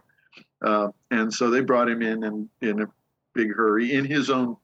uh, 0.62 0.88
and 1.12 1.34
so 1.34 1.50
they 1.50 1.62
brought 1.62 1.90
him 1.90 2.02
in 2.02 2.24
and 2.24 2.50
in 2.62 2.82
a 2.82 2.88
big 3.34 3.54
hurry 3.54 3.94
in 3.94 4.06
his 4.06 4.30
own 4.30 4.56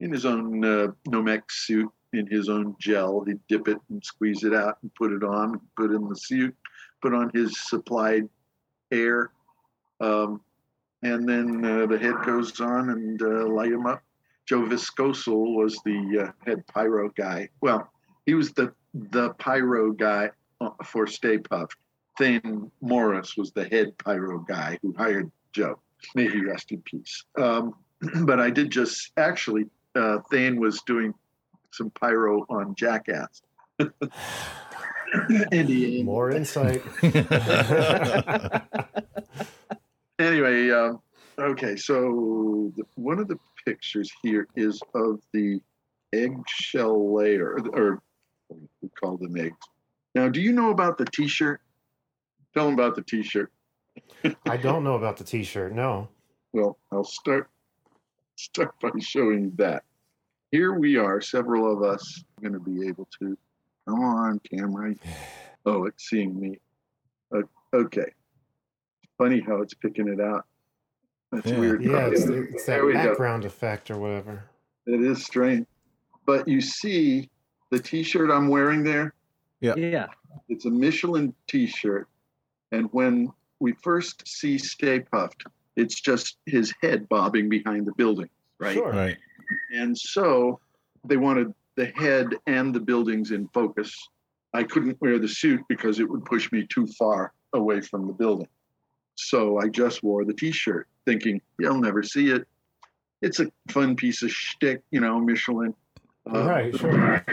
in 0.00 0.12
his 0.12 0.24
own 0.24 0.64
uh, 0.64 0.88
nomex 1.08 1.42
suit 1.50 1.90
in 2.12 2.26
his 2.26 2.48
own 2.48 2.74
gel 2.80 3.24
he'd 3.24 3.40
dip 3.48 3.68
it 3.68 3.78
and 3.90 4.04
squeeze 4.04 4.44
it 4.44 4.54
out 4.54 4.78
and 4.82 4.94
put 4.94 5.12
it 5.12 5.22
on 5.22 5.60
put 5.76 5.90
in 5.90 6.08
the 6.08 6.16
suit 6.16 6.54
put 7.02 7.14
on 7.14 7.30
his 7.34 7.68
supplied 7.68 8.28
air 8.92 9.30
um, 10.00 10.40
and 11.02 11.28
then 11.28 11.64
uh, 11.64 11.86
the 11.86 11.98
head 11.98 12.14
goes 12.24 12.60
on 12.60 12.90
and 12.90 13.22
uh, 13.22 13.46
light 13.46 13.72
him 13.72 13.86
up 13.86 14.02
joe 14.46 14.62
Viskocil 14.62 15.54
was 15.54 15.78
the 15.84 16.26
uh, 16.26 16.32
head 16.46 16.66
pyro 16.68 17.10
guy 17.10 17.48
well 17.60 17.90
he 18.24 18.34
was 18.34 18.52
the 18.52 18.72
the 18.94 19.30
pyro 19.34 19.92
guy 19.92 20.30
uh, 20.60 20.70
for 20.84 21.06
Stay 21.06 21.38
Puft. 21.38 21.72
Thaine 22.18 22.70
Morris 22.80 23.36
was 23.36 23.52
the 23.52 23.68
head 23.68 23.96
pyro 23.98 24.38
guy 24.38 24.78
who 24.82 24.94
hired 24.96 25.30
Joe. 25.52 25.78
May 26.14 26.28
he 26.28 26.40
rest 26.40 26.72
in 26.72 26.80
peace. 26.82 27.24
Um, 27.38 27.74
but 28.24 28.40
I 28.40 28.50
did 28.50 28.70
just 28.70 29.12
actually, 29.16 29.66
uh, 29.94 30.18
Thaine 30.30 30.58
was 30.58 30.82
doing 30.86 31.14
some 31.76 31.90
pyro 31.90 32.46
on 32.48 32.74
Jackass. 32.74 33.42
Indiana. 35.52 36.04
More 36.04 36.30
insight. 36.30 36.82
anyway, 40.18 40.70
um, 40.70 41.00
okay, 41.38 41.76
so 41.76 42.72
the, 42.76 42.84
one 42.96 43.18
of 43.18 43.28
the 43.28 43.38
pictures 43.64 44.10
here 44.22 44.48
is 44.56 44.80
of 44.94 45.20
the 45.32 45.60
eggshell 46.12 47.14
layer, 47.14 47.58
or 47.72 48.02
we 48.80 48.88
call 49.00 49.16
them 49.16 49.36
eggs. 49.36 49.56
Now, 50.14 50.28
do 50.28 50.40
you 50.40 50.52
know 50.52 50.70
about 50.70 50.98
the 50.98 51.04
T-shirt? 51.04 51.60
Tell 52.54 52.66
them 52.66 52.74
about 52.74 52.94
the 52.96 53.02
T-shirt. 53.02 53.52
I 54.48 54.56
don't 54.56 54.82
know 54.82 54.94
about 54.94 55.18
the 55.18 55.24
T-shirt. 55.24 55.74
No. 55.74 56.08
Well, 56.52 56.78
I'll 56.90 57.04
start 57.04 57.50
start 58.36 58.74
by 58.80 58.90
showing 59.00 59.44
you 59.44 59.52
that. 59.56 59.84
Here 60.52 60.72
we 60.74 60.96
are, 60.96 61.20
several 61.20 61.70
of 61.72 61.82
us 61.82 62.22
are 62.38 62.48
going 62.48 62.52
to 62.54 62.60
be 62.70 62.86
able 62.88 63.08
to. 63.20 63.36
Come 63.88 64.00
on, 64.00 64.40
camera. 64.50 64.94
Oh, 65.68 65.84
it's 65.86 66.08
seeing 66.08 66.38
me. 66.38 66.60
Uh, 67.34 67.42
okay. 67.74 68.06
Funny 69.18 69.40
how 69.40 69.62
it's 69.62 69.74
picking 69.74 70.06
it 70.06 70.20
out. 70.20 70.44
That's 71.32 71.44
Yeah. 71.50 71.58
weird. 71.58 71.82
Yeah, 71.82 72.06
it's, 72.06 72.24
the- 72.24 72.42
it's 72.42 72.66
that 72.66 72.76
There 72.76 72.86
we 72.86 72.92
go. 72.92 73.08
background 73.08 73.44
effect 73.44 73.90
or 73.90 73.98
whatever. 73.98 74.44
It 74.86 75.00
is 75.00 75.24
strange. 75.24 75.66
But 76.24 76.46
you 76.46 76.60
see 76.60 77.28
the 77.72 77.80
t-shirt 77.80 78.30
I'm 78.30 78.46
wearing 78.46 78.84
there? 78.84 79.12
Yeah. 79.58 79.74
Yeah. 79.74 80.06
It's 80.48 80.66
a 80.66 80.70
Michelin 80.70 81.34
t-shirt. 81.48 82.06
And 82.70 82.86
when 82.92 83.32
we 83.58 83.72
first 83.82 84.22
see 84.28 84.58
Stay 84.58 85.00
Puft, 85.00 85.46
it's 85.74 86.00
just 86.00 86.36
his 86.46 86.72
head 86.80 87.08
bobbing 87.08 87.48
behind 87.48 87.86
the 87.86 87.92
building, 87.94 88.30
right? 88.60 88.74
Sure. 88.74 88.92
Right. 88.92 89.16
And 89.74 89.96
so 89.96 90.60
they 91.04 91.16
wanted 91.16 91.54
the 91.76 91.86
head 91.86 92.28
and 92.46 92.74
the 92.74 92.80
buildings 92.80 93.30
in 93.30 93.48
focus. 93.48 93.94
I 94.54 94.64
couldn't 94.64 95.00
wear 95.00 95.18
the 95.18 95.28
suit 95.28 95.60
because 95.68 96.00
it 96.00 96.08
would 96.08 96.24
push 96.24 96.50
me 96.52 96.66
too 96.66 96.86
far 96.86 97.32
away 97.52 97.80
from 97.80 98.06
the 98.06 98.12
building. 98.12 98.48
So 99.14 99.58
I 99.58 99.68
just 99.68 100.02
wore 100.02 100.24
the 100.24 100.34
t-shirt 100.34 100.88
thinking, 101.04 101.40
you'll 101.58 101.80
never 101.80 102.02
see 102.02 102.30
it. 102.30 102.46
It's 103.22 103.40
a 103.40 103.50
fun 103.70 103.96
piece 103.96 104.22
of 104.22 104.30
shtick, 104.30 104.82
you 104.90 105.00
know, 105.00 105.18
Michelin. 105.20 105.74
Uh, 106.32 106.44
right, 106.44 106.76
sure. 106.76 107.24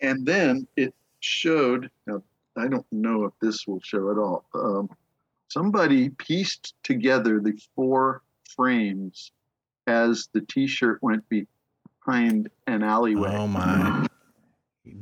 and 0.00 0.24
then 0.24 0.66
it 0.76 0.94
showed 1.20 1.90
now 2.06 2.22
i 2.56 2.66
don't 2.68 2.86
know 2.92 3.24
if 3.24 3.32
this 3.40 3.66
will 3.66 3.80
show 3.82 4.10
at 4.10 4.18
all 4.18 4.44
um, 4.54 4.88
somebody 5.48 6.10
pieced 6.10 6.74
together 6.82 7.40
the 7.40 7.60
four 7.74 8.22
frames 8.56 9.32
as 9.86 10.28
the 10.32 10.40
t-shirt 10.42 10.98
went 11.02 11.28
behind 12.08 12.50
an 12.66 12.82
alleyway 12.82 13.30
Oh 13.34 13.46
my. 13.46 14.06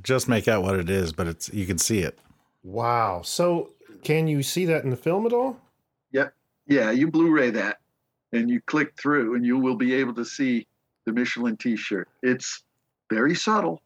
Just 0.03 0.29
make 0.29 0.49
out 0.49 0.63
what 0.63 0.77
it 0.77 0.91
is, 0.91 1.13
but 1.13 1.27
it's 1.27 1.49
you 1.53 1.65
can 1.67 1.79
see 1.79 2.01
it. 2.01 2.19
Wow. 2.63 3.23
So, 3.23 3.71
can 4.03 4.27
you 4.27 4.43
see 4.43 4.65
that 4.67 4.83
in 4.85 4.91
the 4.91 4.97
film 4.97 5.27
at 5.27 5.33
all? 5.33 5.59
yep 6.13 6.33
yeah 6.69 6.93
you 6.93 7.11
blu-ray 7.11 7.51
that 7.51 7.79
and 8.33 8.49
you 8.49 8.61
click 8.61 8.97
through 8.97 9.35
and 9.35 9.45
you 9.45 9.59
will 9.59 9.75
be 9.75 9.93
able 9.93 10.15
to 10.15 10.25
see 10.25 10.65
the 11.05 11.13
michelin 11.13 11.57
t-shirt 11.57 12.09
it's 12.23 12.63
very 13.11 13.35
subtle 13.35 13.83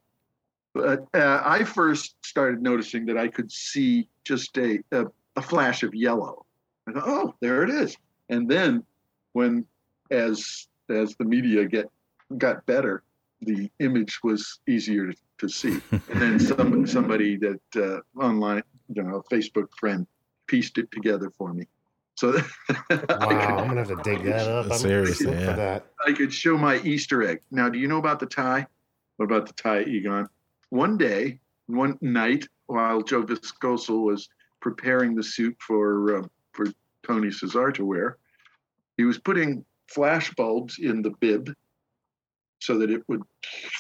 but 0.74 1.06
uh, 1.14 1.40
i 1.46 1.64
first 1.64 2.14
started 2.22 2.60
noticing 2.60 3.06
that 3.06 3.16
i 3.16 3.26
could 3.26 3.50
see 3.50 4.06
just 4.22 4.58
a, 4.58 4.78
a, 4.92 5.06
a 5.36 5.40
flash 5.40 5.82
of 5.82 5.94
yellow 5.94 6.44
I 6.90 6.92
thought, 6.92 7.08
oh, 7.08 7.34
there 7.40 7.62
it 7.62 7.70
is. 7.70 7.96
And 8.28 8.48
then 8.48 8.84
when 9.32 9.66
as 10.10 10.66
as 10.88 11.14
the 11.16 11.24
media 11.24 11.66
get 11.66 11.90
got 12.36 12.66
better, 12.66 13.02
the 13.43 13.70
image 13.80 14.20
was 14.22 14.61
easier 14.68 15.09
to, 15.09 15.16
to 15.38 15.49
see. 15.49 15.80
And 15.93 16.20
then 16.20 16.41
some 16.41 16.86
somebody 16.86 17.36
that 17.36 17.61
uh, 17.76 18.20
online, 18.20 18.62
you 18.88 19.03
know, 19.03 19.16
a 19.16 19.34
Facebook 19.34 19.68
friend 19.78 20.07
pieced 20.47 20.78
it 20.78 20.91
together 20.91 21.30
for 21.36 21.53
me. 21.53 21.66
So 22.16 22.32
Wow, 22.91 23.59
I'm 23.59 23.68
gonna 23.68 23.84
have 23.84 23.88
to 23.88 24.01
dig 24.03 24.24
that 24.24 24.47
up. 24.47 24.66
I'm 24.66 24.78
Seriously, 24.78 25.32
yeah. 25.32 25.51
for 25.51 25.57
that. 25.57 25.86
I 26.07 26.12
could 26.12 26.32
show 26.32 26.59
my 26.59 26.78
Easter 26.80 27.22
egg. 27.22 27.41
Now, 27.51 27.68
do 27.68 27.78
you 27.78 27.88
know 27.88 27.99
about 27.99 28.20
the 28.20 28.26
tie? 28.26 28.66
What 29.16 29.24
about 29.24 29.47
the 29.47 29.55
tie, 29.55 29.82
Egon? 29.84 30.28
One 30.70 30.97
day, 30.97 31.41
one 31.66 31.99
night, 32.01 32.47
while 32.66 33.03
Joe 33.03 33.22
Viskocil 33.22 34.05
was 34.05 34.28
preparing 34.61 35.14
the 35.14 35.22
suit 35.22 35.57
for 35.61 36.18
uh, 36.18 36.22
for 36.53 36.66
Tony 37.07 37.28
Cecere 37.28 37.72
to 37.74 37.84
wear, 37.84 38.18
he 38.97 39.05
was 39.05 39.18
putting 39.18 39.64
flash 39.88 40.32
bulbs 40.34 40.78
in 40.78 41.03
the 41.03 41.11
bib 41.20 41.55
so 42.61 42.78
that 42.78 42.90
it 42.90 43.02
would 43.08 43.22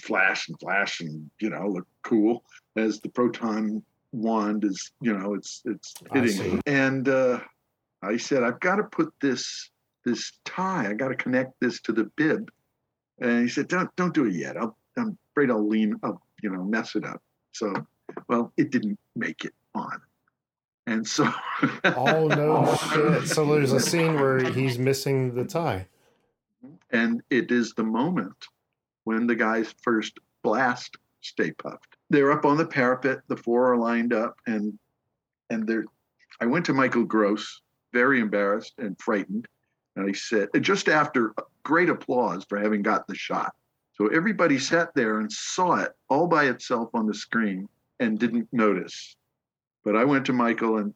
flash 0.02 0.48
and 0.48 0.58
flash 0.58 1.00
and 1.00 1.30
you 1.40 1.50
know 1.50 1.68
look 1.68 1.86
cool 2.02 2.42
as 2.76 3.00
the 3.00 3.08
proton 3.08 3.82
wand 4.12 4.64
is 4.64 4.90
you 5.00 5.16
know 5.16 5.34
it's 5.34 5.62
it's 5.64 5.94
I 6.10 6.18
hitting 6.18 6.60
and 6.66 7.08
uh 7.08 7.38
i 8.02 8.16
said 8.16 8.42
i've 8.42 8.58
got 8.58 8.76
to 8.76 8.84
put 8.84 9.12
this 9.20 9.70
this 10.04 10.32
tie 10.44 10.88
i 10.90 10.94
got 10.94 11.08
to 11.08 11.14
connect 11.14 11.60
this 11.60 11.80
to 11.82 11.92
the 11.92 12.04
bib. 12.16 12.50
And 13.20 13.42
he 13.42 13.48
said 13.48 13.68
don't 13.68 13.94
don't 13.96 14.14
do 14.14 14.24
it 14.24 14.34
yet. 14.34 14.56
I'll, 14.56 14.76
i'm 14.96 15.18
afraid 15.32 15.50
i'll 15.50 15.68
lean 15.68 15.94
up 16.02 16.22
you 16.42 16.50
know 16.50 16.64
mess 16.64 16.96
it 16.96 17.04
up. 17.04 17.22
So 17.52 17.72
well 18.28 18.50
it 18.56 18.70
didn't 18.70 18.98
make 19.14 19.44
it 19.44 19.52
on. 19.74 20.00
And 20.86 21.06
so 21.06 21.30
Oh 21.84 22.26
no 22.28 22.74
shit! 22.92 23.28
So 23.28 23.44
there's 23.44 23.72
a 23.72 23.78
scene 23.80 24.14
where 24.14 24.42
he's 24.50 24.78
missing 24.78 25.34
the 25.34 25.44
tie. 25.44 25.86
and 26.90 27.22
it 27.28 27.52
is 27.52 27.74
the 27.74 27.84
moment 27.84 28.48
when 29.10 29.26
the 29.26 29.34
guys 29.34 29.74
first 29.82 30.20
blast 30.44 30.96
Stay 31.20 31.50
Puft. 31.50 31.96
They're 32.10 32.30
up 32.30 32.44
on 32.44 32.56
the 32.56 32.64
parapet, 32.64 33.22
the 33.26 33.36
four 33.36 33.72
are 33.72 33.76
lined 33.76 34.12
up, 34.12 34.36
and 34.46 34.78
and 35.50 35.66
they're. 35.66 35.84
I 36.40 36.46
went 36.46 36.64
to 36.66 36.72
Michael 36.72 37.04
Gross, 37.04 37.60
very 37.92 38.20
embarrassed 38.20 38.74
and 38.78 38.96
frightened, 39.00 39.48
and 39.96 40.08
I 40.08 40.12
said, 40.12 40.48
just 40.60 40.88
after 40.88 41.34
great 41.64 41.90
applause 41.90 42.46
for 42.48 42.56
having 42.56 42.82
got 42.82 43.08
the 43.08 43.16
shot. 43.16 43.52
So 43.94 44.06
everybody 44.06 44.60
sat 44.60 44.94
there 44.94 45.18
and 45.18 45.30
saw 45.30 45.74
it 45.74 45.90
all 46.08 46.28
by 46.28 46.44
itself 46.44 46.90
on 46.94 47.06
the 47.06 47.12
screen 47.12 47.68
and 47.98 48.16
didn't 48.16 48.48
notice. 48.52 49.16
But 49.84 49.96
I 49.96 50.04
went 50.04 50.24
to 50.26 50.32
Michael 50.32 50.78
and 50.78 50.94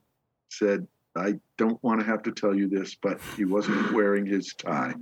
said, 0.51 0.87
I 1.17 1.35
don't 1.59 1.83
want 1.83 1.99
to 2.01 2.07
have 2.07 2.23
to 2.23 2.33
tell 2.33 2.55
you 2.55 2.69
this, 2.69 2.95
but 2.95 3.21
he 3.37 3.45
wasn't 3.45 3.93
wearing 3.93 4.25
his 4.25 4.55
tie. 4.55 4.95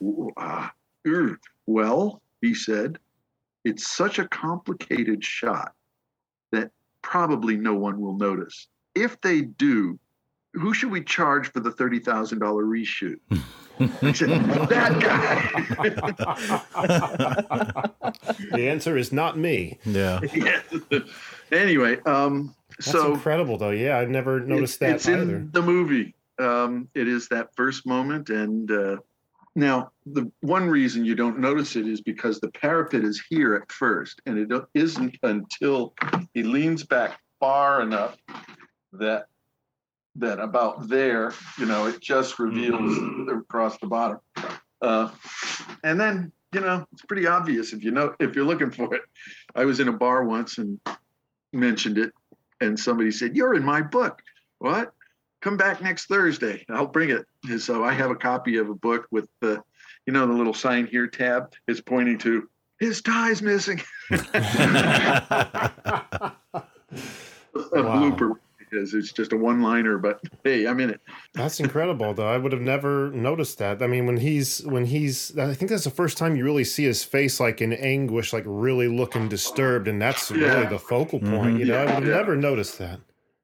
Ooh, 0.00 0.30
ah, 0.36 0.72
er. 1.06 1.38
Well, 1.66 2.22
he 2.40 2.54
said, 2.54 2.98
it's 3.64 3.90
such 3.90 4.18
a 4.18 4.28
complicated 4.28 5.24
shot 5.24 5.72
that 6.52 6.70
probably 7.02 7.56
no 7.56 7.74
one 7.74 8.00
will 8.00 8.16
notice. 8.16 8.68
If 8.94 9.20
they 9.20 9.42
do, 9.42 9.98
who 10.52 10.72
should 10.72 10.90
we 10.90 11.02
charge 11.02 11.52
for 11.52 11.60
the 11.60 11.70
$30,000 11.70 12.38
reshoot? 12.38 13.18
I 13.78 14.12
said, 14.12 14.30
that 14.68 15.00
guy. 17.92 18.56
The 18.56 18.68
answer 18.68 18.96
is 18.96 19.12
not 19.12 19.36
me. 19.36 19.78
Yeah. 19.84 20.20
Yeah. 20.32 20.60
anyway, 21.52 21.98
um, 22.06 22.54
That's 22.70 22.90
so 22.90 23.12
incredible, 23.14 23.58
though. 23.58 23.70
Yeah, 23.70 23.98
I 23.98 24.06
never 24.06 24.40
noticed 24.40 24.80
that 24.80 24.96
it's 24.96 25.08
either. 25.08 25.36
in 25.36 25.50
the 25.50 25.62
movie. 25.62 26.14
Um, 26.38 26.88
it 26.94 27.08
is 27.08 27.28
that 27.28 27.54
first 27.54 27.86
moment, 27.86 28.30
and 28.30 28.70
uh, 28.70 28.96
now 29.56 29.90
the 30.04 30.30
one 30.42 30.68
reason 30.68 31.04
you 31.04 31.14
don't 31.14 31.38
notice 31.38 31.76
it 31.76 31.88
is 31.88 32.02
because 32.02 32.38
the 32.38 32.50
parapet 32.50 33.02
is 33.04 33.22
here 33.28 33.54
at 33.54 33.72
first, 33.72 34.20
and 34.26 34.38
it 34.38 34.62
isn't 34.74 35.16
until 35.22 35.94
he 36.34 36.42
leans 36.42 36.84
back 36.84 37.18
far 37.40 37.80
enough 37.80 38.16
that 38.92 39.26
that 40.16 40.40
about 40.40 40.88
there, 40.88 41.32
you 41.58 41.66
know, 41.66 41.86
it 41.86 42.00
just 42.00 42.38
reveals 42.38 42.96
across 43.28 43.78
the 43.78 43.86
bottom. 43.86 44.18
Uh, 44.80 45.10
and 45.84 45.98
then, 45.98 46.32
you 46.52 46.60
know, 46.60 46.86
it's 46.92 47.02
pretty 47.02 47.26
obvious 47.26 47.72
if 47.72 47.82
you 47.82 47.90
know 47.90 48.14
if 48.20 48.34
you're 48.36 48.44
looking 48.44 48.70
for 48.70 48.94
it. 48.94 49.02
I 49.54 49.64
was 49.64 49.80
in 49.80 49.88
a 49.88 49.92
bar 49.92 50.24
once 50.24 50.58
and 50.58 50.78
mentioned 51.52 51.96
it, 51.96 52.12
and 52.60 52.78
somebody 52.78 53.10
said, 53.10 53.34
"You're 53.34 53.54
in 53.54 53.64
my 53.64 53.80
book." 53.80 54.20
What? 54.58 54.92
Come 55.46 55.56
back 55.56 55.80
next 55.80 56.06
Thursday. 56.06 56.64
I'll 56.70 56.88
bring 56.88 57.10
it. 57.10 57.24
And 57.48 57.62
so 57.62 57.84
I 57.84 57.92
have 57.92 58.10
a 58.10 58.16
copy 58.16 58.56
of 58.56 58.68
a 58.68 58.74
book 58.74 59.06
with 59.12 59.28
the, 59.40 59.62
you 60.04 60.12
know, 60.12 60.26
the 60.26 60.32
little 60.32 60.52
sign 60.52 60.88
here 60.88 61.06
tab 61.06 61.52
is 61.68 61.80
pointing 61.80 62.18
to 62.18 62.48
his 62.80 63.00
tie's 63.00 63.42
missing. 63.42 63.80
a 64.10 64.16
blooper 67.54 68.32
because 68.58 68.92
it's 68.92 69.12
just 69.12 69.32
a 69.32 69.36
one-liner, 69.36 69.98
but 69.98 70.20
hey, 70.42 70.66
I'm 70.66 70.80
in 70.80 70.90
it. 70.90 71.00
That's 71.34 71.60
incredible, 71.60 72.12
though. 72.12 72.26
I 72.26 72.38
would 72.38 72.50
have 72.50 72.60
never 72.60 73.12
noticed 73.12 73.58
that. 73.58 73.80
I 73.80 73.86
mean, 73.86 74.04
when 74.04 74.16
he's 74.16 74.66
when 74.66 74.86
he's, 74.86 75.38
I 75.38 75.54
think 75.54 75.70
that's 75.70 75.84
the 75.84 75.90
first 75.90 76.18
time 76.18 76.34
you 76.34 76.42
really 76.42 76.64
see 76.64 76.86
his 76.86 77.04
face 77.04 77.38
like 77.38 77.60
in 77.60 77.72
anguish, 77.72 78.32
like 78.32 78.42
really 78.46 78.88
looking 78.88 79.28
disturbed, 79.28 79.86
and 79.86 80.02
that's 80.02 80.28
really 80.28 80.66
the 80.66 80.80
focal 80.80 81.20
point. 81.20 81.32
Mm-hmm. 81.32 81.56
You 81.58 81.64
know, 81.66 81.76
I 81.76 81.84
would 81.84 81.90
have 81.94 82.04
Yeah. 82.08 82.14
never 82.16 82.34
noticed 82.34 82.80
that. 82.80 82.98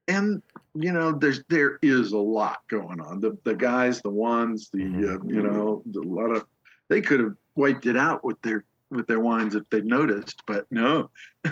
and 0.08 0.42
you 0.74 0.92
know 0.92 1.12
there's 1.12 1.42
there 1.48 1.78
is 1.82 2.12
a 2.12 2.18
lot 2.18 2.60
going 2.68 3.00
on 3.00 3.20
the 3.20 3.36
the 3.44 3.54
guys 3.54 4.00
the 4.02 4.10
ones 4.10 4.70
the 4.72 4.82
uh, 4.82 5.26
you 5.26 5.42
know 5.42 5.82
the, 5.86 6.00
a 6.00 6.02
lot 6.02 6.30
of 6.30 6.46
they 6.88 7.00
could 7.00 7.20
have 7.20 7.34
wiped 7.56 7.86
it 7.86 7.96
out 7.96 8.24
with 8.24 8.40
their 8.42 8.64
with 8.90 9.06
their 9.06 9.20
wines 9.20 9.54
if 9.54 9.62
they'd 9.70 9.84
noticed 9.84 10.42
but 10.46 10.66
no 10.70 11.10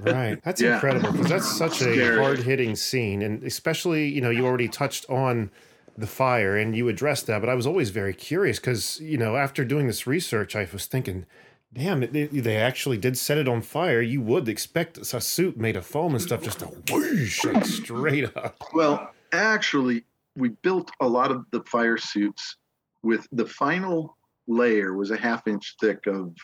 Right. 0.00 0.42
That's 0.42 0.60
Yeah. 0.60 0.74
incredible 0.74 1.12
because 1.12 1.28
that's 1.28 1.46
such 1.46 1.82
a 1.82 2.16
hard 2.16 2.40
hitting 2.40 2.76
scene. 2.76 3.22
And 3.22 3.42
especially, 3.44 4.08
you 4.08 4.20
know, 4.20 4.30
you 4.30 4.44
already 4.46 4.68
touched 4.68 5.08
on 5.10 5.50
the 5.96 6.06
fire 6.06 6.56
and 6.56 6.74
you 6.74 6.88
addressed 6.88 7.26
that, 7.26 7.40
but 7.40 7.48
I 7.48 7.54
was 7.54 7.66
always 7.66 7.90
very 7.90 8.14
curious 8.14 8.58
because, 8.58 8.98
you 9.00 9.18
know, 9.18 9.36
after 9.36 9.64
doing 9.64 9.86
this 9.86 10.06
research, 10.06 10.56
I 10.56 10.66
was 10.72 10.86
thinking, 10.86 11.26
damn, 11.72 12.00
they, 12.00 12.26
they 12.26 12.56
actually 12.56 12.98
did 12.98 13.16
set 13.16 13.38
it 13.38 13.48
on 13.48 13.62
fire. 13.62 14.00
You 14.00 14.20
would 14.22 14.48
expect 14.48 14.98
a 14.98 15.20
suit 15.20 15.56
made 15.56 15.76
of 15.76 15.86
foam 15.86 16.12
and 16.12 16.22
stuff 16.22 16.42
just 16.42 16.60
to 16.60 16.66
whoosh 16.66 17.40
straight 17.62 18.36
up. 18.36 18.56
well 18.74 19.10
actually 19.32 20.04
we 20.36 20.50
built 20.50 20.90
a 21.00 21.08
lot 21.08 21.30
of 21.30 21.44
the 21.50 21.62
fire 21.64 21.96
suits 21.96 22.56
with 23.02 23.26
the 23.32 23.46
final 23.46 24.16
layer 24.46 24.94
was 24.94 25.10
a 25.10 25.16
half 25.16 25.46
inch 25.46 25.76
thick 25.80 26.06
of 26.06 26.34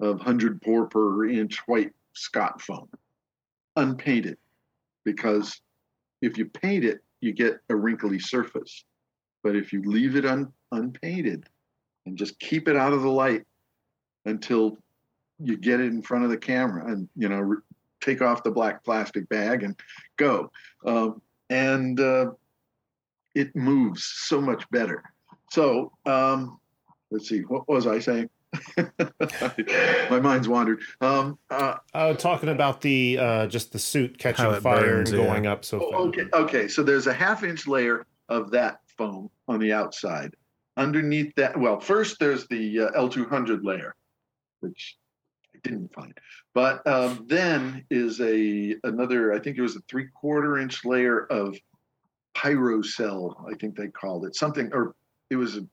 of 0.00 0.16
100 0.16 0.62
pore 0.62 0.86
per 0.86 1.28
inch 1.28 1.58
white 1.66 1.92
scott 2.14 2.60
foam 2.60 2.88
unpainted 3.76 4.36
because 5.04 5.60
if 6.22 6.38
you 6.38 6.46
paint 6.46 6.84
it 6.84 7.00
you 7.20 7.32
get 7.32 7.58
a 7.68 7.76
wrinkly 7.76 8.18
surface 8.18 8.84
but 9.42 9.56
if 9.56 9.72
you 9.72 9.82
leave 9.82 10.16
it 10.16 10.24
un, 10.24 10.52
unpainted 10.72 11.44
and 12.06 12.16
just 12.16 12.38
keep 12.38 12.68
it 12.68 12.76
out 12.76 12.92
of 12.92 13.02
the 13.02 13.10
light 13.10 13.44
until 14.24 14.76
you 15.42 15.56
get 15.56 15.80
it 15.80 15.86
in 15.86 16.02
front 16.02 16.24
of 16.24 16.30
the 16.30 16.36
camera 16.36 16.92
and 16.92 17.08
you 17.16 17.28
know 17.28 17.38
re- 17.38 17.62
take 18.00 18.22
off 18.22 18.42
the 18.42 18.50
black 18.50 18.82
plastic 18.84 19.28
bag 19.28 19.62
and 19.62 19.78
go 20.16 20.50
um, 20.86 21.20
and 21.48 22.00
uh, 22.00 22.30
it 23.34 23.54
moves 23.54 24.04
so 24.04 24.40
much 24.40 24.68
better 24.70 25.02
so 25.50 25.92
um, 26.06 26.58
let's 27.10 27.28
see 27.28 27.40
what 27.40 27.68
was 27.68 27.86
i 27.86 27.98
saying 27.98 28.28
my 30.10 30.18
mind's 30.20 30.48
wandered 30.48 30.80
um, 31.00 31.38
uh, 31.50 31.76
Uh, 31.94 32.12
talking 32.14 32.48
about 32.48 32.80
the 32.80 33.16
uh, 33.18 33.46
just 33.46 33.72
the 33.72 33.78
suit 33.78 34.18
catching 34.18 34.60
fire 34.60 34.80
burns, 34.80 35.10
and 35.10 35.20
yeah. 35.20 35.26
going 35.26 35.46
up 35.46 35.64
so 35.64 35.78
fast. 35.78 35.92
Oh, 35.94 36.08
okay, 36.08 36.24
okay. 36.32 36.68
So 36.68 36.82
there's 36.82 37.06
a 37.06 37.12
half 37.12 37.44
inch 37.44 37.68
layer 37.68 38.06
of 38.28 38.50
that 38.50 38.80
foam 38.98 39.30
on 39.46 39.60
the 39.60 39.72
outside. 39.72 40.34
Underneath 40.76 41.34
that, 41.36 41.58
well, 41.58 41.78
first 41.78 42.18
there's 42.18 42.46
the 42.48 42.80
uh, 42.80 42.90
L200 43.00 43.64
layer, 43.64 43.94
which 44.60 44.96
I 45.54 45.58
didn't 45.62 45.92
find. 45.92 46.14
But 46.54 46.86
um, 46.86 47.26
then 47.28 47.84
is 47.90 48.20
a 48.20 48.76
another. 48.84 49.32
I 49.32 49.38
think 49.38 49.58
it 49.58 49.62
was 49.62 49.76
a 49.76 49.82
three 49.88 50.08
quarter 50.08 50.58
inch 50.58 50.84
layer 50.84 51.26
of 51.26 51.56
pyrocell. 52.34 53.34
I 53.50 53.54
think 53.54 53.76
they 53.76 53.88
called 53.88 54.24
it 54.24 54.36
something, 54.36 54.70
or 54.72 54.94
it 55.30 55.36
was 55.36 55.56
a 55.56 55.66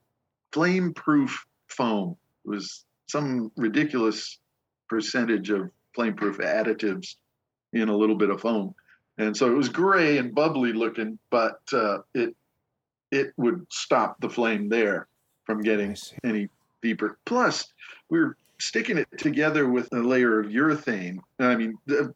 flame 0.51 0.93
proof 0.93 1.45
foam. 1.67 2.17
It 2.45 2.49
was 2.49 2.85
some 3.07 3.51
ridiculous 3.55 4.39
percentage 4.89 5.49
of 5.49 5.69
flame 5.93 6.15
proof 6.15 6.37
additives 6.37 7.15
in 7.73 7.89
a 7.89 7.95
little 7.95 8.15
bit 8.15 8.29
of 8.29 8.41
foam 8.41 8.73
and 9.17 9.35
so 9.35 9.47
it 9.47 9.55
was 9.55 9.69
gray 9.69 10.17
and 10.17 10.33
bubbly 10.33 10.73
looking, 10.73 11.17
but 11.29 11.59
uh, 11.73 11.99
it 12.13 12.35
it 13.11 13.33
would 13.37 13.65
stop 13.69 14.19
the 14.19 14.29
flame 14.29 14.69
there 14.69 15.07
from 15.45 15.61
getting 15.61 15.95
any 16.23 16.49
deeper. 16.81 17.17
Plus, 17.25 17.65
we 18.09 18.19
were 18.19 18.37
sticking 18.59 18.97
it 18.97 19.07
together 19.17 19.67
with 19.67 19.91
a 19.93 19.99
layer 19.99 20.39
of 20.39 20.47
urethane. 20.47 21.19
I 21.39 21.55
mean, 21.55 21.77
the 21.85 22.13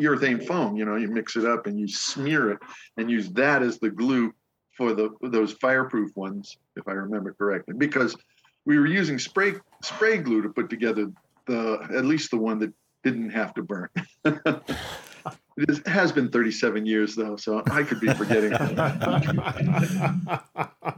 urethane 0.00 0.46
foam. 0.46 0.76
You 0.76 0.84
know, 0.84 0.96
you 0.96 1.08
mix 1.08 1.36
it 1.36 1.44
up 1.44 1.66
and 1.66 1.78
you 1.78 1.88
smear 1.88 2.52
it 2.52 2.58
and 2.96 3.10
use 3.10 3.30
that 3.30 3.62
as 3.62 3.78
the 3.78 3.90
glue 3.90 4.32
for 4.76 4.92
the 4.92 5.10
those 5.22 5.52
fireproof 5.52 6.16
ones, 6.16 6.56
if 6.76 6.88
I 6.88 6.92
remember 6.92 7.34
correctly, 7.34 7.74
because 7.76 8.16
we 8.64 8.78
were 8.78 8.86
using 8.86 9.18
spray 9.18 9.54
spray 9.82 10.18
glue 10.18 10.42
to 10.42 10.48
put 10.48 10.70
together 10.70 11.12
the 11.46 11.86
at 11.94 12.04
least 12.04 12.30
the 12.30 12.38
one 12.38 12.58
that 12.60 12.72
didn't 13.02 13.30
have 13.30 13.54
to 13.54 13.62
burn. 13.62 13.88
it 14.24 15.68
is, 15.68 15.82
has 15.86 16.10
been 16.10 16.30
37 16.30 16.86
years 16.86 17.14
though, 17.14 17.36
so 17.36 17.62
I 17.70 17.82
could 17.82 18.00
be 18.00 18.12
forgetting. 18.14 18.52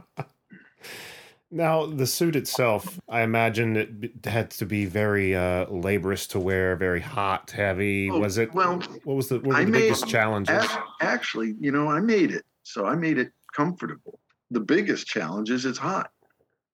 Now, 1.49 1.85
the 1.85 2.05
suit 2.05 2.35
itself, 2.35 2.99
I 3.07 3.21
imagine 3.21 3.77
it 3.77 4.25
had 4.25 4.51
to 4.51 4.65
be 4.65 4.85
very 4.85 5.33
uh, 5.33 5.65
laborious 5.69 6.27
to 6.27 6.39
wear, 6.39 6.75
very 6.75 6.99
hot, 6.99 7.51
heavy. 7.51 8.09
Oh, 8.11 8.19
was 8.19 8.37
it? 8.37 8.53
well, 8.53 8.79
what 9.05 9.15
was 9.15 9.29
the, 9.29 9.35
what 9.39 9.47
were 9.47 9.53
the 9.65 9.71
made- 9.71 9.79
biggest 9.83 10.07
challenges? 10.09 10.63
Ac- 10.65 10.77
Actually, 11.01 11.55
you 11.59 11.71
know, 11.71 11.89
I 11.89 12.01
made 12.01 12.31
it, 12.31 12.43
so 12.63 12.85
I 12.85 12.95
made 12.95 13.17
it 13.17 13.31
comfortable. 13.55 14.19
The 14.51 14.59
biggest 14.59 15.07
challenge 15.07 15.49
is 15.49 15.65
it's 15.65 15.77
hot. 15.77 16.11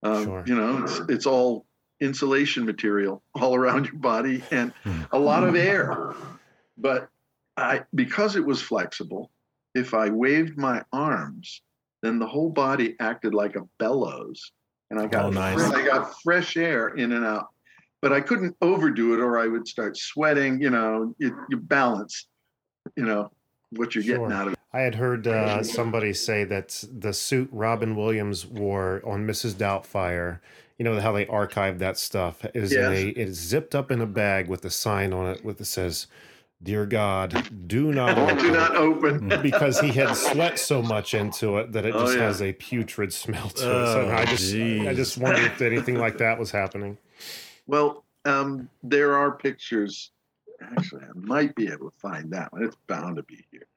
Um, 0.01 0.23
Sure. 0.25 0.43
You 0.47 0.55
know, 0.55 0.83
it's 0.83 0.99
it's 1.07 1.25
all 1.27 1.65
insulation 2.01 2.65
material 2.65 3.23
all 3.35 3.55
around 3.55 3.85
your 3.85 3.95
body 3.95 4.43
and 4.51 4.73
a 5.11 5.19
lot 5.19 5.43
of 5.47 5.55
air. 5.55 6.13
But 6.77 7.09
I 7.57 7.81
because 7.95 8.35
it 8.35 8.43
was 8.45 8.61
flexible, 8.61 9.31
if 9.75 9.93
I 9.93 10.09
waved 10.09 10.57
my 10.57 10.83
arms, 10.91 11.61
then 12.01 12.19
the 12.19 12.27
whole 12.27 12.49
body 12.49 12.95
acted 12.99 13.33
like 13.33 13.55
a 13.55 13.61
bellows, 13.79 14.51
and 14.93 15.01
I 15.01 15.07
got 15.07 15.25
Oh, 15.25 15.29
nice. 15.31 15.59
I 15.59 15.83
got 15.83 16.13
fresh 16.21 16.55
air 16.55 16.89
in 16.89 17.11
and 17.13 17.25
out. 17.25 17.47
But 18.01 18.13
I 18.13 18.21
couldn't 18.21 18.55
overdo 18.61 19.13
it, 19.13 19.19
or 19.19 19.39
I 19.39 19.47
would 19.47 19.67
start 19.67 19.97
sweating. 19.97 20.61
You 20.61 20.69
know, 20.69 21.15
you, 21.17 21.35
you 21.49 21.57
balance. 21.57 22.27
You 22.95 23.05
know 23.05 23.31
what 23.71 23.95
you're 23.95 24.03
getting 24.03 24.31
out 24.31 24.47
of 24.47 24.53
it. 24.53 24.59
I 24.73 24.81
had 24.81 24.95
heard 24.95 25.25
uh, 25.27 25.63
somebody 25.63 26.13
say 26.13 26.43
that 26.43 26.83
the 26.91 27.13
suit 27.13 27.47
Robin 27.51 27.95
Williams 27.95 28.45
wore 28.45 29.01
on 29.05 29.25
Mrs. 29.25 29.53
Doubtfire, 29.53 30.39
you 30.77 30.83
know 30.83 30.99
how 30.99 31.11
they 31.13 31.25
archived 31.25 31.79
that 31.79 31.97
stuff, 31.97 32.45
is 32.53 32.73
Yes. 32.73 32.91
a 32.91 33.07
it 33.09 33.17
is 33.29 33.39
zipped 33.39 33.73
up 33.73 33.89
in 33.89 34.01
a 34.01 34.05
bag 34.05 34.47
with 34.49 34.65
a 34.65 34.69
sign 34.69 35.13
on 35.13 35.27
it 35.27 35.43
with 35.45 35.61
it 35.61 35.65
says, 35.65 36.07
"Dear 36.63 36.85
God, 36.85 37.49
do 37.67 37.91
not 37.93 38.17
Oh, 38.17 38.23
open." 38.23 38.37
do 38.37 38.51
not 38.51 38.75
open. 38.75 39.27
because 39.41 39.79
he 39.79 39.89
had 39.89 40.15
sweat 40.15 40.57
so 40.57 40.81
much 40.81 41.13
into 41.13 41.57
it 41.57 41.71
that 41.73 41.85
it 41.85 41.93
Oh, 41.93 41.99
just 42.01 42.15
yeah. 42.17 42.23
has 42.23 42.41
a 42.41 42.53
putrid 42.53 43.11
smell 43.13 43.49
to 43.49 43.63
it. 43.83 43.87
So 43.87 44.07
Oh, 44.09 44.11
I 44.11 44.25
just 44.25 44.53
I 44.55 44.93
just 44.93 45.17
wondered 45.17 45.45
if 45.45 45.61
anything 45.61 45.97
like 45.99 46.17
that 46.19 46.39
was 46.39 46.51
happening. 46.51 46.97
Well, 47.67 48.03
um, 48.25 48.69
there 48.81 49.15
are 49.17 49.31
pictures. 49.31 50.11
Actually, 50.61 51.03
I 51.03 51.11
might 51.15 51.53
be 51.55 51.67
able 51.67 51.91
to 51.91 51.97
find 51.99 52.31
that 52.31 52.53
one. 52.53 52.63
It's 52.63 52.77
bound 52.87 53.17
to 53.17 53.23
be 53.23 53.45
here. 53.51 53.67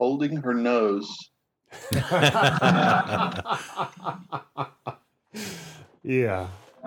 Holding 0.00 0.36
her 0.38 0.54
nose. 0.54 1.30
Yeah. 6.02 6.46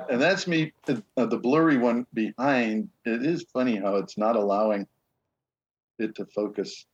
And 0.09 0.21
that's 0.21 0.47
me, 0.47 0.71
uh, 0.87 1.25
the 1.25 1.37
blurry 1.37 1.77
one 1.77 2.07
behind. 2.13 2.89
It 3.03 3.25
is 3.25 3.45
funny 3.51 3.75
how 3.75 3.97
it's 3.97 4.17
not 4.17 4.37
allowing 4.37 4.87
it 5.99 6.15
to 6.15 6.25
focus. 6.27 6.85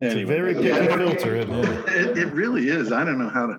It's 0.00 0.14
a 0.14 0.24
very 0.24 0.54
picky 0.54 0.68
filter, 0.86 1.36
isn't 1.36 1.52
it? 1.54 1.88
It, 1.88 2.18
it 2.18 2.32
really 2.32 2.68
is. 2.68 2.90
I 2.92 3.04
don't 3.04 3.18
know 3.18 3.28
how 3.28 3.46
to 3.46 3.58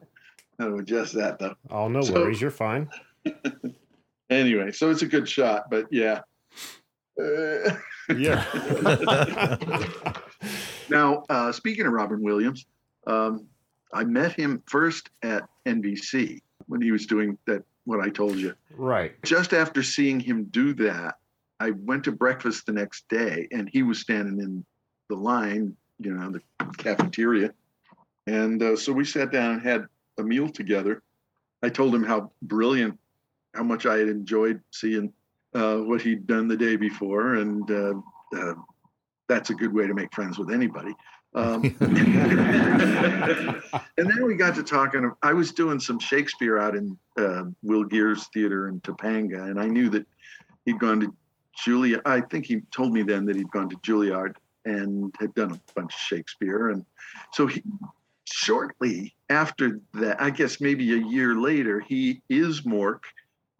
how 0.60 0.70
to 0.70 0.76
adjust 0.76 1.14
that 1.16 1.38
though. 1.40 1.56
Oh, 1.70 1.88
no 1.88 2.02
So- 2.02 2.14
worries. 2.14 2.42
You're 2.42 2.52
fine. 2.52 2.90
Anyway, 4.30 4.72
so 4.72 4.90
it's 4.90 5.02
a 5.02 5.06
good 5.08 5.28
shot, 5.28 5.64
but 5.70 5.86
yeah. 5.92 6.22
Uh, 7.22 7.76
Yeah. 8.18 9.58
Now, 10.90 11.24
uh, 11.30 11.52
speaking 11.52 11.86
of 11.86 11.92
Robin 11.92 12.22
Williams, 12.24 12.66
um, 13.08 13.46
I 13.94 14.04
met 14.06 14.32
him 14.34 14.64
first 14.68 15.10
at 15.22 15.44
NBC 15.66 16.40
when 16.68 16.82
he 16.82 16.92
was 16.92 17.06
doing 17.06 17.38
that, 17.46 17.64
what 17.84 18.00
I 18.00 18.10
told 18.10 18.36
you. 18.38 18.54
right. 18.78 19.22
Just 19.24 19.54
after 19.54 19.84
seeing 19.84 20.20
him 20.20 20.46
do 20.46 20.74
that, 20.76 21.16
I 21.62 21.72
went 21.72 22.04
to 22.06 22.12
breakfast 22.12 22.66
the 22.66 22.72
next 22.72 23.08
day 23.08 23.48
and 23.52 23.70
he 23.72 23.84
was 23.84 24.00
standing 24.00 24.40
in 24.40 24.66
the 25.10 25.16
line, 25.16 25.76
you 26.00 26.12
know, 26.12 26.32
the 26.32 26.42
cafeteria. 26.78 27.54
And 28.26 28.64
uh, 28.64 28.76
so 28.76 28.92
we 28.92 29.06
sat 29.06 29.32
down 29.32 29.54
and 29.54 29.62
had 29.62 29.86
a 30.18 30.24
meal 30.24 30.50
together. 30.50 31.04
I 31.62 31.70
told 31.70 31.94
him 31.94 32.04
how 32.04 32.32
brilliant, 32.42 32.98
how 33.54 33.62
much 33.62 33.86
I 33.86 34.00
had 34.00 34.08
enjoyed 34.08 34.60
seeing 34.72 35.14
uh, 35.54 35.78
what 35.78 36.02
he'd 36.02 36.26
done 36.26 36.48
the 36.48 36.58
day 36.58 36.78
before. 36.78 37.36
And 37.36 37.70
uh, 37.70 37.94
uh, 38.36 38.54
that's 39.30 39.52
a 39.52 39.56
good 39.56 39.72
way 39.72 39.86
to 39.86 39.94
make 39.94 40.12
friends 40.16 40.40
with 40.40 40.50
anybody. 40.52 40.96
Um, 41.36 41.64
and 41.80 43.64
then 43.98 44.26
we 44.26 44.34
got 44.34 44.56
to 44.56 44.64
talking. 44.64 45.12
I 45.22 45.34
was 45.34 45.52
doing 45.52 45.80
some 45.80 46.00
Shakespeare 46.00 46.58
out 46.58 46.76
in 46.76 46.98
uh, 47.20 47.44
Will 47.62 47.84
Geer's 47.84 48.28
theater 48.34 48.68
in 48.68 48.82
Topanga, 48.82 49.50
and 49.50 49.60
I 49.60 49.68
knew 49.68 49.90
that 49.90 50.06
he'd 50.66 50.80
gone 50.80 51.00
to 51.02 51.14
Julia. 51.58 52.02
I 52.06 52.22
think 52.22 52.46
he 52.46 52.62
told 52.72 52.94
me 52.94 53.04
then 53.04 53.26
that 53.26 53.36
he'd 53.36 53.52
gone 53.52 53.70
to 53.70 53.78
Juilliard 53.78 54.36
and 54.66 55.14
had 55.20 55.34
done 55.34 55.52
a 55.52 55.60
bunch 55.76 55.94
of 55.94 56.00
Shakespeare. 56.00 56.70
And 56.70 56.86
so 57.34 57.48
he, 57.48 57.64
shortly 58.26 59.16
after 59.30 59.80
that, 59.94 60.22
I 60.22 60.30
guess 60.30 60.62
maybe 60.62 60.94
a 60.94 61.08
year 61.08 61.36
later, 61.36 61.80
he 61.80 62.22
is 62.30 62.62
Mork. 62.62 63.02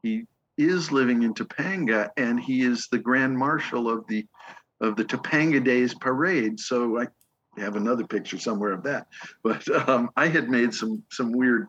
He 0.04 0.26
is 0.58 0.92
living 0.92 1.24
in 1.24 1.34
Topanga, 1.34 2.10
and 2.18 2.40
he 2.40 2.62
is 2.62 2.88
the 2.92 3.00
Grand 3.00 3.38
Marshal 3.38 3.90
of 3.90 4.06
the 4.08 4.26
of 4.80 4.96
the 4.96 5.06
Topanga 5.06 5.64
Days 5.64 5.94
Parade. 5.94 6.60
So 6.60 7.00
I 7.00 7.08
have 7.58 7.76
another 7.76 8.06
picture 8.06 8.40
somewhere 8.40 8.72
of 8.72 8.84
that. 8.84 9.08
But 9.44 9.68
um, 9.88 10.10
I 10.16 10.28
had 10.28 10.50
made 10.50 10.74
some 10.74 11.04
some 11.12 11.32
weird 11.32 11.68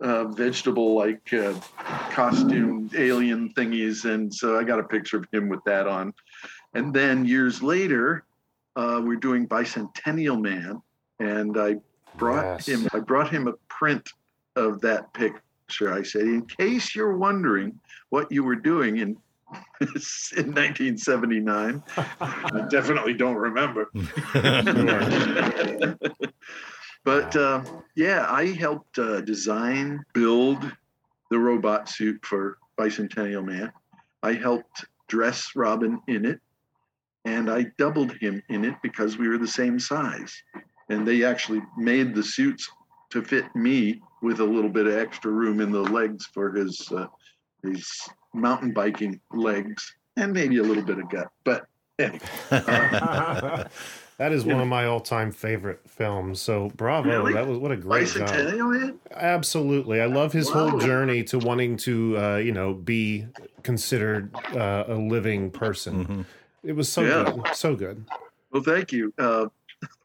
uh, 0.00 0.24
vegetable 0.24 0.94
like 0.94 1.32
uh, 1.32 1.54
costume 2.10 2.90
alien 2.96 3.52
thingies, 3.54 4.04
and 4.04 4.32
so 4.32 4.58
I 4.58 4.64
got 4.64 4.78
a 4.78 4.84
picture 4.84 5.18
of 5.18 5.26
him 5.32 5.48
with 5.48 5.62
that 5.64 5.86
on. 5.86 6.12
And 6.74 6.94
then 6.94 7.24
years 7.24 7.62
later, 7.62 8.24
uh, 8.76 9.00
we're 9.02 9.16
doing 9.16 9.48
Bicentennial 9.48 10.40
Man, 10.40 10.80
and 11.18 11.58
I 11.58 11.76
brought 12.14 12.44
Yes. 12.44 12.68
him. 12.68 12.88
I 12.92 13.00
brought 13.00 13.30
him 13.30 13.48
a 13.48 13.54
print 13.68 14.08
of 14.56 14.80
that 14.82 15.12
picture. 15.14 15.92
I 15.92 16.02
said, 16.02 16.22
in 16.22 16.46
case 16.46 16.94
you're 16.94 17.16
wondering 17.16 17.78
what 18.10 18.30
you 18.30 18.44
were 18.44 18.56
doing 18.56 18.98
in 18.98 19.16
in 19.80 20.52
1979, 20.52 21.82
I 21.96 22.66
definitely 22.68 23.14
don't 23.14 23.36
remember. 23.36 23.90
but 27.08 27.34
uh, 27.36 27.64
yeah, 27.94 28.26
I 28.28 28.48
helped 28.48 28.98
uh, 28.98 29.22
design, 29.22 30.04
build 30.12 30.70
the 31.30 31.38
robot 31.38 31.88
suit 31.88 32.22
for 32.22 32.58
Bicentennial 32.78 33.42
Man. 33.42 33.72
I 34.22 34.34
helped 34.34 34.84
dress 35.06 35.52
Robin 35.56 36.02
in 36.06 36.26
it, 36.26 36.38
and 37.24 37.50
I 37.50 37.68
doubled 37.78 38.12
him 38.12 38.42
in 38.50 38.62
it 38.62 38.74
because 38.82 39.16
we 39.16 39.26
were 39.26 39.38
the 39.38 39.48
same 39.48 39.78
size. 39.78 40.36
And 40.90 41.08
they 41.08 41.24
actually 41.24 41.62
made 41.78 42.14
the 42.14 42.22
suits 42.22 42.68
to 43.08 43.22
fit 43.22 43.56
me 43.56 44.02
with 44.20 44.40
a 44.40 44.44
little 44.44 44.68
bit 44.68 44.86
of 44.86 44.92
extra 44.92 45.30
room 45.30 45.62
in 45.62 45.72
the 45.72 45.80
legs 45.80 46.26
for 46.34 46.52
his 46.52 46.92
uh, 46.92 47.06
his 47.62 47.90
mountain 48.34 48.74
biking 48.74 49.18
legs 49.32 49.94
and 50.18 50.34
maybe 50.34 50.58
a 50.58 50.62
little 50.62 50.84
bit 50.84 50.98
of 50.98 51.08
gut. 51.08 51.28
But 51.42 51.64
anyway, 51.98 52.20
that 54.18 54.32
is 54.32 54.44
one 54.44 54.60
of 54.60 54.66
my 54.66 54.84
all-time 54.84 55.30
favorite 55.30 55.80
films. 55.88 56.40
So 56.40 56.70
bravo. 56.70 57.08
Really? 57.08 57.32
That 57.34 57.46
was 57.46 57.58
what 57.58 57.70
a 57.70 57.76
great 57.76 58.08
job. 58.08 58.26
Bicentennial 58.28 58.98
Absolutely. 59.12 60.00
I 60.00 60.06
love 60.06 60.32
his 60.32 60.48
Wow. 60.48 60.68
whole 60.70 60.80
journey 60.80 61.22
to 61.24 61.38
wanting 61.38 61.76
to, 61.78 62.18
uh, 62.18 62.36
you 62.36 62.52
know, 62.52 62.74
be 62.74 63.26
considered 63.62 64.30
uh, 64.54 64.84
a 64.88 64.94
living 64.94 65.50
person. 65.50 66.04
Mhm. 66.04 66.24
It 66.64 66.72
was 66.72 66.88
so 66.88 67.02
Yeah. 67.02 67.30
good. 67.30 67.54
So 67.54 67.76
good. 67.76 68.04
Well, 68.50 68.62
thank 68.62 68.92
you. 68.92 69.14
Uh, 69.18 69.46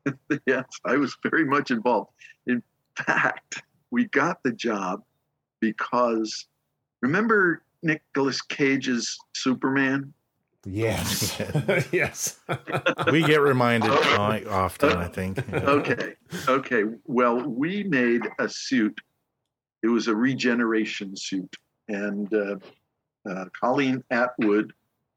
yes, 0.45 0.65
I 0.85 0.95
was 0.97 1.17
very 1.23 1.45
much 1.45 1.71
involved. 1.71 2.11
In 2.45 2.61
fact, 2.95 3.63
we 3.89 4.05
got 4.05 4.43
the 4.43 4.51
job 4.51 5.03
because 5.59 6.47
remember 7.01 7.63
Nicolas 7.81 8.41
Cage's 8.41 9.17
Superman? 9.35 10.13
Yes. 10.67 11.41
yes. 11.91 12.39
we 13.11 13.21
get 13.23 13.41
reminded 13.41 13.91
quite 13.91 14.47
often, 14.47 14.93
I 14.93 15.09
think. 15.09 15.43
Yeah. 15.51 15.59
Okay. 15.59 16.13
Okay. 16.47 16.83
Well, 17.05 17.41
we 17.41 17.83
made 17.83 18.21
a 18.39 18.47
suit. 18.47 18.97
It 19.81 19.87
was 19.89 20.07
a 20.07 20.15
regeneration 20.15 21.17
suit. 21.17 21.53
And 21.89 22.33
uh, 22.33 22.55
uh, 23.29 23.45
Colleen 23.59 24.05
Atwood, 24.09 24.71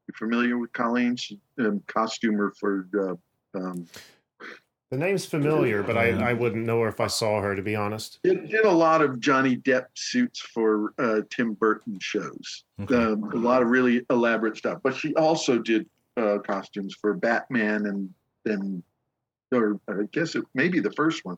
you 0.07 0.13
familiar 0.17 0.57
with 0.57 0.73
Colleen? 0.73 1.15
She, 1.15 1.39
um, 1.59 1.81
costumer 1.87 2.53
for 2.59 2.87
uh, 2.99 3.57
um, 3.57 3.87
The 4.89 4.97
name's 4.97 5.25
familiar, 5.25 5.83
but 5.83 5.97
I, 5.97 6.11
I 6.11 6.33
wouldn't 6.33 6.65
know 6.65 6.81
her 6.81 6.87
if 6.87 7.01
I 7.01 7.07
saw 7.07 7.41
her, 7.41 7.55
to 7.55 7.61
be 7.61 7.75
honest. 7.75 8.19
did, 8.23 8.49
did 8.49 8.63
a 8.63 8.71
lot 8.71 9.01
of 9.01 9.19
Johnny 9.19 9.57
Depp 9.57 9.87
suits 9.95 10.39
for 10.39 10.93
uh, 10.97 11.21
Tim 11.29 11.53
Burton 11.55 11.99
shows. 11.99 12.63
Okay. 12.81 12.95
Um, 12.95 13.23
a 13.33 13.35
lot 13.35 13.61
of 13.61 13.67
really 13.67 14.05
elaborate 14.09 14.55
stuff. 14.55 14.79
But 14.83 14.95
she 14.95 15.13
also 15.15 15.57
did 15.57 15.89
uh, 16.15 16.37
costumes 16.39 16.95
for 16.95 17.13
Batman 17.15 17.85
and 17.87 18.13
then, 18.45 18.81
or 19.51 19.77
I 19.89 20.03
guess 20.13 20.35
it 20.35 20.45
maybe 20.53 20.79
the 20.79 20.93
first 20.93 21.25
one. 21.25 21.37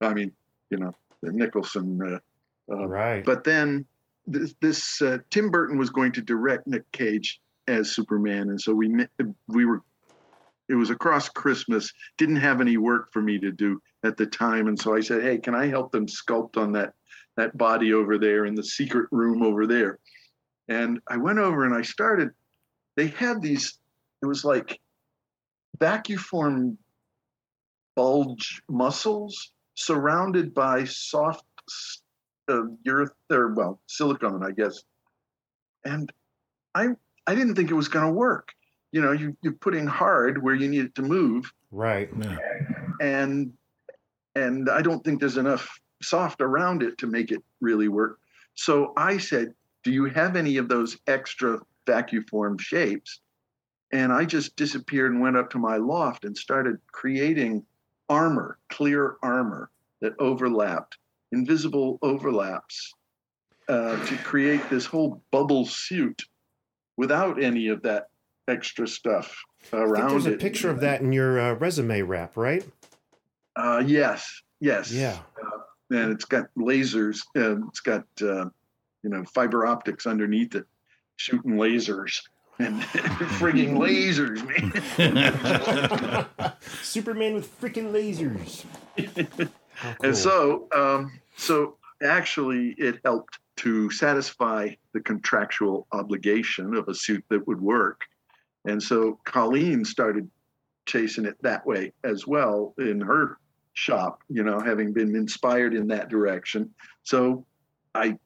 I 0.00 0.14
mean, 0.14 0.30
you 0.70 0.78
know, 0.78 0.94
the 1.22 1.32
Nicholson. 1.32 2.00
Uh, 2.00 2.18
uh, 2.72 2.86
Right. 2.86 3.24
But 3.24 3.42
then 3.42 3.84
this, 4.28 4.54
this 4.60 5.02
uh, 5.02 5.18
Tim 5.30 5.50
Burton 5.50 5.76
was 5.76 5.90
going 5.90 6.12
to 6.12 6.22
direct 6.22 6.68
Nick 6.68 6.90
Cage 6.92 7.40
as 7.66 7.90
Superman, 7.90 8.50
and 8.50 8.60
so 8.60 8.72
we 8.74 8.88
met- 8.88 9.10
we 9.48 9.64
were. 9.64 9.82
It 10.70 10.76
was 10.76 10.90
across 10.90 11.28
Christmas. 11.28 11.92
Didn't 12.16 12.36
have 12.36 12.60
any 12.60 12.76
work 12.76 13.12
for 13.12 13.20
me 13.20 13.40
to 13.40 13.50
do 13.50 13.82
at 14.04 14.16
the 14.16 14.26
time, 14.26 14.68
and 14.68 14.78
so 14.78 14.94
I 14.94 15.00
said, 15.00 15.22
"Hey, 15.22 15.36
can 15.36 15.52
I 15.52 15.66
help 15.66 15.90
them 15.90 16.06
sculpt 16.06 16.56
on 16.56 16.70
that 16.72 16.94
that 17.36 17.58
body 17.58 17.92
over 17.92 18.18
there 18.18 18.46
in 18.46 18.54
the 18.54 18.62
secret 18.62 19.08
room 19.10 19.42
over 19.42 19.66
there?" 19.66 19.98
And 20.68 21.00
I 21.08 21.16
went 21.16 21.40
over 21.40 21.64
and 21.64 21.74
I 21.74 21.82
started. 21.82 22.30
They 22.94 23.08
had 23.08 23.42
these. 23.42 23.80
It 24.22 24.26
was 24.26 24.44
like 24.44 24.80
vacuform 25.78 26.76
bulge 27.96 28.62
muscles 28.68 29.50
surrounded 29.74 30.54
by 30.54 30.84
soft 30.84 31.44
uh, 32.46 32.62
well 33.28 33.80
silicone, 33.86 34.44
I 34.44 34.52
guess. 34.52 34.84
And 35.84 36.12
I 36.76 36.90
I 37.26 37.34
didn't 37.34 37.56
think 37.56 37.72
it 37.72 37.74
was 37.74 37.88
going 37.88 38.06
to 38.06 38.12
work. 38.12 38.52
You 38.92 39.00
know, 39.00 39.12
you 39.12 39.36
you 39.42 39.52
put 39.52 39.74
in 39.74 39.86
hard 39.86 40.42
where 40.42 40.54
you 40.54 40.68
need 40.68 40.84
it 40.84 40.94
to 40.96 41.02
move, 41.02 41.52
Right. 41.70 42.10
and 43.00 43.52
and 44.34 44.68
I 44.68 44.82
don't 44.82 45.04
think 45.04 45.20
there's 45.20 45.36
enough 45.36 45.80
soft 46.02 46.40
around 46.40 46.82
it 46.82 46.98
to 46.98 47.06
make 47.06 47.30
it 47.30 47.42
really 47.60 47.88
work. 47.88 48.18
So 48.54 48.92
I 48.96 49.18
said, 49.18 49.54
"Do 49.84 49.92
you 49.92 50.06
have 50.06 50.34
any 50.36 50.56
of 50.56 50.68
those 50.68 50.98
extra 51.06 51.60
vacuform 51.86 52.60
shapes?" 52.60 53.20
And 53.92 54.12
I 54.12 54.24
just 54.24 54.56
disappeared 54.56 55.12
and 55.12 55.20
went 55.20 55.36
up 55.36 55.50
to 55.50 55.58
my 55.58 55.76
loft 55.76 56.24
and 56.24 56.36
started 56.36 56.78
creating 56.92 57.64
armor, 58.08 58.58
clear 58.68 59.16
armor 59.22 59.70
that 60.00 60.14
overlapped, 60.18 60.98
invisible 61.32 61.98
overlaps, 62.02 62.92
uh, 63.68 64.04
to 64.06 64.16
create 64.18 64.68
this 64.70 64.86
whole 64.86 65.22
bubble 65.30 65.64
suit 65.64 66.22
without 66.96 67.42
any 67.42 67.68
of 67.68 67.82
that 67.82 68.08
extra 68.48 68.86
stuff 68.86 69.42
I 69.72 69.78
around 69.78 70.10
there's 70.10 70.26
a 70.26 70.32
it. 70.34 70.40
picture 70.40 70.70
of 70.70 70.80
that 70.80 71.00
in 71.00 71.12
your 71.12 71.38
uh, 71.38 71.52
resume 71.54 72.02
wrap, 72.02 72.36
right? 72.36 72.64
Uh, 73.56 73.82
yes, 73.84 74.42
yes. 74.60 74.92
Yeah. 74.92 75.18
Uh, 75.42 75.96
and 75.96 76.12
it's 76.12 76.24
got 76.24 76.46
lasers. 76.56 77.20
Uh, 77.36 77.66
it's 77.68 77.80
got 77.80 78.04
uh, 78.22 78.46
you 79.02 79.10
know 79.10 79.24
fiber 79.34 79.66
optics 79.66 80.06
underneath 80.06 80.54
it, 80.54 80.64
shooting 81.16 81.52
lasers 81.52 82.20
and 82.58 82.80
frigging 82.82 83.76
lasers, 83.78 84.44
man. 84.98 86.26
Superman 86.82 87.34
with 87.34 87.60
freaking 87.60 87.92
lasers. 87.92 88.64
Cool. 88.96 89.94
And 90.02 90.16
so, 90.16 90.68
um, 90.74 91.18
so 91.36 91.76
actually, 92.02 92.74
it 92.76 93.00
helped 93.04 93.38
to 93.56 93.90
satisfy 93.90 94.70
the 94.92 95.00
contractual 95.00 95.86
obligation 95.92 96.74
of 96.74 96.88
a 96.88 96.94
suit 96.94 97.24
that 97.28 97.46
would 97.46 97.60
work. 97.60 98.02
And 98.64 98.82
so 98.82 99.18
Colleen 99.24 99.84
started 99.84 100.30
chasing 100.86 101.24
it 101.24 101.36
that 101.42 101.66
way 101.66 101.92
as 102.04 102.26
well 102.26 102.74
in 102.78 103.00
her 103.00 103.38
shop, 103.74 104.20
you 104.28 104.42
know, 104.42 104.60
having 104.60 104.92
been 104.92 105.14
inspired 105.14 105.74
in 105.74 105.86
that 105.88 106.08
direction. 106.08 106.70
So 107.02 107.46
I, 107.94 108.18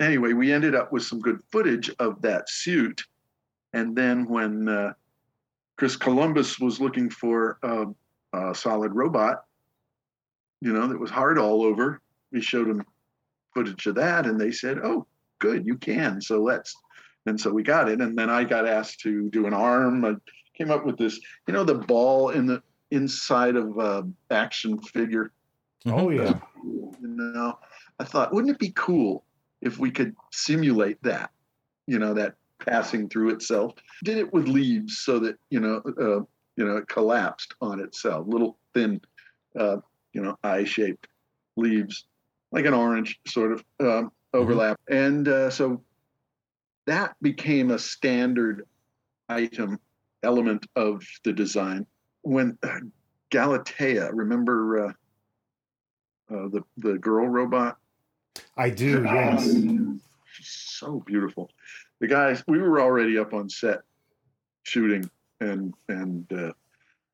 anyway, 0.00 0.32
we 0.32 0.52
ended 0.52 0.74
up 0.74 0.92
with 0.92 1.02
some 1.02 1.20
good 1.20 1.40
footage 1.50 1.90
of 1.98 2.22
that 2.22 2.48
suit. 2.48 3.02
And 3.72 3.96
then 3.96 4.26
when 4.28 4.68
uh, 4.68 4.92
Chris 5.76 5.96
Columbus 5.96 6.58
was 6.58 6.80
looking 6.80 7.10
for 7.10 7.58
a, 7.62 7.86
a 8.32 8.54
solid 8.54 8.94
robot, 8.94 9.44
you 10.60 10.72
know, 10.72 10.86
that 10.86 10.98
was 10.98 11.10
hard 11.10 11.38
all 11.38 11.62
over, 11.62 12.00
we 12.32 12.40
showed 12.40 12.68
him 12.68 12.84
footage 13.52 13.86
of 13.86 13.96
that 13.96 14.26
and 14.26 14.40
they 14.40 14.50
said, 14.50 14.78
oh, 14.82 15.06
good, 15.38 15.66
you 15.66 15.76
can. 15.76 16.20
So 16.20 16.42
let's. 16.42 16.74
And 17.26 17.40
so 17.40 17.50
we 17.50 17.62
got 17.62 17.88
it. 17.88 18.00
And 18.00 18.18
then 18.18 18.30
I 18.30 18.44
got 18.44 18.66
asked 18.68 19.00
to 19.00 19.30
do 19.30 19.46
an 19.46 19.54
arm. 19.54 20.04
I 20.04 20.14
came 20.56 20.70
up 20.70 20.84
with 20.84 20.98
this, 20.98 21.18
you 21.46 21.54
know, 21.54 21.64
the 21.64 21.74
ball 21.74 22.30
in 22.30 22.46
the 22.46 22.62
inside 22.90 23.56
of 23.56 23.78
a 23.78 24.06
action 24.30 24.78
figure. 24.78 25.32
Oh 25.86 26.10
yeah. 26.10 26.38
You 26.64 26.94
know, 27.02 27.58
I 27.98 28.04
thought, 28.04 28.32
wouldn't 28.32 28.54
it 28.54 28.58
be 28.58 28.72
cool 28.74 29.24
if 29.60 29.78
we 29.78 29.90
could 29.90 30.14
simulate 30.32 31.02
that? 31.02 31.30
You 31.86 31.98
know, 31.98 32.14
that 32.14 32.36
passing 32.58 33.08
through 33.08 33.30
itself. 33.30 33.74
Did 34.04 34.18
it 34.18 34.32
with 34.32 34.48
leaves 34.48 34.98
so 34.98 35.18
that 35.20 35.36
you 35.50 35.60
know, 35.60 35.82
uh, 35.86 36.24
you 36.56 36.64
know, 36.64 36.76
it 36.76 36.88
collapsed 36.88 37.54
on 37.60 37.80
itself. 37.80 38.26
Little 38.26 38.56
thin, 38.72 39.00
uh, 39.58 39.78
you 40.12 40.22
know, 40.22 40.38
eye-shaped 40.44 41.08
leaves, 41.56 42.06
like 42.52 42.64
an 42.64 42.74
orange 42.74 43.20
sort 43.26 43.52
of 43.52 43.64
um, 43.80 44.12
overlap. 44.32 44.80
And 44.88 45.28
uh, 45.28 45.50
so 45.50 45.82
that 46.86 47.16
became 47.22 47.70
a 47.70 47.78
standard 47.78 48.66
item 49.28 49.78
element 50.22 50.66
of 50.76 51.04
the 51.24 51.32
design. 51.32 51.86
When 52.22 52.58
uh, 52.62 52.80
Galatea, 53.30 54.12
remember 54.12 54.86
uh, 54.86 54.92
uh, 56.30 56.48
the 56.48 56.62
the 56.78 56.98
girl 56.98 57.28
robot? 57.28 57.76
I 58.56 58.70
do. 58.70 59.02
Yes. 59.04 59.44
She's 60.32 60.48
so 60.48 61.02
beautiful. 61.06 61.50
The 62.00 62.08
guys, 62.08 62.42
we 62.48 62.58
were 62.58 62.80
already 62.80 63.18
up 63.18 63.32
on 63.32 63.48
set 63.48 63.80
shooting, 64.64 65.08
and 65.40 65.74
and 65.88 66.32
uh, 66.32 66.52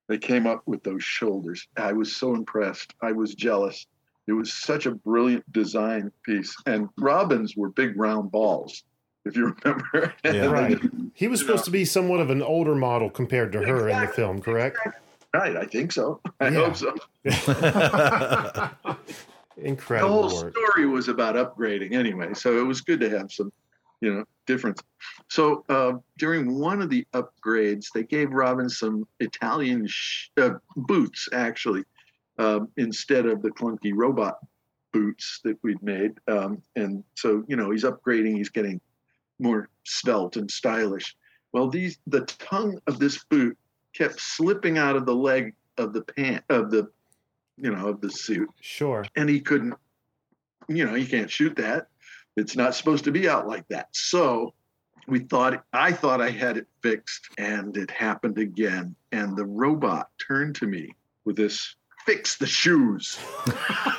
they 0.09 0.19
came 0.19 0.47
up 0.47 0.63
with 0.67 0.83
those 0.83 1.05
shoulders. 1.05 1.69
I 1.77 1.93
was 1.93 2.17
so 2.17 2.35
impressed. 2.35 2.95
I 3.03 3.13
was 3.13 3.35
jealous. 3.35 3.87
It 4.27 4.33
was 4.33 4.53
such 4.53 4.87
a 4.87 4.93
brilliant 4.93 5.51
design 5.53 6.13
piece. 6.25 6.55
And 6.67 6.89
Robins 6.99 7.57
were 7.57 7.71
big 7.71 7.99
round 7.99 8.31
balls, 8.31 8.85
if 9.25 9.37
you 9.37 9.55
remember. 9.65 10.15
Right. 10.25 10.79
He 11.15 11.29
was 11.29 11.41
supposed 11.41 11.65
to 11.67 11.71
be 11.71 11.85
somewhat 11.85 12.21
of 12.21 12.31
an 12.31 12.43
older 12.43 12.75
model 12.75 13.11
compared 13.11 13.53
to 13.53 13.61
her 13.61 13.89
in 13.89 14.01
the 14.01 14.09
film, 14.09 14.41
correct? 14.41 14.79
Right, 15.35 15.57
I 15.57 15.65
think 15.65 15.93
so. 15.93 16.21
I 16.41 16.49
Yeah. 16.49 16.73
hope 16.73 16.77
so. 16.77 16.95
Incredible. 19.57 20.09
The 20.23 20.29
whole 20.29 20.43
work. 20.45 20.57
story 20.57 20.87
was 20.87 21.09
about 21.09 21.35
upgrading 21.35 21.93
anyway, 21.93 22.33
so 22.35 22.59
it 22.59 22.63
was 22.67 22.81
good 22.81 23.01
to 23.01 23.11
have 23.11 23.31
some, 23.31 23.53
you 24.01 24.15
know, 24.15 24.25
difference. 24.47 24.81
So 25.29 25.65
uh, 25.69 25.95
during 26.19 26.59
one 26.59 26.81
of 26.81 26.89
the 26.89 27.07
upgrades, 27.13 27.87
they 27.95 28.05
gave 28.05 28.31
Robin 28.31 28.69
some 28.71 29.07
Italian 29.21 29.87
sh- 29.87 30.31
uh, 30.39 30.53
boots, 30.77 31.29
actually, 31.33 31.85
um, 32.39 32.69
instead 32.79 33.27
of 33.27 33.43
the 33.43 33.51
clunky 33.51 33.93
robot 33.95 34.39
boots 34.93 35.41
that 35.45 35.59
we'd 35.63 35.83
made. 35.83 36.13
Um, 36.27 36.63
and 36.77 37.05
so, 37.15 37.45
you 37.47 37.57
know, 37.57 37.71
he's 37.71 37.85
upgrading, 37.85 38.37
he's 38.39 38.49
getting 38.49 38.81
more 39.41 39.69
svelte 39.85 40.37
and 40.37 40.51
stylish. 40.51 41.17
Well, 41.53 41.69
these 41.69 41.99
the 42.07 42.21
tongue 42.23 42.79
of 42.87 42.99
this 42.99 43.25
boot 43.25 43.57
kept 43.95 44.21
slipping 44.21 44.79
out 44.79 44.95
of 44.97 45.07
the 45.07 45.15
leg 45.15 45.55
of 45.79 45.93
the 45.93 46.03
pant 46.03 46.45
of 46.49 46.71
the, 46.71 46.89
you 47.57 47.75
know, 47.75 47.89
of 47.89 48.01
the 48.01 48.11
suit 48.11 48.49
Sure. 48.61 49.05
and 49.17 49.29
he 49.29 49.41
couldn't 49.41 49.75
you 50.69 50.85
know 50.87 50.95
you 50.95 51.07
can't 51.07 51.31
shoot 51.31 51.57
that 51.57 51.89
it's 52.37 52.55
not 52.55 52.75
supposed 52.77 53.03
to 53.05 53.11
be 53.11 53.29
out 53.29 53.49
like 53.49 53.67
that 53.69 53.89
so 53.93 54.55
we 55.09 55.19
thought 55.19 55.65
i 55.73 55.91
thought 55.91 56.21
i 56.21 56.31
had 56.31 56.57
it 56.57 56.67
fixed 56.81 57.29
and 57.39 57.77
it 57.77 57.91
happened 57.91 58.39
again 58.39 58.95
and 59.11 59.37
the 59.37 59.45
robot 59.45 60.11
turned 60.25 60.55
to 60.55 60.67
me 60.69 60.89
with 61.25 61.35
this 61.35 61.75
fix 62.07 62.37
the 62.37 62.47
shoes 62.47 63.19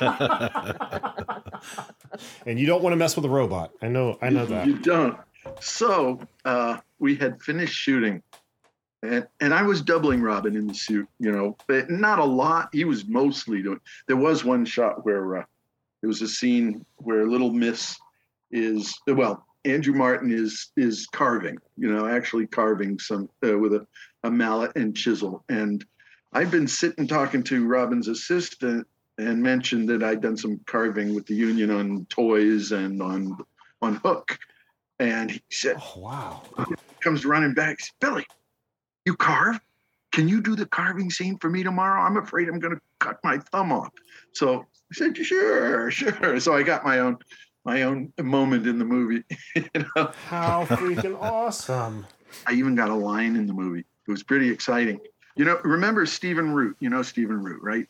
And 2.46 2.58
you 2.58 2.66
don't 2.66 2.82
want 2.82 2.92
to 2.92 2.96
mess 2.96 3.16
with 3.16 3.24
a 3.24 3.28
robot. 3.30 3.72
I 3.80 3.88
know. 3.88 4.18
I 4.20 4.28
know 4.28 4.44
that. 4.46 4.66
you 4.66 4.78
don't 4.78 5.16
so 5.60 6.20
uh, 6.44 6.78
we 6.98 7.16
had 7.16 7.42
finished 7.42 7.74
shooting. 7.74 8.22
And, 9.04 9.26
and 9.40 9.52
i 9.52 9.62
was 9.62 9.82
doubling 9.82 10.22
robin 10.22 10.54
in 10.54 10.68
the 10.68 10.74
suit 10.74 11.08
you 11.18 11.32
know 11.32 11.56
but 11.66 11.90
not 11.90 12.20
a 12.20 12.24
lot. 12.24 12.68
He 12.70 12.84
was 12.84 13.04
mostly 13.04 13.60
doing 13.60 13.80
there 14.06 14.16
was 14.16 14.44
one 14.44 14.64
shot 14.64 15.04
where 15.04 15.38
uh, 15.38 15.44
there 16.00 16.08
was 16.08 16.22
a 16.22 16.28
scene 16.28 16.86
where 16.98 17.26
little 17.26 17.52
miss 17.52 17.98
is 18.52 18.96
well 19.08 19.44
andrew 19.64 19.92
martin 19.92 20.30
is 20.30 20.70
is 20.76 21.08
carving 21.08 21.58
you 21.76 21.92
know 21.92 22.06
actually 22.06 22.46
carving 22.46 22.96
some 23.00 23.28
uh, 23.44 23.58
with 23.58 23.72
a, 23.74 23.84
a 24.22 24.30
mallet 24.30 24.70
and 24.76 24.96
chisel. 24.96 25.42
And 25.48 25.84
i've 26.32 26.52
been 26.52 26.68
sitting 26.68 27.08
talking 27.08 27.42
to 27.42 27.66
robin's 27.66 28.06
assistant 28.06 28.86
and 29.18 29.42
mentioned 29.42 29.88
that 29.88 30.04
i'd 30.04 30.20
done 30.20 30.36
some 30.36 30.60
carving 30.66 31.12
with 31.12 31.26
the 31.26 31.34
union 31.34 31.72
on 31.72 32.06
toys 32.08 32.70
and 32.70 33.02
on 33.02 33.36
on 33.80 33.96
hook 33.96 34.38
and 35.02 35.30
he 35.30 35.42
said 35.50 35.76
Oh, 35.78 36.00
wow. 36.00 36.42
comes 37.02 37.24
running 37.24 37.54
back 37.54 37.78
he 37.80 37.84
said, 37.84 37.92
billy 38.00 38.26
you 39.04 39.14
carve 39.14 39.58
can 40.12 40.28
you 40.28 40.40
do 40.40 40.54
the 40.54 40.66
carving 40.66 41.10
scene 41.10 41.38
for 41.38 41.50
me 41.50 41.62
tomorrow 41.62 42.02
i'm 42.02 42.16
afraid 42.16 42.48
i'm 42.48 42.58
going 42.58 42.74
to 42.74 42.80
cut 43.00 43.18
my 43.24 43.38
thumb 43.38 43.72
off 43.72 43.90
so 44.34 44.66
I 44.92 44.94
said, 44.94 45.16
sure, 45.16 45.90
sure. 45.90 46.40
So 46.40 46.54
I 46.54 46.62
got 46.62 46.84
my 46.84 46.98
own 46.98 47.18
my 47.64 47.82
own 47.82 48.12
moment 48.20 48.66
in 48.66 48.78
the 48.78 48.84
movie. 48.84 49.22
you 49.56 49.64
know? 49.74 50.12
How 50.26 50.64
freaking 50.70 51.16
awesome. 51.20 52.06
I 52.46 52.52
even 52.52 52.74
got 52.74 52.90
a 52.90 52.94
line 52.94 53.36
in 53.36 53.46
the 53.46 53.52
movie. 53.52 53.86
It 54.06 54.10
was 54.10 54.22
pretty 54.22 54.50
exciting. 54.50 54.98
You 55.36 55.44
know, 55.44 55.60
remember 55.62 56.04
Stephen 56.06 56.52
Root? 56.52 56.76
You 56.80 56.90
know 56.90 57.02
Stephen 57.02 57.42
Root, 57.42 57.62
right? 57.62 57.86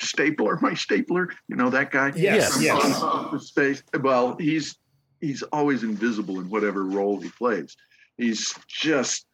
Stapler, 0.00 0.58
my 0.60 0.74
stapler, 0.74 1.30
you 1.48 1.56
know 1.56 1.70
that 1.70 1.90
guy. 1.90 2.12
Yes, 2.14 2.56
yes. 2.60 3.02
Space. 3.38 3.82
Well, 4.00 4.36
he's 4.38 4.76
he's 5.24 5.42
always 5.44 5.82
invisible 5.82 6.40
in 6.40 6.48
whatever 6.48 6.84
role 6.84 7.20
he 7.20 7.30
plays. 7.30 7.76
He's 8.16 8.54
just 8.68 9.26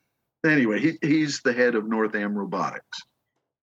anyway. 0.46 0.80
He, 0.80 0.98
he's 1.02 1.40
the 1.40 1.52
head 1.52 1.74
of 1.74 1.88
Northam 1.88 2.36
Robotics, 2.36 3.02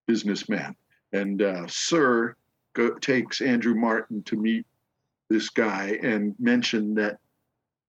businessman, 0.06 0.76
and 1.12 1.42
uh, 1.42 1.66
Sir 1.66 2.36
go, 2.74 2.90
takes 2.98 3.40
Andrew 3.40 3.74
Martin 3.74 4.22
to 4.24 4.36
meet 4.36 4.66
this 5.30 5.48
guy 5.48 5.98
and 6.02 6.34
mention 6.38 6.94
that 6.94 7.18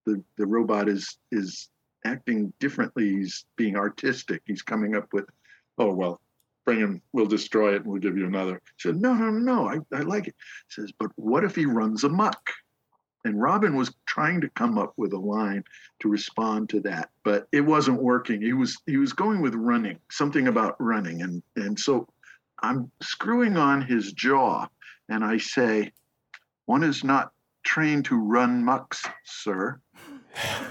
the 0.06 0.22
the 0.36 0.46
robot 0.46 0.88
is 0.88 1.18
is 1.30 1.68
acting 2.04 2.52
differently. 2.60 3.10
He's 3.10 3.44
being 3.56 3.76
artistic. 3.76 4.42
He's 4.46 4.62
coming 4.62 4.96
up 4.96 5.12
with, 5.12 5.26
oh 5.78 5.92
well, 5.92 6.20
bring 6.64 6.80
him. 6.80 7.02
We'll 7.12 7.26
destroy 7.26 7.74
it 7.74 7.82
and 7.82 7.86
we'll 7.86 8.00
give 8.00 8.16
you 8.16 8.26
another. 8.26 8.60
He 8.76 8.88
said, 8.88 9.00
no, 9.00 9.14
no, 9.14 9.30
no. 9.30 9.68
I, 9.68 9.78
I 9.94 10.00
like 10.00 10.28
it. 10.28 10.34
He 10.68 10.80
says, 10.80 10.92
but 10.98 11.10
what 11.16 11.44
if 11.44 11.54
he 11.54 11.66
runs 11.66 12.04
amok? 12.04 12.40
And 13.24 13.40
Robin 13.40 13.76
was 13.76 13.92
trying 14.06 14.40
to 14.40 14.48
come 14.50 14.78
up 14.78 14.94
with 14.96 15.12
a 15.12 15.18
line 15.18 15.64
to 16.00 16.08
respond 16.08 16.70
to 16.70 16.80
that, 16.80 17.10
but 17.22 17.46
it 17.52 17.60
wasn't 17.60 18.02
working. 18.02 18.40
He 18.40 18.52
was 18.52 18.78
he 18.86 18.96
was 18.96 19.12
going 19.12 19.42
with 19.42 19.54
running, 19.54 19.98
something 20.10 20.48
about 20.48 20.76
running, 20.80 21.22
and 21.22 21.42
and 21.56 21.78
so 21.78 22.08
I'm 22.62 22.90
screwing 23.02 23.56
on 23.56 23.82
his 23.82 24.12
jaw, 24.12 24.66
and 25.08 25.24
I 25.24 25.38
say, 25.38 25.92
one 26.66 26.82
is 26.82 27.04
not 27.04 27.32
trained 27.62 28.06
to 28.06 28.16
run 28.16 28.64
mucks, 28.64 29.04
sir. 29.24 29.80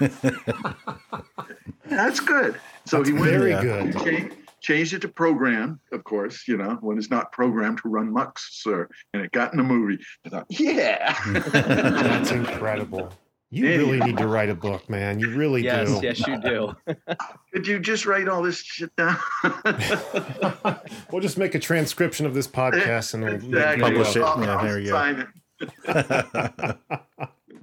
That's 1.86 2.20
good. 2.20 2.60
So 2.86 2.98
That's 2.98 3.08
he 3.08 3.14
went 3.14 3.30
very 3.30 3.60
good. 3.60 3.92
cha- 3.92 4.04
changed 4.04 4.36
it 4.68 5.00
to 5.02 5.08
program, 5.08 5.80
of 5.92 6.04
course, 6.04 6.46
you 6.46 6.56
know, 6.56 6.76
one 6.80 6.98
is 6.98 7.10
not 7.10 7.32
programmed 7.32 7.78
to 7.82 7.88
run 7.88 8.12
mucks, 8.12 8.48
sir. 8.62 8.88
And 9.14 9.22
it 9.24 9.32
got 9.32 9.52
in 9.52 9.58
the 9.58 9.64
movie. 9.64 9.98
I 10.26 10.28
thought, 10.28 10.46
yeah. 10.50 11.16
That's 11.50 12.30
incredible. 12.40 13.12
You 13.52 13.66
Yeah. 13.68 13.76
really 13.78 13.98
need 14.00 14.16
to 14.18 14.28
write 14.28 14.48
a 14.48 14.54
book, 14.54 14.88
man. 14.88 15.18
You 15.18 15.30
really 15.34 15.64
yes, 15.64 15.88
do. 15.88 16.06
yes, 16.06 16.24
you 16.26 16.40
do. 16.40 16.76
Could 17.52 17.66
you 17.66 17.80
just 17.80 18.06
write 18.06 18.28
all 18.28 18.42
this 18.42 18.58
shit 18.58 18.94
down? 18.94 19.16
We'll 21.10 21.20
just 21.20 21.36
make 21.38 21.54
a 21.56 21.58
transcription 21.58 22.26
of 22.26 22.34
this 22.34 22.46
podcast 22.46 23.14
and 23.14 23.24
we'll 23.24 23.34
Exactly. 23.34 23.82
Publish 23.82 24.14
it. 24.16 24.22
I'll- 24.22 24.40
Yeah, 24.40 24.56
I'll 24.56 24.64
there 24.64 24.78
you 24.78 24.90
go. 24.90 25.26
it. 25.88 26.78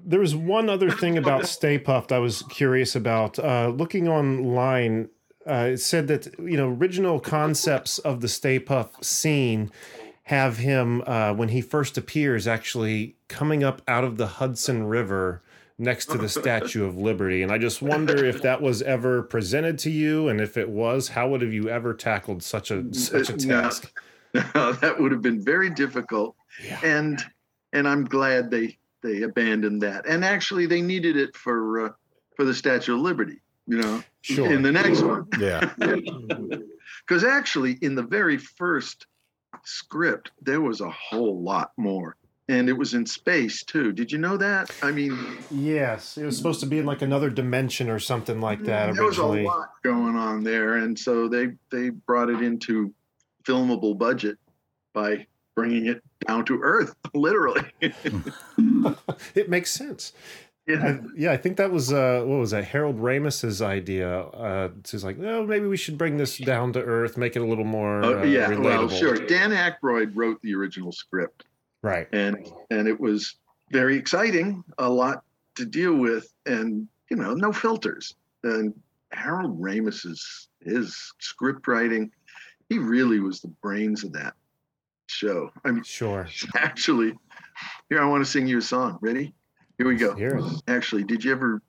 There 0.06 0.20
was 0.22 0.36
one 0.36 0.70
other 0.70 0.90
thing 0.90 1.18
about 1.18 1.48
Stay 1.48 1.78
Puft 1.80 2.12
I 2.14 2.20
was 2.20 2.42
curious 2.44 2.96
about. 2.96 3.38
Uh, 3.40 3.68
looking 3.76 4.08
online, 4.08 5.10
uh, 5.48 5.70
it 5.72 5.78
said 5.78 6.08
that 6.08 6.28
you 6.40 6.58
know 6.58 6.70
original 6.70 7.20
concepts 7.20 8.00
of 8.00 8.22
the 8.22 8.28
Stay 8.28 8.60
Puft 8.60 9.04
scene 9.04 9.72
have 10.24 10.58
him 10.58 11.02
uh, 11.08 11.34
when 11.34 11.50
he 11.50 11.62
first 11.62 11.98
appears 11.98 12.48
actually 12.48 13.16
coming 13.28 13.64
up 13.64 13.82
out 13.88 14.04
of 14.04 14.18
the 14.18 14.28
Hudson 14.28 14.86
River 14.86 15.42
next 15.80 16.08
to 16.08 16.18
the 16.18 16.28
Statue 16.28 16.86
of 16.86 16.98
Liberty, 16.98 17.42
and 17.44 17.52
I 17.52 17.58
just 17.58 17.82
wonder 17.82 18.26
if 18.26 18.42
that 18.42 18.62
was 18.62 18.82
ever 18.82 19.24
presented 19.24 19.78
to 19.80 19.92
you, 19.92 20.28
and 20.28 20.42
if 20.42 20.58
it 20.58 20.70
was, 20.70 21.10
how 21.10 21.30
would 21.30 21.42
have 21.42 21.54
you 21.54 21.70
ever 21.70 21.94
tackled 21.94 22.44
such 22.44 22.72
a 22.72 22.94
such 22.94 23.30
a 23.30 23.38
task? 23.38 23.92
No, 24.54 24.74
that 24.74 25.00
would 25.00 25.12
have 25.14 25.22
been 25.24 25.44
very 25.44 25.70
difficult. 25.70 26.36
And 26.84 27.24
and 27.74 27.88
I'm 27.88 28.06
glad 28.06 28.52
they 28.52 28.78
they 29.02 29.22
abandoned 29.24 29.82
that. 29.82 30.06
And 30.06 30.24
actually, 30.24 30.66
they 30.66 30.82
needed 30.82 31.16
it 31.18 31.36
for 31.36 31.86
uh, 31.86 31.90
for 32.36 32.46
the 32.46 32.54
Statue 32.54 32.96
of 32.96 33.02
Liberty. 33.02 33.42
You 33.68 33.78
know, 33.78 34.04
Sure. 34.22 34.52
in 34.52 34.62
the 34.62 34.72
next 34.72 35.02
one. 35.02 35.28
Yeah. 35.40 35.74
Because 37.06 37.24
actually, 37.24 37.78
in 37.82 37.96
the 37.96 38.04
very 38.04 38.38
first 38.38 39.08
script, 39.64 40.32
there 40.42 40.62
was 40.62 40.82
a 40.82 40.90
whole 40.90 41.42
lot 41.42 41.72
more. 41.78 42.16
And 42.50 42.70
it 42.70 42.74
was 42.74 42.94
in 42.94 43.06
space 43.06 43.64
too. 43.64 43.92
Did 43.92 44.12
you 44.12 44.18
know 44.18 44.38
that? 44.38 44.72
I 44.82 44.92
mean, 44.92 45.18
Yes, 45.52 46.18
it 46.18 46.24
was 46.24 46.38
supposed 46.38 46.62
to 46.62 46.66
be 46.66 46.80
in 46.80 46.86
like 46.86 47.02
another 47.02 47.30
dimension 47.30 47.90
or 47.90 48.00
something 48.00 48.40
like 48.40 48.60
mm-hmm. 48.60 48.68
that 48.68 48.94
there 48.96 49.04
was 49.04 49.18
a 49.18 49.22
originally. 49.22 49.44
lot 49.44 49.70
going 49.84 50.16
on 50.16 50.44
there, 50.44 50.78
and 50.78 50.98
so 50.98 51.28
they 51.28 51.50
they 51.72 51.90
brought 51.90 52.30
it 52.30 52.42
into 52.42 52.94
filmable 53.44 53.98
budget 53.98 54.38
by 54.94 55.28
bringing 55.56 55.88
it 55.88 56.02
down 56.26 56.46
to 56.46 56.60
earth, 56.62 56.96
literally. 57.14 57.66
it 59.36 59.50
makes 59.50 59.72
sense. 59.72 60.14
Yeah. 60.68 60.86
I, 60.86 61.00
yeah, 61.16 61.32
I 61.32 61.38
think 61.38 61.56
that 61.58 61.72
was 61.72 61.94
uh, 61.94 62.24
what 62.26 62.40
was 62.40 62.52
that? 62.52 62.66
Harold 62.66 62.98
Ramis's 63.00 63.62
idea. 63.62 64.20
Uh, 64.22 64.70
to 64.84 64.98
like, 65.00 65.18
oh, 65.20 65.46
maybe 65.46 65.66
we 65.68 65.78
should 65.78 65.98
bring 65.98 66.18
this 66.18 66.38
down 66.38 66.74
to 66.74 66.82
earth, 66.84 67.16
make 67.18 67.36
it 67.38 67.40
a 67.42 67.46
little 67.46 67.64
more 67.64 68.04
Oh, 68.04 68.20
uh, 68.20 68.24
yeah, 68.24 68.50
relatable. 68.50 68.64
well, 68.64 68.90
sure. 68.90 69.16
Dan 69.16 69.52
Aykroyd 69.52 70.12
wrote 70.14 70.42
the 70.42 70.54
original 70.56 70.92
script, 70.92 71.46
Right. 71.82 72.08
and 72.12 72.46
and 72.70 72.88
it 72.88 73.00
was 73.00 73.36
very 73.72 73.96
exciting, 73.98 74.64
a 74.78 74.90
lot 74.90 75.24
to 75.56 75.66
deal 75.66 75.96
with, 75.96 76.34
and 76.46 76.88
you 77.10 77.16
know, 77.18 77.34
no 77.34 77.54
filters. 77.54 78.16
And 78.44 78.74
Harold 79.14 79.60
Ramis's 79.62 80.50
his 80.62 81.14
script 81.20 81.66
writing, 81.70 82.12
he 82.68 82.78
really 82.78 83.22
was 83.22 83.40
the 83.40 83.48
brains 83.62 84.04
of 84.04 84.12
that 84.14 84.34
show. 85.06 85.50
I 85.64 85.72
mean, 85.72 85.84
Sure. 85.84 86.28
actually, 86.58 87.14
here 87.90 88.02
I 88.02 88.06
want 88.06 88.26
to 88.26 88.30
sing 88.30 88.48
you 88.48 88.58
a 88.58 88.62
song. 88.62 88.98
Ready? 89.02 89.34
Here 89.78 89.88
we 89.88 89.96
go. 89.96 90.16
Here. 90.16 90.40
Actually, 90.68 91.04
did 91.04 91.24
you 91.24 91.32
ever 91.32 91.62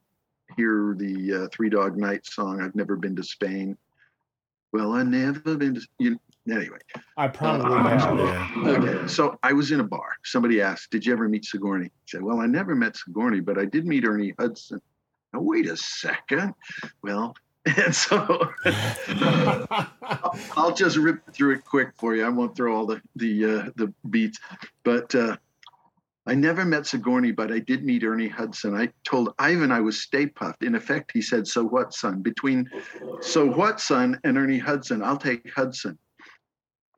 hear 0.56 0.94
the 0.96 1.44
uh, 1.44 1.48
Three 1.52 1.68
Dog 1.68 1.96
Night 1.96 2.24
song? 2.24 2.60
I've 2.62 2.74
never 2.74 2.96
been 2.96 3.14
to 3.16 3.22
Spain. 3.22 3.76
Well, 4.72 4.92
I 4.92 5.02
never 5.02 5.56
been 5.56 5.74
to. 5.74 5.80
You, 5.98 6.18
anyway, 6.50 6.78
I 7.16 7.28
probably 7.28 7.66
Uh, 7.66 7.98
have. 7.98 8.18
Yeah. 8.18 8.68
Okay, 8.70 9.08
so 9.08 9.38
I 9.42 9.52
was 9.52 9.72
in 9.72 9.80
a 9.80 9.84
bar. 9.84 10.10
Somebody 10.24 10.60
asked, 10.62 10.90
"Did 10.90 11.04
you 11.04 11.12
ever 11.12 11.28
meet 11.28 11.44
Sigourney?" 11.44 11.86
I 11.86 11.90
said, 12.06 12.22
"Well, 12.22 12.40
I 12.40 12.46
never 12.46 12.74
met 12.74 12.96
Sigourney, 12.96 13.40
but 13.40 13.58
I 13.58 13.64
did 13.66 13.86
meet 13.86 14.04
Ernie 14.06 14.34
Hudson." 14.38 14.80
Now, 15.34 15.40
wait 15.40 15.66
a 15.68 15.76
second. 15.76 16.54
Well, 17.02 17.34
and 17.76 17.94
so 17.94 18.48
I'll- 18.64 20.38
I'll 20.56 20.74
just 20.74 20.96
rip 20.96 21.20
through 21.34 21.54
it 21.56 21.64
quick 21.64 21.90
for 21.98 22.14
you. 22.14 22.24
I 22.24 22.30
won't 22.30 22.56
throw 22.56 22.74
all 22.74 22.86
the 22.86 23.00
the 23.16 23.44
uh, 23.44 23.70
the 23.76 23.92
beats, 24.10 24.38
but 24.84 25.14
uh, 25.14 25.36
I 26.28 26.34
never 26.34 26.66
met 26.66 26.86
Sigourney, 26.86 27.32
but 27.32 27.50
I 27.50 27.58
did 27.58 27.84
meet 27.84 28.04
Ernie 28.04 28.28
Hudson. 28.28 28.76
I 28.76 28.92
told 29.02 29.32
Ivan 29.38 29.72
I 29.72 29.80
was 29.80 30.02
Stay 30.02 30.26
Puft. 30.26 30.62
In 30.62 30.74
effect, 30.74 31.10
he 31.14 31.22
said, 31.22 31.46
"So 31.46 31.64
what, 31.64 31.94
son?" 31.94 32.20
Between 32.20 32.70
"So 33.22 33.46
what, 33.46 33.80
son?" 33.80 34.20
and 34.24 34.36
Ernie 34.36 34.58
Hudson, 34.58 35.02
I'll 35.02 35.16
take 35.16 35.50
Hudson. 35.50 35.98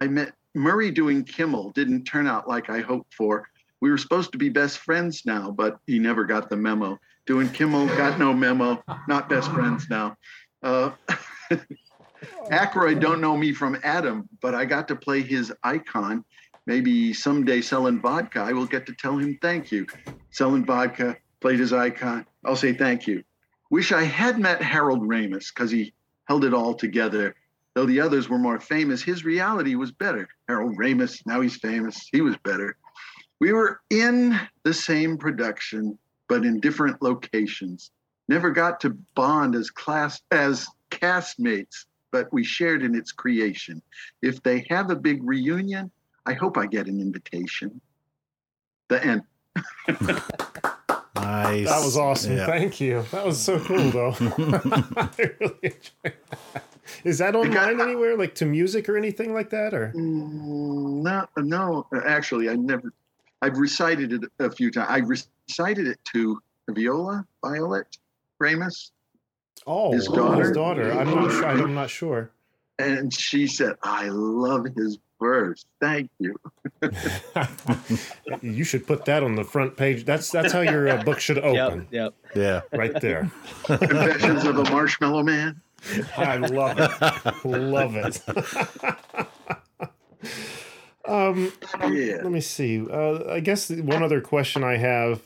I 0.01 0.09
met 0.09 0.35
Murray 0.55 0.91
doing 0.91 1.23
Kimmel. 1.23 1.71
Didn't 1.71 2.05
turn 2.05 2.27
out 2.27 2.49
like 2.49 2.71
I 2.71 2.81
hoped 2.81 3.15
for. 3.15 3.49
We 3.81 3.91
were 3.91 3.99
supposed 3.99 4.33
to 4.33 4.39
be 4.39 4.49
best 4.49 4.79
friends 4.79 5.23
now, 5.25 5.53
but 5.53 5.79
he 5.87 6.01
never 6.01 6.25
got 6.25 6.51
the 6.51 6.57
memo. 6.57 6.99
Doing 7.27 7.49
Kimmel, 7.51 7.87
got 7.87 8.19
no 8.19 8.35
memo. 8.35 8.83
Not 9.07 9.29
best 9.29 9.53
friends 9.53 9.89
now. 9.89 10.17
Uh, 10.61 10.91
Aykroyd 12.51 13.01
don't 13.01 13.21
know 13.21 13.37
me 13.37 13.53
from 13.53 13.79
Adam, 13.85 14.29
but 14.41 14.57
I 14.57 14.65
got 14.65 14.89
to 14.89 14.97
play 14.97 15.23
his 15.23 15.53
icon. 15.63 16.25
Maybe 16.71 17.13
someday 17.13 17.63
selling 17.63 17.99
vodka, 17.99 18.39
I 18.39 18.53
will 18.53 18.65
get 18.65 18.87
to 18.87 18.95
tell 18.95 19.19
him 19.19 19.37
thank 19.43 19.73
you. 19.73 19.89
Selling 20.31 20.65
vodka, 20.65 21.17
played 21.41 21.59
his 21.59 21.73
icon. 21.73 22.25
I'll 22.45 22.55
say 22.55 22.73
thank 22.73 23.09
you. 23.09 23.25
Wish 23.71 23.91
I 23.91 24.05
had 24.05 24.39
met 24.39 24.63
Harold 24.63 25.01
Ramis 25.01 25.53
because 25.53 25.73
he 25.73 25.93
held 26.27 26.45
it 26.45 26.55
all 26.55 26.75
together. 26.75 27.35
Though 27.75 27.87
the 27.87 28.01
others 28.01 28.29
were 28.29 28.39
more 28.39 28.61
famous, 28.61 29.03
his 29.03 29.25
reality 29.25 29.75
was 29.75 29.91
better. 29.91 30.29
Harold 30.47 30.77
Ramis, 30.79 31.27
now 31.27 31.41
he's 31.41 31.57
famous. 31.57 32.09
He 32.13 32.21
was 32.21 32.37
better. 32.45 32.77
We 33.41 33.53
were 33.53 33.81
in 33.91 34.39
the 34.63 34.73
same 34.73 35.19
production, 35.19 35.99
but 36.29 36.45
in 36.45 36.61
different 36.61 37.03
locations. 37.03 37.91
Never 38.29 38.53
got 38.53 38.79
to 38.83 38.97
bond 39.17 39.57
as 39.57 39.71
class 39.71 40.23
as 40.31 40.69
castmates, 40.93 41.87
but 42.13 42.33
we 42.33 42.45
shared 42.45 42.85
in 42.85 42.95
its 42.95 43.11
creation. 43.11 43.83
If 44.23 44.41
they 44.45 44.65
have 44.71 44.91
a 44.91 44.95
big 44.95 45.25
reunion, 45.25 45.91
I 46.31 46.35
hope 46.35 46.57
I 46.57 46.67
get 46.67 46.87
an 46.87 47.01
invitation. 47.01 47.81
The 48.89 49.05
end. 49.05 49.23
Nice. 51.17 51.69
That 51.69 51.85
was 51.85 51.97
awesome. 51.99 52.37
Yeah. 52.37 52.47
Thank 52.47 52.81
you. 52.81 53.03
That 53.11 53.27
was 53.27 53.39
so 53.39 53.59
cool, 53.61 53.91
though. 53.91 54.15
I 54.21 55.11
really 55.41 55.59
enjoyed 55.63 56.15
that. 56.55 56.63
Is 57.05 57.19
that 57.19 57.35
online 57.37 57.79
anywhere, 57.81 58.17
like 58.17 58.35
to 58.37 58.47
music 58.47 58.89
or 58.89 58.97
anything 58.97 59.35
like 59.35 59.51
that, 59.51 59.75
or? 59.75 59.93
Mm, 59.95 61.03
No, 61.03 61.27
no. 61.37 61.87
Actually, 62.07 62.49
I 62.49 62.55
never. 62.55 62.93
I've 63.43 63.59
recited 63.59 64.13
it 64.13 64.23
a 64.39 64.51
few 64.51 64.71
times. 64.71 64.87
I 64.89 64.99
recited 64.99 65.89
it 65.89 65.99
to 66.15 66.41
Viola 66.71 67.27
Violet 67.45 67.99
Ramis, 68.43 68.91
Oh, 69.67 69.93
His 69.93 70.07
daughter. 70.07 70.43
his 70.45 70.53
daughter? 70.53 70.89
daughter. 70.89 71.01
I'm 71.01 71.11
not 71.15 71.31
sure. 71.33 71.47
I'm 71.47 71.75
not 71.75 71.91
sure. 71.91 72.31
And 72.81 73.13
she 73.13 73.47
said, 73.47 73.75
"I 73.83 74.09
love 74.09 74.67
his 74.77 74.99
verse. 75.21 75.65
Thank 75.81 76.11
you." 76.19 76.37
You 78.43 78.65
should 78.65 78.87
put 78.87 79.05
that 79.07 79.23
on 79.23 79.35
the 79.35 79.45
front 79.45 79.77
page. 79.77 80.05
That's 80.05 80.31
that's 80.31 80.53
how 80.53 80.61
your 80.61 80.89
uh, 80.89 81.03
book 81.03 81.21
should 81.21 81.39
open. 81.45 81.89
Yep. 81.91 82.15
Yeah. 82.35 82.61
Right 82.73 82.99
there. 83.01 83.31
Confessions 83.65 84.45
of 84.45 84.57
a 84.59 84.65
Marshmallow 84.71 85.23
Man. 85.25 85.61
I 86.17 86.37
love 86.37 86.79
it. 86.79 87.45
love 87.45 87.97
it. 87.97 88.23
Um, 91.07 91.53
Yeah. 91.93 92.21
Let 92.23 92.31
me 92.33 92.41
see. 92.41 92.87
Uh, 92.89 93.25
I 93.31 93.41
guess 93.41 93.71
one 93.71 94.03
other 94.03 94.21
question 94.21 94.63
I 94.63 94.77
have 94.77 95.21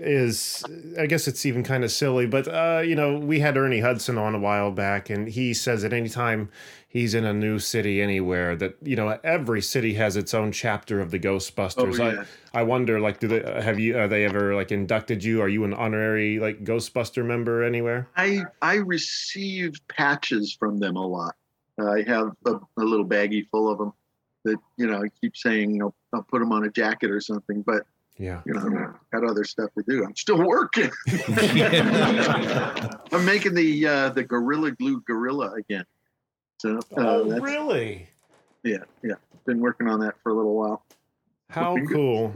is 0.00 0.64
I 0.98 1.06
guess 1.06 1.28
it's 1.28 1.44
even 1.46 1.62
kind 1.62 1.84
of 1.84 1.90
silly, 1.90 2.26
but 2.26 2.48
uh, 2.48 2.82
you 2.84 2.94
know, 2.94 3.18
we 3.18 3.40
had 3.40 3.56
Ernie 3.56 3.80
Hudson 3.80 4.18
on 4.18 4.34
a 4.34 4.38
while 4.38 4.70
back, 4.70 5.10
and 5.10 5.28
he 5.28 5.54
says 5.54 5.82
that 5.82 5.92
anytime 5.92 6.50
he's 6.88 7.14
in 7.14 7.24
a 7.24 7.32
new 7.32 7.58
city 7.58 8.02
anywhere, 8.02 8.56
that 8.56 8.76
you 8.82 8.96
know, 8.96 9.18
every 9.22 9.62
city 9.62 9.94
has 9.94 10.16
its 10.16 10.34
own 10.34 10.52
chapter 10.52 11.00
of 11.00 11.10
the 11.10 11.18
Ghostbusters. 11.18 12.00
Oh, 12.00 12.10
yeah. 12.10 12.24
I 12.54 12.60
I 12.60 12.62
wonder, 12.64 13.00
like, 13.00 13.20
do 13.20 13.28
they 13.28 13.62
have 13.62 13.78
you? 13.78 13.98
Are 13.98 14.08
they 14.08 14.24
ever 14.24 14.54
like 14.54 14.72
inducted 14.72 15.22
you? 15.22 15.40
Are 15.40 15.48
you 15.48 15.64
an 15.64 15.74
honorary 15.74 16.38
like 16.38 16.64
Ghostbuster 16.64 17.24
member 17.24 17.62
anywhere? 17.62 18.08
I 18.16 18.44
I 18.60 18.76
receive 18.76 19.74
patches 19.88 20.56
from 20.58 20.78
them 20.78 20.96
a 20.96 21.06
lot. 21.06 21.36
I 21.78 22.04
have 22.06 22.32
a, 22.46 22.54
a 22.76 22.84
little 22.84 23.06
baggie 23.06 23.48
full 23.50 23.70
of 23.70 23.78
them 23.78 23.92
that 24.44 24.56
you 24.76 24.86
know 24.86 25.02
I 25.02 25.08
keep 25.20 25.36
saying 25.36 25.80
I'll, 25.82 25.94
I'll 26.12 26.22
put 26.22 26.40
them 26.40 26.52
on 26.52 26.64
a 26.64 26.70
jacket 26.70 27.10
or 27.10 27.20
something, 27.20 27.62
but 27.62 27.84
Yeah. 28.18 28.42
you 28.44 28.52
know 28.52 28.60
I've 28.60 29.10
got 29.12 29.24
other 29.28 29.44
stuff 29.44 29.70
to 29.78 29.84
do. 29.88 30.04
I'm 30.04 30.14
still 30.14 30.44
working. 30.44 30.90
I'm 33.12 33.24
making 33.24 33.54
the 33.54 33.86
uh, 33.86 34.08
the 34.10 34.22
Gorilla 34.22 34.72
Glue 34.72 35.00
Gorilla 35.06 35.52
again. 35.52 35.84
So 36.58 36.76
uh, 36.78 36.80
oh, 36.98 37.24
that's, 37.24 37.40
really? 37.40 38.08
yeah, 38.62 38.78
yeah. 39.02 39.14
Been 39.46 39.60
working 39.60 39.88
on 39.88 40.00
that 40.00 40.16
for 40.22 40.32
a 40.32 40.34
little 40.34 40.54
while. 40.54 40.84
How 41.48 41.70
Looking 41.72 41.86
good. 41.86 41.94
cool. 41.94 42.34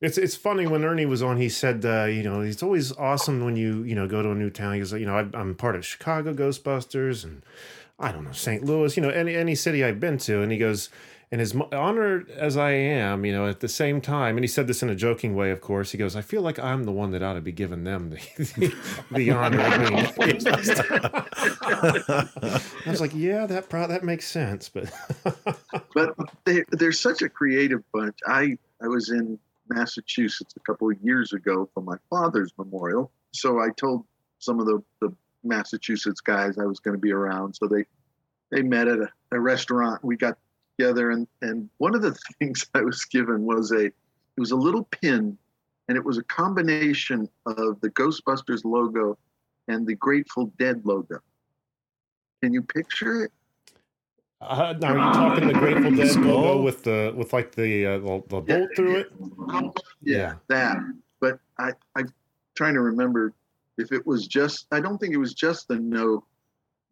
It's 0.00 0.18
it's 0.18 0.34
funny 0.34 0.66
when 0.66 0.84
Ernie 0.84 1.06
was 1.06 1.22
on. 1.22 1.36
He 1.38 1.48
said, 1.48 1.84
uh, 1.84 2.04
you 2.04 2.22
know, 2.22 2.40
it's 2.40 2.62
always 2.62 2.92
awesome 2.92 3.44
when 3.44 3.56
you 3.56 3.84
you 3.84 3.94
know 3.94 4.06
go 4.06 4.20
to 4.22 4.32
a 4.32 4.34
new 4.34 4.50
town. 4.50 4.74
He 4.74 4.80
goes, 4.80 4.92
you 4.92 5.06
know, 5.06 5.16
I, 5.16 5.38
I'm 5.38 5.54
part 5.54 5.76
of 5.76 5.86
Chicago 5.86 6.34
Ghostbusters, 6.34 7.24
and 7.24 7.42
I 7.98 8.10
don't 8.12 8.24
know 8.24 8.32
St. 8.32 8.64
Louis, 8.64 8.96
you 8.96 9.02
know, 9.02 9.10
any 9.10 9.34
any 9.36 9.54
city 9.54 9.84
I've 9.84 10.00
been 10.00 10.18
to. 10.18 10.42
And 10.42 10.50
he 10.50 10.58
goes, 10.58 10.90
and 11.34 11.42
as 11.42 11.52
honored 11.72 12.30
as 12.30 12.56
I 12.56 12.70
am, 12.70 13.24
you 13.24 13.32
know, 13.32 13.48
at 13.48 13.58
the 13.58 13.66
same 13.66 14.00
time, 14.00 14.36
and 14.36 14.44
he 14.44 14.46
said 14.46 14.68
this 14.68 14.84
in 14.84 14.88
a 14.88 14.94
joking 14.94 15.34
way, 15.34 15.50
of 15.50 15.60
course. 15.60 15.90
He 15.90 15.98
goes, 15.98 16.14
I 16.14 16.20
feel 16.20 16.42
like 16.42 16.60
I'm 16.60 16.84
the 16.84 16.92
one 16.92 17.10
that 17.10 17.24
ought 17.24 17.32
to 17.32 17.40
be 17.40 17.50
giving 17.50 17.82
them 17.82 18.10
the 18.10 18.18
the, 18.36 18.72
the 19.10 19.32
honor. 19.32 19.60
I 22.86 22.88
was 22.88 23.00
like, 23.00 23.16
yeah, 23.16 23.46
that 23.46 23.68
pro- 23.68 23.88
that 23.88 24.04
makes 24.04 24.28
sense, 24.28 24.68
but 24.68 24.92
but 25.94 26.14
they, 26.44 26.62
they're 26.70 26.92
such 26.92 27.20
a 27.20 27.28
creative 27.28 27.82
bunch. 27.92 28.16
I 28.28 28.56
I 28.80 28.86
was 28.86 29.10
in 29.10 29.36
Massachusetts 29.68 30.54
a 30.56 30.60
couple 30.60 30.88
of 30.88 30.96
years 31.02 31.32
ago 31.32 31.68
for 31.74 31.82
my 31.82 31.96
father's 32.10 32.52
memorial, 32.56 33.10
so 33.32 33.58
I 33.58 33.70
told 33.76 34.04
some 34.38 34.60
of 34.60 34.66
the, 34.66 34.80
the 35.00 35.12
Massachusetts 35.42 36.20
guys 36.20 36.58
I 36.58 36.64
was 36.64 36.78
going 36.78 36.94
to 36.94 37.00
be 37.00 37.10
around. 37.10 37.54
So 37.54 37.66
they 37.66 37.86
they 38.52 38.62
met 38.62 38.86
at 38.86 39.00
a, 39.00 39.08
a 39.32 39.40
restaurant. 39.40 40.04
We 40.04 40.16
got 40.16 40.38
together, 40.78 41.10
and 41.10 41.26
and 41.42 41.68
one 41.78 41.94
of 41.94 42.02
the 42.02 42.16
things 42.38 42.66
I 42.74 42.82
was 42.82 43.04
given 43.04 43.42
was 43.42 43.72
a 43.72 43.86
it 43.86 44.40
was 44.40 44.50
a 44.50 44.56
little 44.56 44.84
pin, 44.84 45.38
and 45.88 45.96
it 45.96 46.04
was 46.04 46.18
a 46.18 46.24
combination 46.24 47.28
of 47.46 47.80
the 47.80 47.90
Ghostbusters 47.90 48.64
logo 48.64 49.16
and 49.68 49.86
the 49.86 49.94
Grateful 49.94 50.52
Dead 50.58 50.82
logo. 50.84 51.20
Can 52.42 52.52
you 52.52 52.62
picture 52.62 53.24
it? 53.24 53.32
Uh, 54.40 54.74
now, 54.78 54.88
are 54.88 54.96
you 54.96 55.12
talking 55.14 55.48
the 55.48 55.54
Grateful 55.54 55.90
Dead 55.90 56.16
logo 56.16 56.60
with 56.60 56.84
the 56.84 57.12
with 57.16 57.32
like 57.32 57.54
the 57.54 57.86
uh, 57.86 57.98
the, 57.98 58.22
the 58.28 58.40
bolt 58.40 58.70
through 58.76 58.96
it? 58.96 59.12
yeah, 60.02 60.34
that. 60.48 60.78
But 61.20 61.38
I, 61.58 61.72
I'm 61.96 62.12
trying 62.54 62.74
to 62.74 62.80
remember 62.80 63.32
if 63.78 63.92
it 63.92 64.06
was 64.06 64.26
just. 64.26 64.66
I 64.72 64.80
don't 64.80 64.98
think 64.98 65.14
it 65.14 65.18
was 65.18 65.32
just 65.32 65.68
the 65.68 65.76
no, 65.76 66.24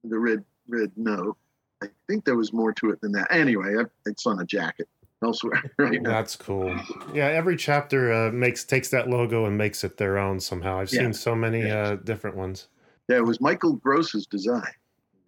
the 0.05 0.19
red 0.19 0.45
red 0.69 0.93
no. 0.97 1.37
I 1.83 1.87
think 2.09 2.25
there 2.25 2.37
was 2.37 2.53
more 2.53 2.73
to 2.75 2.91
it 2.91 3.01
than 3.01 3.13
that. 3.13 3.29
Anyway, 3.31 3.75
it's 4.07 4.27
on 4.27 4.41
a 4.41 4.45
jacket 4.45 4.89
elsewhere 5.23 5.63
right 5.79 6.01
now. 6.01 6.11
That's 6.11 6.37
cool. 6.37 6.75
Yeah, 7.13 7.27
every 7.27 7.57
chapter 7.57 8.13
uh, 8.13 8.31
makes 8.33 8.65
takes 8.65 8.89
that 8.91 9.09
logo 9.09 9.47
and 9.47 9.57
makes 9.59 9.85
it 9.85 9.97
their 9.97 10.19
own 10.19 10.41
somehow. 10.41 10.79
I've 10.79 10.93
Yeah. 10.93 11.01
seen 11.01 11.13
so 11.13 11.35
many 11.35 11.63
Yeah. 11.63 11.83
uh, 11.83 11.97
different 11.97 12.37
ones. 12.37 12.69
Yeah, 13.09 13.17
it 13.17 13.25
was 13.27 13.41
Michael 13.41 13.75
Gross's 13.75 14.27
design. 14.27 14.63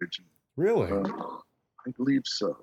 originally. 0.01 0.29
Really? 0.57 0.91
Uh, 0.91 1.03
I 1.87 1.91
believe 1.97 2.23
so. 2.25 2.57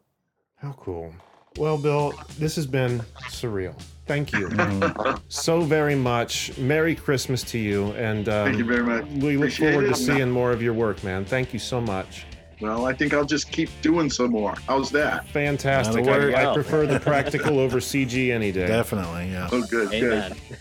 How 0.56 0.72
cool. 0.72 1.14
Well, 1.58 1.76
Bill, 1.76 2.14
this 2.38 2.56
has 2.56 2.66
been 2.66 3.00
surreal. 3.28 3.74
Thank 4.06 4.32
you 4.32 4.48
so 5.28 5.60
very 5.60 5.94
much. 5.94 6.56
Merry 6.56 6.94
Christmas 6.94 7.42
to 7.44 7.58
you, 7.58 7.92
and 7.92 8.28
um, 8.28 8.46
Thank 8.46 8.58
you 8.58 8.64
very 8.64 8.82
much. 8.82 9.04
we 9.22 9.36
look 9.36 9.48
Appreciate 9.48 9.72
forward 9.74 9.88
to 9.88 9.94
seeing 9.94 10.30
more 10.30 10.50
of 10.52 10.62
your 10.62 10.72
work, 10.72 11.04
man. 11.04 11.24
Thank 11.26 11.52
you 11.52 11.58
so 11.58 11.80
much. 11.80 12.24
Well, 12.62 12.86
I 12.86 12.92
think 12.92 13.12
I'll 13.12 13.24
just 13.24 13.50
keep 13.50 13.68
doing 13.82 14.08
some 14.08 14.30
more. 14.30 14.54
How's 14.68 14.90
that? 14.92 15.26
Fantastic. 15.30 16.06
I, 16.06 16.50
I 16.50 16.54
prefer 16.54 16.86
the 16.86 17.00
practical 17.00 17.58
over 17.58 17.78
CG 17.78 18.30
any 18.30 18.52
day. 18.52 18.68
Definitely, 18.68 19.32
yeah. 19.32 19.48
Oh, 19.50 19.62
good, 19.62 19.92
Amen. 19.92 20.32
good. 20.48 20.58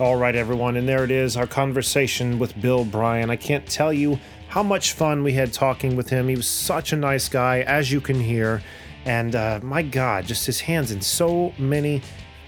All 0.00 0.16
right, 0.16 0.34
everyone, 0.34 0.76
and 0.76 0.88
there 0.88 1.04
it 1.04 1.10
is, 1.10 1.36
our 1.36 1.46
conversation 1.46 2.38
with 2.38 2.58
Bill 2.62 2.82
Bryan. 2.84 3.28
I 3.28 3.36
can't 3.36 3.66
tell 3.66 3.92
you 3.92 4.18
how 4.48 4.62
much 4.62 4.92
fun 4.92 5.22
we 5.22 5.34
had 5.34 5.52
talking 5.52 5.96
with 5.96 6.08
him. 6.08 6.28
He 6.28 6.36
was 6.36 6.48
such 6.48 6.94
a 6.94 6.96
nice 6.96 7.28
guy, 7.28 7.60
as 7.60 7.92
you 7.92 8.00
can 8.00 8.18
hear, 8.18 8.62
and 9.04 9.34
uh, 9.34 9.60
my 9.62 9.82
God, 9.82 10.24
just 10.24 10.46
his 10.46 10.60
hands 10.60 10.92
in 10.92 11.02
so 11.02 11.52
many 11.58 12.00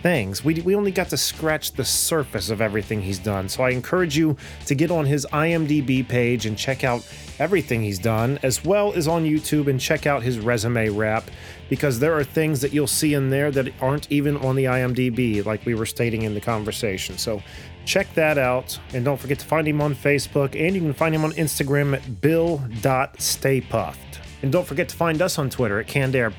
things. 0.03 0.43
We, 0.43 0.55
we 0.63 0.75
only 0.75 0.91
got 0.91 1.09
to 1.11 1.17
scratch 1.19 1.73
the 1.73 1.85
surface 1.85 2.49
of 2.49 2.63
everything 2.63 3.03
he's 3.03 3.19
done. 3.19 3.49
So 3.49 3.63
I 3.63 3.71
encourage 3.71 4.17
you 4.17 4.37
to 4.67 4.75
get 4.75 4.91
on 4.91 5.05
his 5.05 5.27
IMDb 5.33 6.07
page 6.07 6.47
and 6.47 6.57
check 6.57 6.85
out 6.85 7.07
everything 7.39 7.83
he's 7.83 7.99
done, 7.99 8.39
as 8.43 8.65
well 8.65 8.93
as 8.95 9.09
on 9.09 9.25
YouTube 9.25 9.69
and 9.69 9.81
check 9.81 10.07
out 10.07 10.23
his 10.23 10.39
resume 10.39 10.89
wrap, 10.89 11.31
because 11.69 11.99
there 11.99 12.17
are 12.17 12.25
things 12.25 12.61
that 12.61 12.73
you'll 12.73 12.87
see 12.87 13.15
in 13.15 13.31
there 13.31 13.51
that 13.51 13.73
aren't 13.81 14.11
even 14.11 14.37
on 14.39 14.57
the 14.57 14.65
IMDb, 14.65 15.45
like 15.45 15.65
we 15.67 15.75
were 15.75 15.87
stating 15.87 16.23
in 16.23 16.35
the 16.35 16.41
conversation. 16.41 17.19
So 17.19 17.43
check 17.85 18.13
that 18.15 18.39
out. 18.39 18.79
And 18.93 19.05
don't 19.05 19.19
forget 19.19 19.39
to 19.41 19.47
find 19.47 19.67
him 19.69 19.81
on 19.81 19.95
Facebook, 19.95 20.55
and 20.59 20.75
you 20.75 20.81
can 20.81 20.93
find 20.93 21.15
him 21.15 21.25
on 21.25 21.33
Instagram 21.33 21.95
at 21.95 22.21
bill.staypuft. 22.21 23.97
And 24.43 24.53
don't 24.53 24.67
forget 24.67 24.89
to 24.91 24.97
find 24.97 25.21
us 25.21 25.39
on 25.39 25.51
Twitter 25.51 25.81
at 25.81 25.89
Canned 25.89 26.15
and 26.15 26.35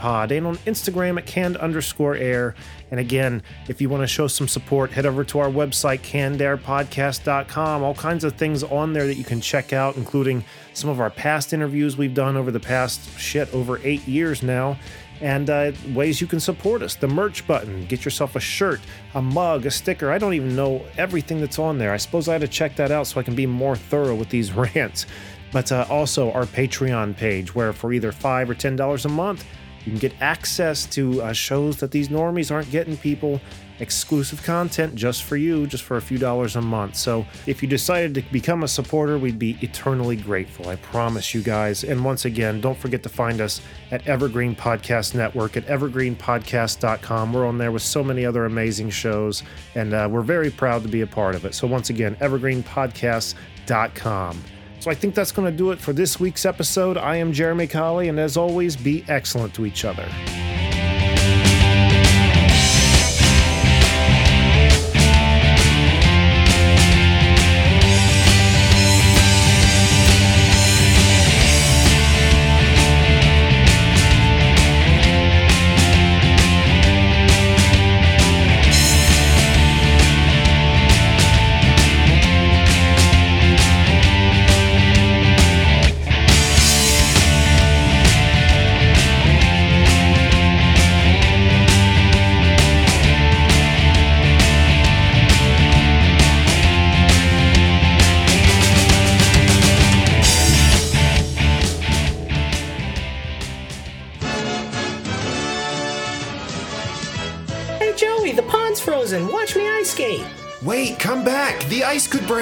on 0.47 0.57
Instagram 0.59 1.17
at 1.17 1.25
canned 1.25 1.57
underscore 1.57 2.15
air. 2.15 2.55
And 2.91 2.99
again, 2.99 3.43
if 3.67 3.81
you 3.81 3.89
want 3.89 4.03
to 4.03 4.07
show 4.07 4.27
some 4.27 4.47
support, 4.47 4.91
head 4.91 5.05
over 5.05 5.23
to 5.25 5.39
our 5.39 5.49
website, 5.49 5.99
cannedairpodcast.com. 5.99 7.83
All 7.83 7.93
kinds 7.93 8.23
of 8.23 8.35
things 8.35 8.63
on 8.63 8.93
there 8.93 9.05
that 9.05 9.15
you 9.15 9.23
can 9.23 9.41
check 9.41 9.73
out, 9.73 9.97
including 9.97 10.45
some 10.73 10.89
of 10.89 11.01
our 11.01 11.09
past 11.09 11.51
interviews 11.51 11.97
we've 11.97 12.13
done 12.13 12.37
over 12.37 12.51
the 12.51 12.59
past, 12.59 13.19
shit, 13.19 13.53
over 13.53 13.79
eight 13.83 14.07
years 14.07 14.41
now. 14.41 14.77
And 15.21 15.49
uh, 15.49 15.73
ways 15.89 16.21
you 16.21 16.27
can 16.27 16.39
support 16.39 16.81
us. 16.81 16.95
The 16.95 17.09
merch 17.09 17.45
button, 17.45 17.85
get 17.87 18.05
yourself 18.05 18.37
a 18.37 18.39
shirt, 18.39 18.79
a 19.13 19.21
mug, 19.21 19.65
a 19.65 19.71
sticker. 19.71 20.09
I 20.09 20.17
don't 20.17 20.33
even 20.33 20.55
know 20.55 20.85
everything 20.97 21.41
that's 21.41 21.59
on 21.59 21.77
there. 21.77 21.91
I 21.91 21.97
suppose 21.97 22.29
I 22.29 22.33
had 22.33 22.41
to 22.41 22.47
check 22.47 22.77
that 22.77 22.89
out 22.89 23.05
so 23.07 23.19
I 23.19 23.23
can 23.23 23.35
be 23.35 23.45
more 23.45 23.75
thorough 23.75 24.15
with 24.15 24.29
these 24.29 24.53
rants 24.75 25.05
but 25.51 25.71
uh, 25.71 25.85
also 25.89 26.31
our 26.31 26.45
Patreon 26.45 27.15
page, 27.15 27.55
where 27.55 27.73
for 27.73 27.93
either 27.93 28.11
five 28.11 28.49
or 28.49 28.55
ten 28.55 28.75
dollars 28.75 29.05
a 29.05 29.09
month, 29.09 29.45
you 29.85 29.91
can 29.91 29.99
get 29.99 30.13
access 30.21 30.85
to 30.87 31.21
uh, 31.21 31.33
shows 31.33 31.77
that 31.77 31.91
these 31.91 32.09
normies 32.09 32.51
aren't 32.51 32.71
getting. 32.71 32.97
People 32.97 33.39
exclusive 33.79 34.43
content 34.43 34.93
just 34.95 35.23
for 35.23 35.37
you, 35.37 35.65
just 35.65 35.83
for 35.83 35.95
a 35.97 36.01
few 36.01 36.17
dollars 36.17 36.55
a 36.55 36.61
month. 36.61 36.95
So 36.95 37.25
if 37.45 37.61
you 37.63 37.69
decided 37.69 38.13
to 38.15 38.21
become 38.31 38.63
a 38.63 38.67
supporter, 38.67 39.17
we'd 39.17 39.39
be 39.39 39.57
eternally 39.61 40.17
grateful. 40.17 40.69
I 40.69 40.75
promise 40.77 41.33
you 41.33 41.41
guys. 41.41 41.83
And 41.83 42.03
once 42.03 42.25
again, 42.25 42.61
don't 42.61 42.77
forget 42.77 43.03
to 43.03 43.09
find 43.09 43.41
us 43.41 43.61
at 43.91 44.07
Evergreen 44.07 44.55
Podcast 44.55 45.15
Network 45.15 45.57
at 45.57 45.65
evergreenpodcast.com. 45.67 47.33
We're 47.33 47.47
on 47.47 47.57
there 47.57 47.71
with 47.71 47.83
so 47.83 48.03
many 48.03 48.25
other 48.25 48.45
amazing 48.45 48.89
shows, 48.89 49.43
and 49.75 49.93
uh, 49.93 50.09
we're 50.11 50.21
very 50.21 50.51
proud 50.51 50.83
to 50.83 50.89
be 50.89 51.01
a 51.01 51.07
part 51.07 51.35
of 51.35 51.45
it. 51.45 51.55
So 51.55 51.67
once 51.67 51.89
again, 51.89 52.15
evergreenpodcast.com. 52.17 54.43
So 54.79 54.89
I 54.89 54.95
think 54.95 55.13
that's 55.13 55.31
going 55.31 55.51
to 55.51 55.55
do 55.55 55.71
it 55.71 55.79
for 55.79 55.91
this 55.91 56.19
week's 56.19 56.45
episode. 56.45 56.97
I 56.97 57.17
am 57.17 57.33
Jeremy 57.33 57.67
Colley, 57.67 58.07
and 58.07 58.19
as 58.19 58.37
always, 58.37 58.77
be 58.77 59.03
excellent 59.09 59.53
to 59.55 59.65
each 59.65 59.83
other. 59.83 60.07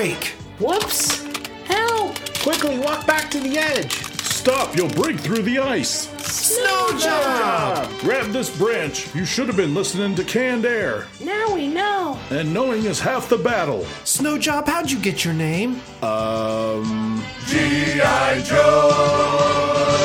Break. 0.07 0.27
Whoops. 0.59 1.25
Help! 1.65 2.15
Quickly 2.39 2.79
walk 2.79 3.05
back 3.05 3.29
to 3.31 3.39
the 3.39 3.57
edge. 3.57 3.93
Stop, 3.93 4.75
you'll 4.75 4.89
break 4.89 5.19
through 5.19 5.41
the 5.41 5.59
ice. 5.59 6.09
Snow 6.25 6.97
job! 6.97 7.91
Grab 7.99 8.31
this 8.31 8.55
branch. 8.57 9.13
You 9.13 9.25
should 9.25 9.47
have 9.47 9.57
been 9.57 9.73
listening 9.73 10.15
to 10.15 10.23
canned 10.23 10.65
air. 10.65 11.07
Now 11.21 11.53
we 11.53 11.67
know. 11.67 12.17
And 12.29 12.53
knowing 12.53 12.85
is 12.85 12.99
half 12.99 13.27
the 13.27 13.37
battle. 13.37 13.85
Snow 14.05 14.37
Job, 14.37 14.67
how'd 14.67 14.89
you 14.89 14.99
get 14.99 15.25
your 15.25 15.33
name? 15.33 15.81
Um. 16.01 17.23
G.I. 17.47 18.41
Joe! 18.45 20.03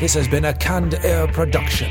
This 0.00 0.14
has 0.14 0.28
been 0.28 0.44
a 0.44 0.52
Canned 0.52 0.94
Air 1.02 1.26
production. 1.26 1.90